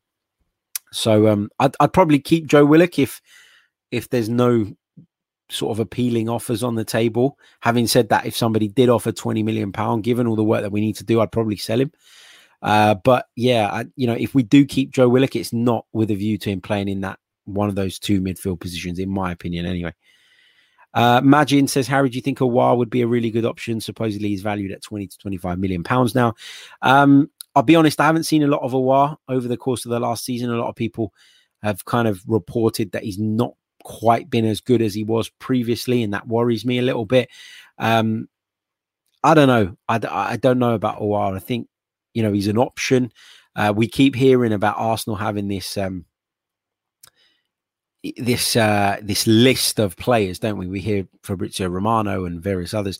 So 0.91 1.27
um, 1.27 1.49
I'd, 1.59 1.75
I'd, 1.79 1.93
probably 1.93 2.17
keep 2.17 2.47
Joe 2.47 2.65
Willock 2.65 2.97
if 2.97 3.21
if 3.91 4.09
there's 4.09 4.29
no 4.29 4.73
sort 5.49 5.71
of 5.71 5.79
appealing 5.79 6.29
offers 6.29 6.63
on 6.63 6.73
the 6.73 6.83
table. 6.83 7.37
Having 7.59 7.87
said 7.87 8.09
that, 8.09 8.25
if 8.25 8.35
somebody 8.35 8.67
did 8.67 8.89
offer 8.89 9.11
20 9.11 9.43
million 9.43 9.71
pound, 9.71 10.03
given 10.03 10.25
all 10.25 10.35
the 10.35 10.43
work 10.43 10.61
that 10.61 10.71
we 10.71 10.81
need 10.81 10.95
to 10.95 11.03
do, 11.03 11.21
I'd 11.21 11.31
probably 11.31 11.57
sell 11.57 11.79
him. 11.79 11.91
Uh, 12.61 12.95
but 12.95 13.25
yeah, 13.35 13.67
I, 13.67 13.85
you 13.95 14.07
know, 14.07 14.13
if 14.13 14.35
we 14.35 14.43
do 14.43 14.65
keep 14.65 14.91
Joe 14.91 15.09
Willock, 15.09 15.35
it's 15.35 15.53
not 15.53 15.85
with 15.93 16.11
a 16.11 16.15
view 16.15 16.37
to 16.39 16.49
him 16.49 16.61
playing 16.61 16.89
in 16.89 17.01
that 17.01 17.19
one 17.45 17.69
of 17.69 17.75
those 17.75 17.99
two 17.99 18.21
midfield 18.21 18.59
positions, 18.59 18.99
in 18.99 19.09
my 19.09 19.31
opinion, 19.31 19.65
anyway. 19.65 19.93
Uh, 20.93 21.21
Magin 21.23 21.67
says, 21.67 21.87
Harry, 21.87 22.09
do 22.09 22.15
you 22.15 22.21
think 22.21 22.39
Aouar 22.39 22.77
would 22.77 22.89
be 22.89 23.01
a 23.01 23.07
really 23.07 23.31
good 23.31 23.45
option? 23.45 23.79
Supposedly 23.79 24.29
he's 24.29 24.41
valued 24.41 24.71
at 24.71 24.81
20 24.81 25.07
to 25.07 25.17
25 25.19 25.59
million 25.59 25.83
pounds 25.83 26.15
now. 26.15 26.33
Um, 26.81 27.29
I'll 27.55 27.63
be 27.63 27.75
honest, 27.75 27.99
I 27.99 28.05
haven't 28.05 28.23
seen 28.23 28.43
a 28.43 28.47
lot 28.47 28.61
of 28.61 28.71
Aouar 28.71 29.17
over 29.27 29.47
the 29.47 29.57
course 29.57 29.85
of 29.85 29.91
the 29.91 29.99
last 29.99 30.25
season. 30.25 30.49
A 30.49 30.57
lot 30.57 30.69
of 30.69 30.75
people 30.75 31.13
have 31.61 31.85
kind 31.85 32.07
of 32.07 32.23
reported 32.27 32.91
that 32.91 33.03
he's 33.03 33.19
not 33.19 33.53
quite 33.83 34.29
been 34.29 34.45
as 34.45 34.61
good 34.61 34.81
as 34.81 34.93
he 34.93 35.03
was 35.03 35.29
previously, 35.39 36.03
and 36.03 36.13
that 36.13 36.27
worries 36.27 36.65
me 36.65 36.79
a 36.79 36.83
little 36.83 37.05
bit. 37.05 37.29
Um, 37.77 38.27
I 39.23 39.33
don't 39.33 39.47
know. 39.47 39.77
I, 39.87 39.99
I 40.09 40.37
don't 40.37 40.59
know 40.59 40.73
about 40.73 40.99
Aouar. 40.99 41.35
I 41.35 41.39
think, 41.39 41.67
you 42.19 42.23
know, 42.23 42.33
he's 42.33 42.49
an 42.49 42.57
option. 42.57 43.13
Uh, 43.55 43.71
we 43.73 43.87
keep 43.87 44.13
hearing 44.13 44.51
about 44.51 44.75
Arsenal 44.77 45.15
having 45.15 45.47
this 45.47 45.77
um, 45.77 46.03
this 48.17 48.57
uh, 48.57 48.97
this 49.01 49.25
list 49.25 49.79
of 49.79 49.95
players, 49.95 50.37
don't 50.37 50.57
we? 50.57 50.67
We 50.67 50.81
hear 50.81 51.07
Fabrizio 51.23 51.69
Romano 51.69 52.25
and 52.25 52.43
various 52.43 52.73
others 52.73 52.99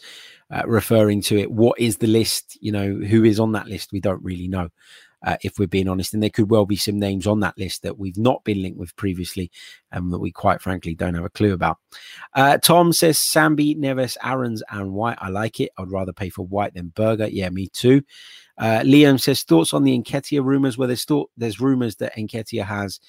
uh, 0.52 0.64
referring 0.66 1.22
to 1.24 1.38
it. 1.38 1.52
What 1.52 1.78
is 1.82 1.98
the 1.98 2.08
list? 2.08 2.58
You 2.62 2.72
know, 2.72 2.94
who 2.94 3.26
is 3.26 3.42
on 3.42 3.52
that 3.52 3.68
list? 3.68 3.92
We 3.92 4.00
don't 4.00 4.24
really 4.24 4.48
know, 4.48 4.70
uh, 5.24 5.38
if 5.44 5.60
we're 5.60 5.68
being 5.68 5.88
honest. 5.88 6.14
And 6.14 6.24
there 6.24 6.30
could 6.30 6.50
well 6.50 6.66
be 6.66 6.76
some 6.76 7.00
names 7.00 7.28
on 7.28 7.40
that 7.42 7.58
list 7.58 7.84
that 7.84 7.98
we've 7.98 8.18
not 8.18 8.44
been 8.44 8.62
linked 8.62 8.80
with 8.80 8.96
previously, 8.96 9.52
and 9.92 10.06
um, 10.06 10.12
that 10.12 10.20
we 10.20 10.32
quite 10.32 10.62
frankly 10.62 10.96
don't 10.96 11.16
have 11.16 11.26
a 11.26 11.30
clue 11.30 11.54
about. 11.54 11.78
Uh, 12.34 12.58
Tom 12.58 12.94
says 12.94 13.18
Sambi, 13.18 13.78
Neves, 13.78 14.18
Aarons, 14.24 14.64
and 14.70 14.94
White. 14.94 15.18
I 15.20 15.30
like 15.30 15.60
it. 15.60 15.72
I'd 15.78 15.92
rather 15.92 16.14
pay 16.14 16.30
for 16.30 16.46
White 16.46 16.74
than 16.74 16.94
Berger. 16.96 17.28
Yeah, 17.28 17.50
me 17.50 17.68
too. 17.68 18.02
Uh, 18.58 18.82
Liam 18.84 19.20
says 19.20 19.44
thoughts 19.44 19.74
on 19.74 19.84
the 19.84 19.98
Nketiah 19.98 20.44
rumors. 20.44 20.78
Well, 20.78 20.88
there's 20.88 21.06
thought 21.06 21.32
there's 21.38 21.62
rumors 21.62 21.96
that 21.98 22.16
Nketiah 22.18 22.66
has 22.66 23.00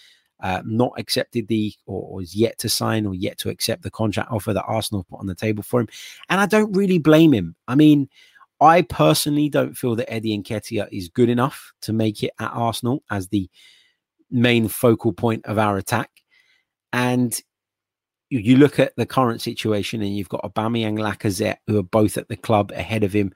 uh, 0.43 0.63
not 0.65 0.93
accepted 0.97 1.49
the 1.49 1.75
or, 1.87 2.03
or, 2.03 2.23
is 2.23 2.35
yet 2.35 2.57
to 2.59 2.69
sign 2.69 3.07
or 3.07 3.15
yet 3.15 3.39
to 3.39 3.51
accept 3.51 3.83
the 3.83 3.91
contract 3.91 4.31
offer 4.31 4.53
that 4.53 4.65
Arsenal 4.67 5.05
put 5.05 5.21
on 5.21 5.27
the 5.27 5.35
table 5.35 5.63
for 5.63 5.81
him. 5.81 5.89
And 6.29 6.41
I 6.41 6.47
don't 6.47 6.73
really 6.73 6.99
blame 6.99 7.33
him. 7.33 7.57
I 7.69 7.75
mean, 7.75 8.09
I 8.61 8.83
personally 8.83 9.49
don't 9.49 9.77
feel 9.77 9.97
that 9.97 10.13
Eddie 10.13 10.39
Nketiah 10.39 10.89
is 10.93 11.09
good 11.09 11.29
enough 11.29 11.73
to 11.83 11.93
make 11.93 12.23
it 12.23 12.33
at 12.39 12.51
Arsenal 12.53 13.03
as 13.11 13.29
the 13.29 13.49
main 14.31 14.69
focal 14.69 15.13
point 15.13 15.47
of 15.47 15.59
our 15.59 15.77
attack. 15.77 16.11
And 16.93 17.39
you 18.29 18.57
look 18.57 18.79
at 18.79 18.95
the 18.97 19.07
current 19.07 19.41
situation 19.41 20.03
and 20.03 20.17
you've 20.17 20.29
got 20.29 20.43
Aubameyang 20.43 20.99
Lacazette, 20.99 21.57
who 21.67 21.79
are 21.79 21.85
both 21.85 22.19
at 22.19 22.29
the 22.29 22.37
club 22.37 22.71
ahead 22.73 23.03
of 23.03 23.13
him 23.13 23.33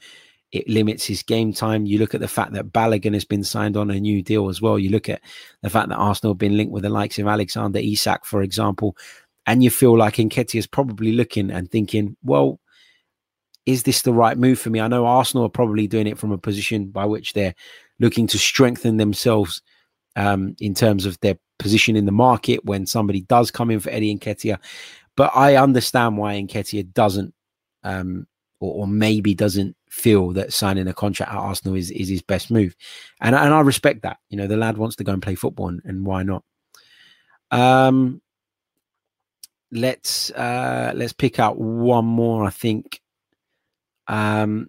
it 0.55 0.69
limits 0.69 1.05
his 1.05 1.25
game 1.25 1.53
time. 1.53 1.85
You 1.85 1.99
look 1.99 2.15
at 2.15 2.21
the 2.21 2.29
fact 2.29 2.53
that 2.53 2.73
Balogun 2.73 3.13
has 3.13 3.25
been 3.25 3.43
signed 3.43 3.77
on 3.77 3.91
a 3.91 3.99
new 3.99 4.23
deal 4.23 4.49
as 4.49 4.63
well. 4.63 4.79
You 4.79 4.89
look 4.91 5.09
at 5.09 5.21
the 5.63 5.69
fact 5.69 5.89
that 5.89 5.97
Arsenal 5.97 6.33
have 6.33 6.39
been 6.39 6.57
linked 6.57 6.73
with 6.73 6.85
the 6.85 6.91
likes 6.91 7.19
of 7.19 7.27
Alexander 7.27 7.81
Isak, 7.81 8.25
for 8.25 8.41
example, 8.41 8.97
and 9.47 9.65
you 9.65 9.71
feel 9.71 9.99
like 9.99 10.15
Nketiah 10.15 10.55
is 10.55 10.69
probably 10.69 11.13
looking 11.13 11.51
and 11.51 11.69
thinking, 11.69 12.17
well, 12.23 12.61
is 13.67 13.85
this 13.85 14.03
the 14.03 14.13
right 14.13 14.37
move 14.37 14.59
for 14.59 14.71
me? 14.71 14.81
I 14.81 14.89
know 14.89 15.07
Arsenal 15.07 15.47
are 15.47 15.51
probably 15.51 15.87
doing 15.87 16.07
it 16.07 16.19
from 16.19 16.33
a 16.33 16.39
position 16.39 16.87
by 16.87 17.05
which 17.05 17.33
they're 17.33 17.55
looking 17.99 18.27
to 18.29 18.39
strengthen 18.39 18.97
themselves 18.97 19.63
um, 20.17 20.55
in 20.61 20.75
terms 20.75 21.07
of 21.07 21.19
their 21.21 21.39
position 21.59 21.97
in 21.97 22.07
the 22.07 22.13
market 22.13 22.65
when 22.65 22.87
somebody 22.87 23.23
does 23.23 23.51
come 23.51 23.71
in 23.71 23.81
for 23.81 23.91
Eddie 23.91 24.17
Nketiah. 24.17 24.59
But 25.17 25.31
I 25.35 25.57
understand 25.57 26.19
why 26.19 26.35
Nketiah 26.35 26.93
doesn't 26.93 27.35
um, 27.85 28.27
or, 28.61 28.83
or, 28.83 28.87
maybe 28.87 29.35
doesn't 29.35 29.77
feel 29.91 30.31
that 30.33 30.53
signing 30.53 30.89
a 30.89 30.95
contract 30.95 31.31
at 31.31 31.39
Arsenal 31.39 31.77
is, 31.77 31.91
is 31.91 32.09
his 32.09 32.23
best 32.23 32.51
move. 32.51 32.75
And, 33.21 33.35
and 33.35 33.53
I 33.53 33.61
respect 33.61 34.03
that. 34.03 34.19
You 34.31 34.39
know, 34.39 34.47
the 34.47 34.57
lad 34.57 34.79
wants 34.79 34.97
to 34.97 35.05
go 35.05 35.13
and 35.13 35.23
play 35.23 35.35
football, 35.35 35.69
and, 35.69 35.83
and 35.85 36.07
why 36.07 36.23
not? 36.23 36.45
Um, 37.51 38.23
let's 39.71 40.31
uh, 40.31 40.93
let's 40.95 41.13
pick 41.13 41.39
out 41.39 41.59
one 41.59 42.07
more. 42.07 42.47
I 42.47 42.51
think. 42.51 43.01
Um, 44.09 44.69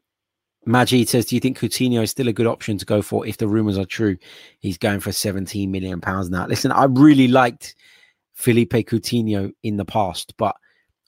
Majid 0.66 1.10
says, 1.10 1.26
"Do 1.26 1.36
you 1.36 1.40
think 1.40 1.60
Coutinho 1.60 2.02
is 2.02 2.12
still 2.12 2.28
a 2.28 2.34
good 2.34 2.48
option 2.48 2.78
to 2.78 2.86
go 2.86 3.02
for 3.02 3.26
if 3.26 3.38
the 3.38 3.48
rumors 3.48 3.78
are 3.78 3.86
true? 3.86 4.18
He's 4.60 4.78
going 4.78 5.00
for 5.00 5.12
17 5.12 5.72
million 5.72 6.02
pounds 6.02 6.30
now." 6.30 6.48
Listen, 6.48 6.72
I 6.72 6.86
really 6.86 7.28
liked 7.28 7.76
Felipe 8.34 8.74
Coutinho 8.74 9.52
in 9.64 9.78
the 9.78 9.86
past, 9.86 10.34
but 10.38 10.56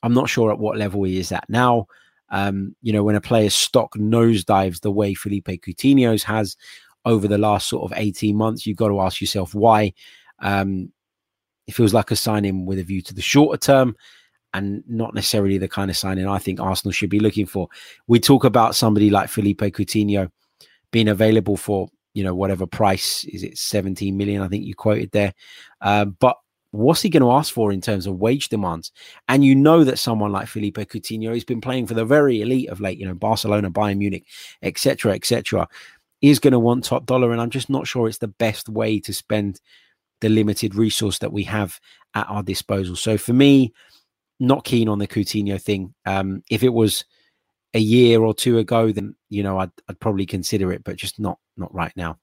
I'm 0.04 0.14
not 0.14 0.30
sure 0.30 0.52
at 0.52 0.60
what 0.60 0.78
level 0.78 1.04
he 1.04 1.20
is 1.20 1.32
at 1.32 1.50
now. 1.50 1.88
Um, 2.30 2.76
you 2.82 2.94
know, 2.94 3.04
when 3.04 3.16
a 3.16 3.22
player's 3.22 3.56
stock 3.56 3.94
nosedives 3.96 4.82
the 4.82 4.92
way 4.92 5.14
Felipe 5.14 5.48
Coutinho's 5.48 6.24
has 6.24 6.56
over 7.06 7.28
the 7.28 7.38
last 7.38 7.70
sort 7.70 7.90
of 7.90 7.98
18 7.98 8.36
months, 8.36 8.66
you've 8.66 8.78
got 8.78 8.90
to 8.90 9.02
ask 9.02 9.22
yourself 9.22 9.56
why. 9.56 9.94
Um, 10.40 10.92
it 11.68 11.74
feels 11.74 11.94
like 11.94 12.12
a 12.12 12.16
signing 12.16 12.66
with 12.66 12.80
a 12.80 12.84
view 12.84 13.02
to 13.02 13.14
the 13.14 13.22
shorter 13.22 13.58
term 13.58 13.96
and 14.54 14.84
not 14.88 15.14
necessarily 15.14 15.58
the 15.58 15.68
kind 15.68 15.90
of 15.90 15.98
signing 15.98 16.28
I 16.28 16.38
think 16.38 16.60
Arsenal 16.60 16.92
should 16.92 17.10
be 17.10 17.20
looking 17.20 17.46
for. 17.46 17.68
We 18.08 18.20
talk 18.20 18.44
about 18.44 18.76
somebody 18.76 19.10
like 19.10 19.30
Felipe 19.30 19.60
Coutinho 19.60 20.30
being 20.92 21.08
available 21.08 21.58
for, 21.58 21.90
you 22.14 22.24
know, 22.24 22.34
whatever 22.34 22.66
price 22.66 23.24
is 23.26 23.44
it 23.44 23.58
17 23.58 24.16
million, 24.16 24.42
I 24.42 24.48
think 24.48 24.66
you 24.66 24.76
quoted 24.76 25.12
there. 25.12 25.34
Uh, 25.82 26.06
but 26.06 26.38
what's 26.72 27.02
he 27.02 27.10
going 27.10 27.24
to 27.24 27.32
ask 27.32 27.54
for 27.54 27.72
in 27.72 27.82
terms 27.82 28.08
of 28.08 28.20
wage 28.20 28.50
demands? 28.50 28.92
And 29.28 29.44
you 29.44 29.56
know 29.56 29.84
that 29.84 30.00
someone 30.00 30.32
like 30.32 30.48
Felipe 30.48 30.78
Coutinho, 30.78 31.34
he's 31.34 31.44
been 31.44 31.62
playing 31.62 31.88
for 31.88 31.94
the 31.94 32.06
very 32.06 32.42
elite 32.42 32.70
of 32.70 32.80
late, 32.80 32.98
you 32.98 33.06
know, 33.06 33.14
Barcelona, 33.14 33.72
Bayern 33.72 33.98
Munich, 33.98 34.26
etc., 34.62 35.14
etc., 35.14 35.68
is 36.22 36.40
going 36.40 36.54
to 36.54 36.60
want 36.60 36.84
top 36.84 37.06
dollar. 37.06 37.32
And 37.32 37.42
I'm 37.42 37.50
just 37.50 37.70
not 37.70 37.88
sure 37.88 38.08
it's 38.08 38.18
the 38.18 38.28
best 38.28 38.70
way 38.70 39.00
to 39.02 39.14
spend 39.14 39.62
the 40.22 40.30
limited 40.30 40.76
resource 40.76 41.20
that 41.20 41.32
we 41.32 41.44
have 41.44 41.80
at 42.16 42.28
our 42.30 42.44
disposal. 42.44 42.96
So 42.96 43.18
for 43.18 43.34
me, 43.34 43.74
not 44.40 44.64
keen 44.64 44.88
on 44.88 45.00
the 45.00 45.08
Coutinho 45.08 45.62
thing. 45.62 45.94
Um, 46.06 46.44
if 46.50 46.64
it 46.64 46.74
was 46.74 47.06
a 47.74 47.80
year 47.80 48.22
or 48.22 48.34
two 48.34 48.58
ago, 48.58 48.92
then 48.92 49.16
you 49.30 49.44
know 49.44 49.60
I'd, 49.60 49.72
I'd 49.88 50.00
probably 50.00 50.26
consider 50.26 50.72
it, 50.72 50.84
but 50.84 50.96
just 50.96 51.20
not 51.20 51.40
not 51.56 51.74
right 51.74 51.94
now. 51.96 52.18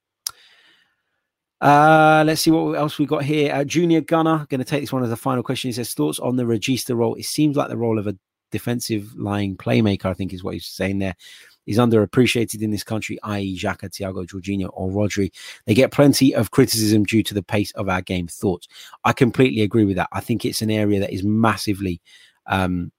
Uh, 1.61 2.23
let's 2.27 2.43
see 2.43 2.51
what 2.51 2.77
else 2.77 2.99
we 2.99 3.07
got 3.07 3.25
here. 3.25 3.55
Uh, 3.55 3.65
Junior 3.65 4.03
Gunner, 4.03 4.47
going 4.51 4.59
to 4.59 4.67
take 4.67 4.83
this 4.83 4.93
one 4.93 5.03
as 5.03 5.11
a 5.11 5.17
final 5.17 5.43
question. 5.43 5.69
He 5.69 5.73
says, 5.73 5.95
Thoughts 5.95 6.19
on 6.19 6.37
the 6.37 6.43
Regista 6.43 6.95
role? 6.95 7.15
It 7.15 7.25
seems 7.25 7.57
like 7.57 7.71
the 7.71 7.77
role 7.77 7.99
of 7.99 8.07
a 8.07 8.19
defensive 8.51 9.15
lying 9.17 9.57
playmaker, 9.57 10.07
I 10.07 10.15
think 10.15 10.35
is 10.35 10.45
what 10.45 10.55
he's 10.55 10.67
saying 10.67 10.99
there. 10.99 11.17
He's 11.65 11.79
underappreciated 11.79 12.63
in 12.63 12.71
this 12.71 12.85
country, 12.85 13.19
i.e., 13.23 13.59
Xhaka, 13.59 13.91
Thiago, 13.91 14.27
Jorginho, 14.27 14.71
or 14.73 14.91
Rodri. 14.91 15.31
They 15.67 15.75
get 15.75 15.93
plenty 15.93 16.35
of 16.35 16.51
criticism 16.51 17.05
due 17.05 17.23
to 17.23 17.35
the 17.35 17.43
pace 17.43 17.73
of 17.73 17.89
our 17.89 18.03
game. 18.03 18.27
Thoughts? 18.27 18.69
I 19.05 19.13
completely 19.13 19.63
agree 19.63 19.85
with 19.85 19.97
that. 19.97 20.09
I 20.13 20.21
think 20.21 20.45
it's 20.45 20.63
an 20.63 20.71
area 20.71 21.01
that 21.01 21.13
is 21.13 21.23
massively 21.23 22.01
um, 22.47 22.93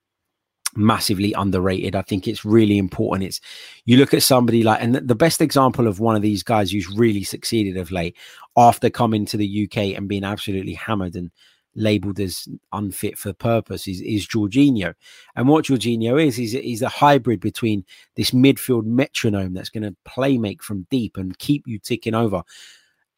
massively 0.76 1.34
underrated. 1.34 1.96
I 1.96 2.02
think 2.02 2.28
it's 2.28 2.46
really 2.46 2.78
important. 2.78 3.28
It's 3.28 3.42
you 3.86 3.98
look 3.98 4.14
at 4.14 4.24
somebody 4.24 4.64
like, 4.64 4.82
and 4.82 4.96
the 4.96 5.16
best 5.16 5.42
example 5.42 5.88
of 5.88 6.00
one 6.00 6.16
of 6.16 6.22
these 6.22 6.44
guys 6.44 6.72
who's 6.72 6.90
really 6.90 7.24
succeeded 7.24 7.78
of 7.78 7.92
late 7.92 8.18
after 8.58 8.90
coming 8.90 9.26
to 9.28 9.38
the 9.38 9.64
UK 9.66 9.98
and 9.98 10.08
being 10.08 10.24
absolutely 10.24 10.74
hammered 10.74 11.16
and 11.16 11.32
labeled 11.76 12.20
as 12.20 12.48
unfit 12.72 13.18
for 13.18 13.34
purpose 13.34 13.88
is, 13.88 14.02
is 14.02 14.28
Jorginho. 14.28 14.94
And 15.36 15.48
what 15.48 15.66
Jorginho 15.66 16.24
is, 16.24 16.40
is 16.40 16.54
he's 16.54 16.82
a 16.82 16.90
hybrid 16.90 17.40
between 17.40 17.86
this 18.16 18.32
midfield 18.32 18.86
metronome 18.86 19.54
that's 19.54 19.70
going 19.70 19.84
to 19.84 19.96
play 20.06 20.38
make 20.38 20.64
from 20.64 20.88
deep 20.90 21.18
and 21.18 21.38
keep 21.38 21.68
you 21.68 21.80
ticking 21.80 22.16
over. 22.16 22.44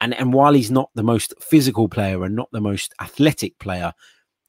And, 0.01 0.13
and 0.13 0.33
while 0.33 0.53
he's 0.53 0.71
not 0.71 0.89
the 0.95 1.03
most 1.03 1.33
physical 1.41 1.87
player 1.87 2.23
and 2.23 2.35
not 2.35 2.49
the 2.51 2.61
most 2.61 2.93
athletic 3.01 3.57
player, 3.59 3.93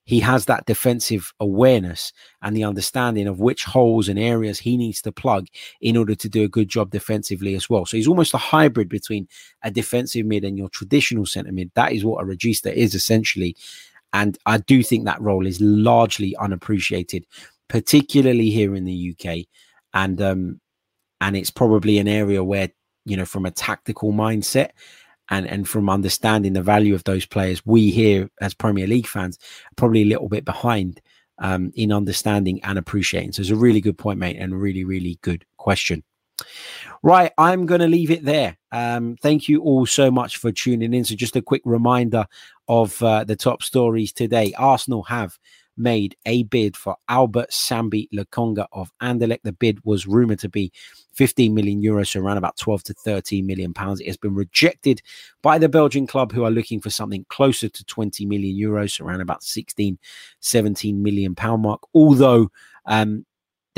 he 0.08 0.20
has 0.20 0.46
that 0.46 0.64
defensive 0.64 1.34
awareness 1.38 2.14
and 2.40 2.56
the 2.56 2.64
understanding 2.64 3.28
of 3.28 3.40
which 3.40 3.64
holes 3.64 4.08
and 4.08 4.18
areas 4.18 4.58
he 4.58 4.78
needs 4.78 5.02
to 5.02 5.12
plug 5.12 5.48
in 5.82 5.98
order 5.98 6.14
to 6.14 6.30
do 6.30 6.44
a 6.44 6.48
good 6.48 6.70
job 6.70 6.90
defensively 6.90 7.54
as 7.54 7.68
well. 7.68 7.84
So 7.84 7.98
he's 7.98 8.08
almost 8.08 8.32
a 8.32 8.38
hybrid 8.38 8.88
between 8.88 9.28
a 9.62 9.70
defensive 9.70 10.24
mid 10.24 10.44
and 10.44 10.56
your 10.56 10.70
traditional 10.70 11.26
centre 11.26 11.52
mid. 11.52 11.70
That 11.74 11.92
is 11.92 12.06
what 12.06 12.24
a 12.24 12.26
regista 12.26 12.72
is 12.72 12.94
essentially. 12.94 13.54
And 14.12 14.38
I 14.46 14.58
do 14.58 14.82
think 14.82 15.04
that 15.04 15.20
role 15.20 15.46
is 15.46 15.60
largely 15.60 16.34
unappreciated, 16.36 17.26
particularly 17.68 18.50
here 18.50 18.74
in 18.74 18.84
the 18.84 19.14
UK. 19.14 19.46
And 19.94 20.20
um, 20.20 20.60
and 21.20 21.36
it's 21.36 21.50
probably 21.50 21.98
an 21.98 22.08
area 22.08 22.42
where, 22.42 22.70
you 23.04 23.16
know, 23.16 23.24
from 23.24 23.46
a 23.46 23.50
tactical 23.50 24.12
mindset 24.12 24.70
and 25.30 25.46
and 25.46 25.68
from 25.68 25.90
understanding 25.90 26.52
the 26.52 26.62
value 26.62 26.94
of 26.94 27.04
those 27.04 27.26
players, 27.26 27.64
we 27.66 27.90
here 27.90 28.28
as 28.40 28.54
Premier 28.54 28.86
League 28.86 29.06
fans 29.06 29.38
probably 29.76 30.02
a 30.02 30.06
little 30.06 30.28
bit 30.28 30.44
behind 30.44 31.00
um, 31.38 31.72
in 31.74 31.92
understanding 31.92 32.60
and 32.64 32.78
appreciating. 32.78 33.32
So 33.32 33.40
it's 33.42 33.50
a 33.50 33.56
really 33.56 33.80
good 33.80 33.98
point, 33.98 34.18
mate, 34.18 34.36
and 34.38 34.60
really 34.60 34.84
really 34.84 35.18
good 35.22 35.44
question. 35.56 36.02
Right, 37.02 37.32
I'm 37.38 37.66
going 37.66 37.80
to 37.80 37.86
leave 37.86 38.10
it 38.10 38.24
there. 38.24 38.56
Um, 38.72 39.16
thank 39.22 39.48
you 39.48 39.60
all 39.62 39.86
so 39.86 40.10
much 40.10 40.36
for 40.36 40.50
tuning 40.52 40.94
in. 40.94 41.04
So 41.04 41.14
just 41.14 41.36
a 41.36 41.42
quick 41.42 41.62
reminder 41.64 42.26
of 42.68 43.00
uh, 43.02 43.24
the 43.24 43.36
top 43.36 43.62
stories 43.62 44.12
today. 44.12 44.52
Arsenal 44.58 45.04
have 45.04 45.38
made 45.78 46.16
a 46.26 46.42
bid 46.42 46.76
for 46.76 46.96
Albert 47.08 47.50
Sambi 47.50 48.08
Lokonga 48.12 48.66
of 48.72 48.90
Anderlecht. 49.00 49.42
The 49.44 49.52
bid 49.52 49.78
was 49.84 50.06
rumored 50.06 50.40
to 50.40 50.48
be 50.48 50.72
15 51.14 51.54
million 51.54 51.80
euros, 51.80 52.08
so 52.08 52.20
around 52.20 52.36
about 52.36 52.56
12 52.56 52.82
to 52.84 52.94
13 52.94 53.46
million 53.46 53.72
pounds. 53.72 54.00
It 54.00 54.08
has 54.08 54.16
been 54.16 54.34
rejected 54.34 55.00
by 55.40 55.58
the 55.58 55.68
Belgian 55.68 56.06
club, 56.06 56.32
who 56.32 56.44
are 56.44 56.50
looking 56.50 56.80
for 56.80 56.90
something 56.90 57.24
closer 57.28 57.68
to 57.68 57.84
20 57.84 58.26
million 58.26 58.56
euros, 58.56 59.00
around 59.00 59.20
about 59.20 59.42
16, 59.44 59.98
17 60.40 61.02
million 61.02 61.34
pound 61.34 61.62
mark. 61.62 61.80
Although 61.94 62.50
um, 62.86 63.24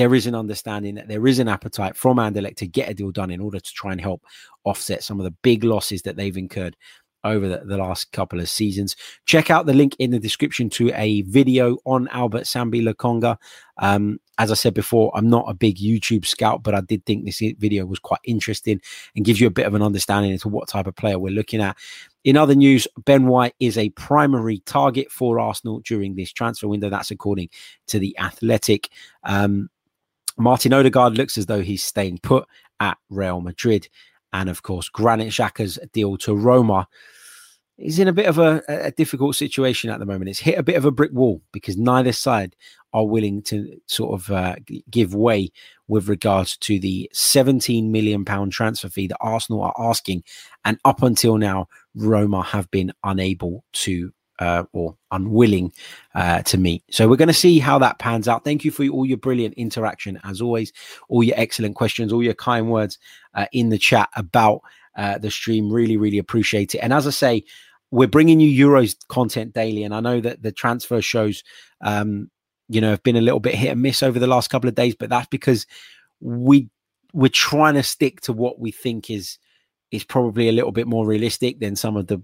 there 0.00 0.14
is 0.14 0.26
an 0.26 0.34
understanding 0.34 0.94
that 0.94 1.08
there 1.08 1.26
is 1.26 1.38
an 1.40 1.46
appetite 1.46 1.94
from 1.94 2.16
Anderlecht 2.16 2.56
to 2.56 2.66
get 2.66 2.88
a 2.88 2.94
deal 2.94 3.10
done 3.10 3.30
in 3.30 3.38
order 3.38 3.60
to 3.60 3.72
try 3.74 3.92
and 3.92 4.00
help 4.00 4.24
offset 4.64 5.02
some 5.02 5.20
of 5.20 5.24
the 5.24 5.36
big 5.42 5.62
losses 5.62 6.00
that 6.00 6.16
they've 6.16 6.38
incurred 6.38 6.74
over 7.22 7.46
the, 7.46 7.58
the, 7.66 7.76
last 7.76 8.10
couple 8.12 8.40
of 8.40 8.48
seasons. 8.48 8.96
Check 9.26 9.50
out 9.50 9.66
the 9.66 9.74
link 9.74 9.94
in 9.98 10.10
the 10.10 10.18
description 10.18 10.70
to 10.70 10.90
a 10.94 11.20
video 11.20 11.76
on 11.84 12.08
Albert 12.08 12.44
Sambi 12.44 12.82
Lokonga. 12.82 13.36
Um, 13.76 14.20
as 14.38 14.50
I 14.50 14.54
said 14.54 14.72
before, 14.72 15.12
I'm 15.14 15.28
not 15.28 15.44
a 15.48 15.52
big 15.52 15.76
YouTube 15.76 16.24
scout, 16.24 16.62
but 16.62 16.74
I 16.74 16.80
did 16.80 17.04
think 17.04 17.26
this 17.26 17.40
video 17.58 17.84
was 17.84 17.98
quite 17.98 18.20
interesting 18.24 18.80
and 19.14 19.22
gives 19.26 19.38
you 19.38 19.48
a 19.48 19.50
bit 19.50 19.66
of 19.66 19.74
an 19.74 19.82
understanding 19.82 20.32
into 20.32 20.48
what 20.48 20.66
type 20.66 20.86
of 20.86 20.96
player 20.96 21.18
we're 21.18 21.28
looking 21.28 21.60
at. 21.60 21.76
In 22.24 22.38
other 22.38 22.54
news, 22.54 22.88
Ben 23.04 23.26
White 23.26 23.54
is 23.60 23.76
a 23.76 23.90
primary 23.90 24.60
target 24.60 25.10
for 25.10 25.38
Arsenal 25.38 25.80
during 25.80 26.14
this 26.14 26.32
transfer 26.32 26.68
window. 26.68 26.88
That's 26.88 27.10
according 27.10 27.50
to 27.88 27.98
the 27.98 28.18
Athletic. 28.18 28.88
Um, 29.24 29.68
Martin 30.40 30.72
Odegaard 30.72 31.16
looks 31.16 31.36
as 31.36 31.46
though 31.46 31.60
he's 31.60 31.84
staying 31.84 32.18
put 32.22 32.46
at 32.80 32.96
Real 33.10 33.40
Madrid. 33.40 33.88
And 34.32 34.48
of 34.48 34.62
course, 34.62 34.88
Granit 34.88 35.28
Xhaka's 35.28 35.78
deal 35.92 36.16
to 36.18 36.34
Roma 36.34 36.88
is 37.76 37.98
in 37.98 38.08
a 38.08 38.12
bit 38.12 38.26
of 38.26 38.38
a, 38.38 38.62
a, 38.68 38.90
difficult 38.90 39.36
situation 39.36 39.90
at 39.90 39.98
the 39.98 40.06
moment. 40.06 40.28
It's 40.28 40.38
hit 40.38 40.58
a 40.58 40.62
bit 40.62 40.76
of 40.76 40.84
a 40.84 40.90
brick 40.90 41.12
wall 41.12 41.40
because 41.52 41.76
neither 41.78 42.12
side 42.12 42.54
are 42.92 43.06
willing 43.06 43.42
to 43.42 43.80
sort 43.86 44.20
of 44.20 44.30
uh, 44.30 44.56
give 44.90 45.14
way 45.14 45.50
with 45.88 46.08
regards 46.08 46.56
to 46.58 46.78
the 46.78 47.10
17 47.12 47.90
million 47.90 48.24
pound 48.24 48.52
transfer 48.52 48.88
fee 48.88 49.06
that 49.08 49.18
Arsenal 49.20 49.62
are 49.62 49.74
asking. 49.78 50.24
And 50.64 50.78
up 50.84 51.02
until 51.02 51.38
now, 51.38 51.68
Roma 51.94 52.42
have 52.42 52.70
been 52.70 52.92
unable 53.02 53.64
to 53.72 54.12
uh, 54.40 54.64
or 54.72 54.96
unwilling 55.10 55.72
uh, 56.14 56.42
to 56.42 56.58
meet. 56.58 56.82
So 56.90 57.08
we're 57.08 57.16
going 57.16 57.28
to 57.28 57.34
see 57.34 57.58
how 57.58 57.78
that 57.78 57.98
pans 57.98 58.26
out. 58.26 58.44
Thank 58.44 58.64
you 58.64 58.70
for 58.70 58.86
all 58.88 59.06
your 59.06 59.18
brilliant 59.18 59.54
interaction, 59.54 60.18
as 60.24 60.40
always, 60.40 60.72
all 61.08 61.22
your 61.22 61.36
excellent 61.38 61.76
questions, 61.76 62.12
all 62.12 62.22
your 62.22 62.34
kind 62.34 62.70
words 62.70 62.98
uh, 63.34 63.46
in 63.52 63.68
the 63.68 63.78
chat 63.78 64.08
about 64.16 64.62
uh, 64.96 65.18
the 65.18 65.30
stream. 65.30 65.70
Really, 65.70 65.96
really 65.96 66.18
appreciate 66.18 66.74
it. 66.74 66.78
And 66.78 66.92
as 66.92 67.06
I 67.06 67.10
say, 67.10 67.44
we're 67.90 68.08
bringing 68.08 68.40
you 68.40 68.66
Euros 68.66 68.96
content 69.08 69.52
daily, 69.52 69.84
and 69.84 69.94
I 69.94 70.00
know 70.00 70.20
that 70.20 70.42
the 70.42 70.52
transfer 70.52 71.02
shows, 71.02 71.42
um, 71.80 72.30
you 72.68 72.80
know, 72.80 72.90
have 72.90 73.02
been 73.02 73.16
a 73.16 73.20
little 73.20 73.40
bit 73.40 73.54
hit 73.54 73.70
and 73.70 73.82
miss 73.82 74.02
over 74.02 74.18
the 74.18 74.26
last 74.26 74.48
couple 74.48 74.68
of 74.68 74.74
days, 74.74 74.94
but 74.94 75.10
that's 75.10 75.26
because 75.26 75.66
we 76.20 76.70
we're 77.12 77.28
trying 77.28 77.74
to 77.74 77.82
stick 77.82 78.20
to 78.20 78.32
what 78.32 78.60
we 78.60 78.70
think 78.70 79.10
is 79.10 79.38
is 79.90 80.04
probably 80.04 80.48
a 80.48 80.52
little 80.52 80.70
bit 80.70 80.86
more 80.86 81.04
realistic 81.04 81.58
than 81.58 81.74
some 81.74 81.96
of 81.96 82.06
the 82.06 82.22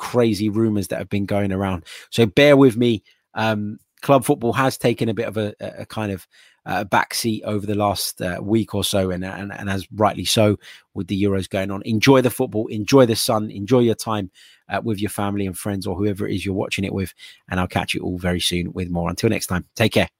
crazy 0.00 0.48
rumors 0.48 0.88
that 0.88 0.98
have 0.98 1.10
been 1.10 1.26
going 1.26 1.52
around. 1.52 1.84
So 2.08 2.24
bear 2.24 2.56
with 2.56 2.76
me. 2.76 3.04
Um, 3.34 3.78
club 4.00 4.24
football 4.24 4.54
has 4.54 4.78
taken 4.78 5.10
a 5.10 5.14
bit 5.14 5.28
of 5.28 5.36
a, 5.36 5.54
a 5.60 5.84
kind 5.84 6.10
of 6.10 6.26
uh, 6.64 6.84
backseat 6.84 7.42
over 7.44 7.66
the 7.66 7.74
last 7.74 8.22
uh, 8.22 8.38
week 8.42 8.74
or 8.74 8.82
so, 8.82 9.10
and, 9.10 9.24
and 9.24 9.52
and 9.52 9.68
as 9.68 9.86
rightly 9.92 10.24
so 10.24 10.58
with 10.94 11.06
the 11.08 11.22
Euros 11.22 11.48
going 11.48 11.70
on. 11.70 11.82
Enjoy 11.84 12.22
the 12.22 12.30
football, 12.30 12.66
enjoy 12.68 13.06
the 13.06 13.16
sun, 13.16 13.50
enjoy 13.50 13.80
your 13.80 13.94
time 13.94 14.30
uh, 14.68 14.80
with 14.82 15.00
your 15.00 15.10
family 15.10 15.46
and 15.46 15.56
friends 15.56 15.86
or 15.86 15.96
whoever 15.96 16.26
it 16.26 16.34
is 16.34 16.44
you're 16.44 16.54
watching 16.54 16.84
it 16.84 16.94
with. 16.94 17.14
And 17.50 17.60
I'll 17.60 17.68
catch 17.68 17.94
you 17.94 18.00
all 18.00 18.18
very 18.18 18.40
soon 18.40 18.72
with 18.72 18.88
more. 18.88 19.10
Until 19.10 19.30
next 19.30 19.46
time, 19.46 19.66
take 19.76 19.92
care. 19.92 20.19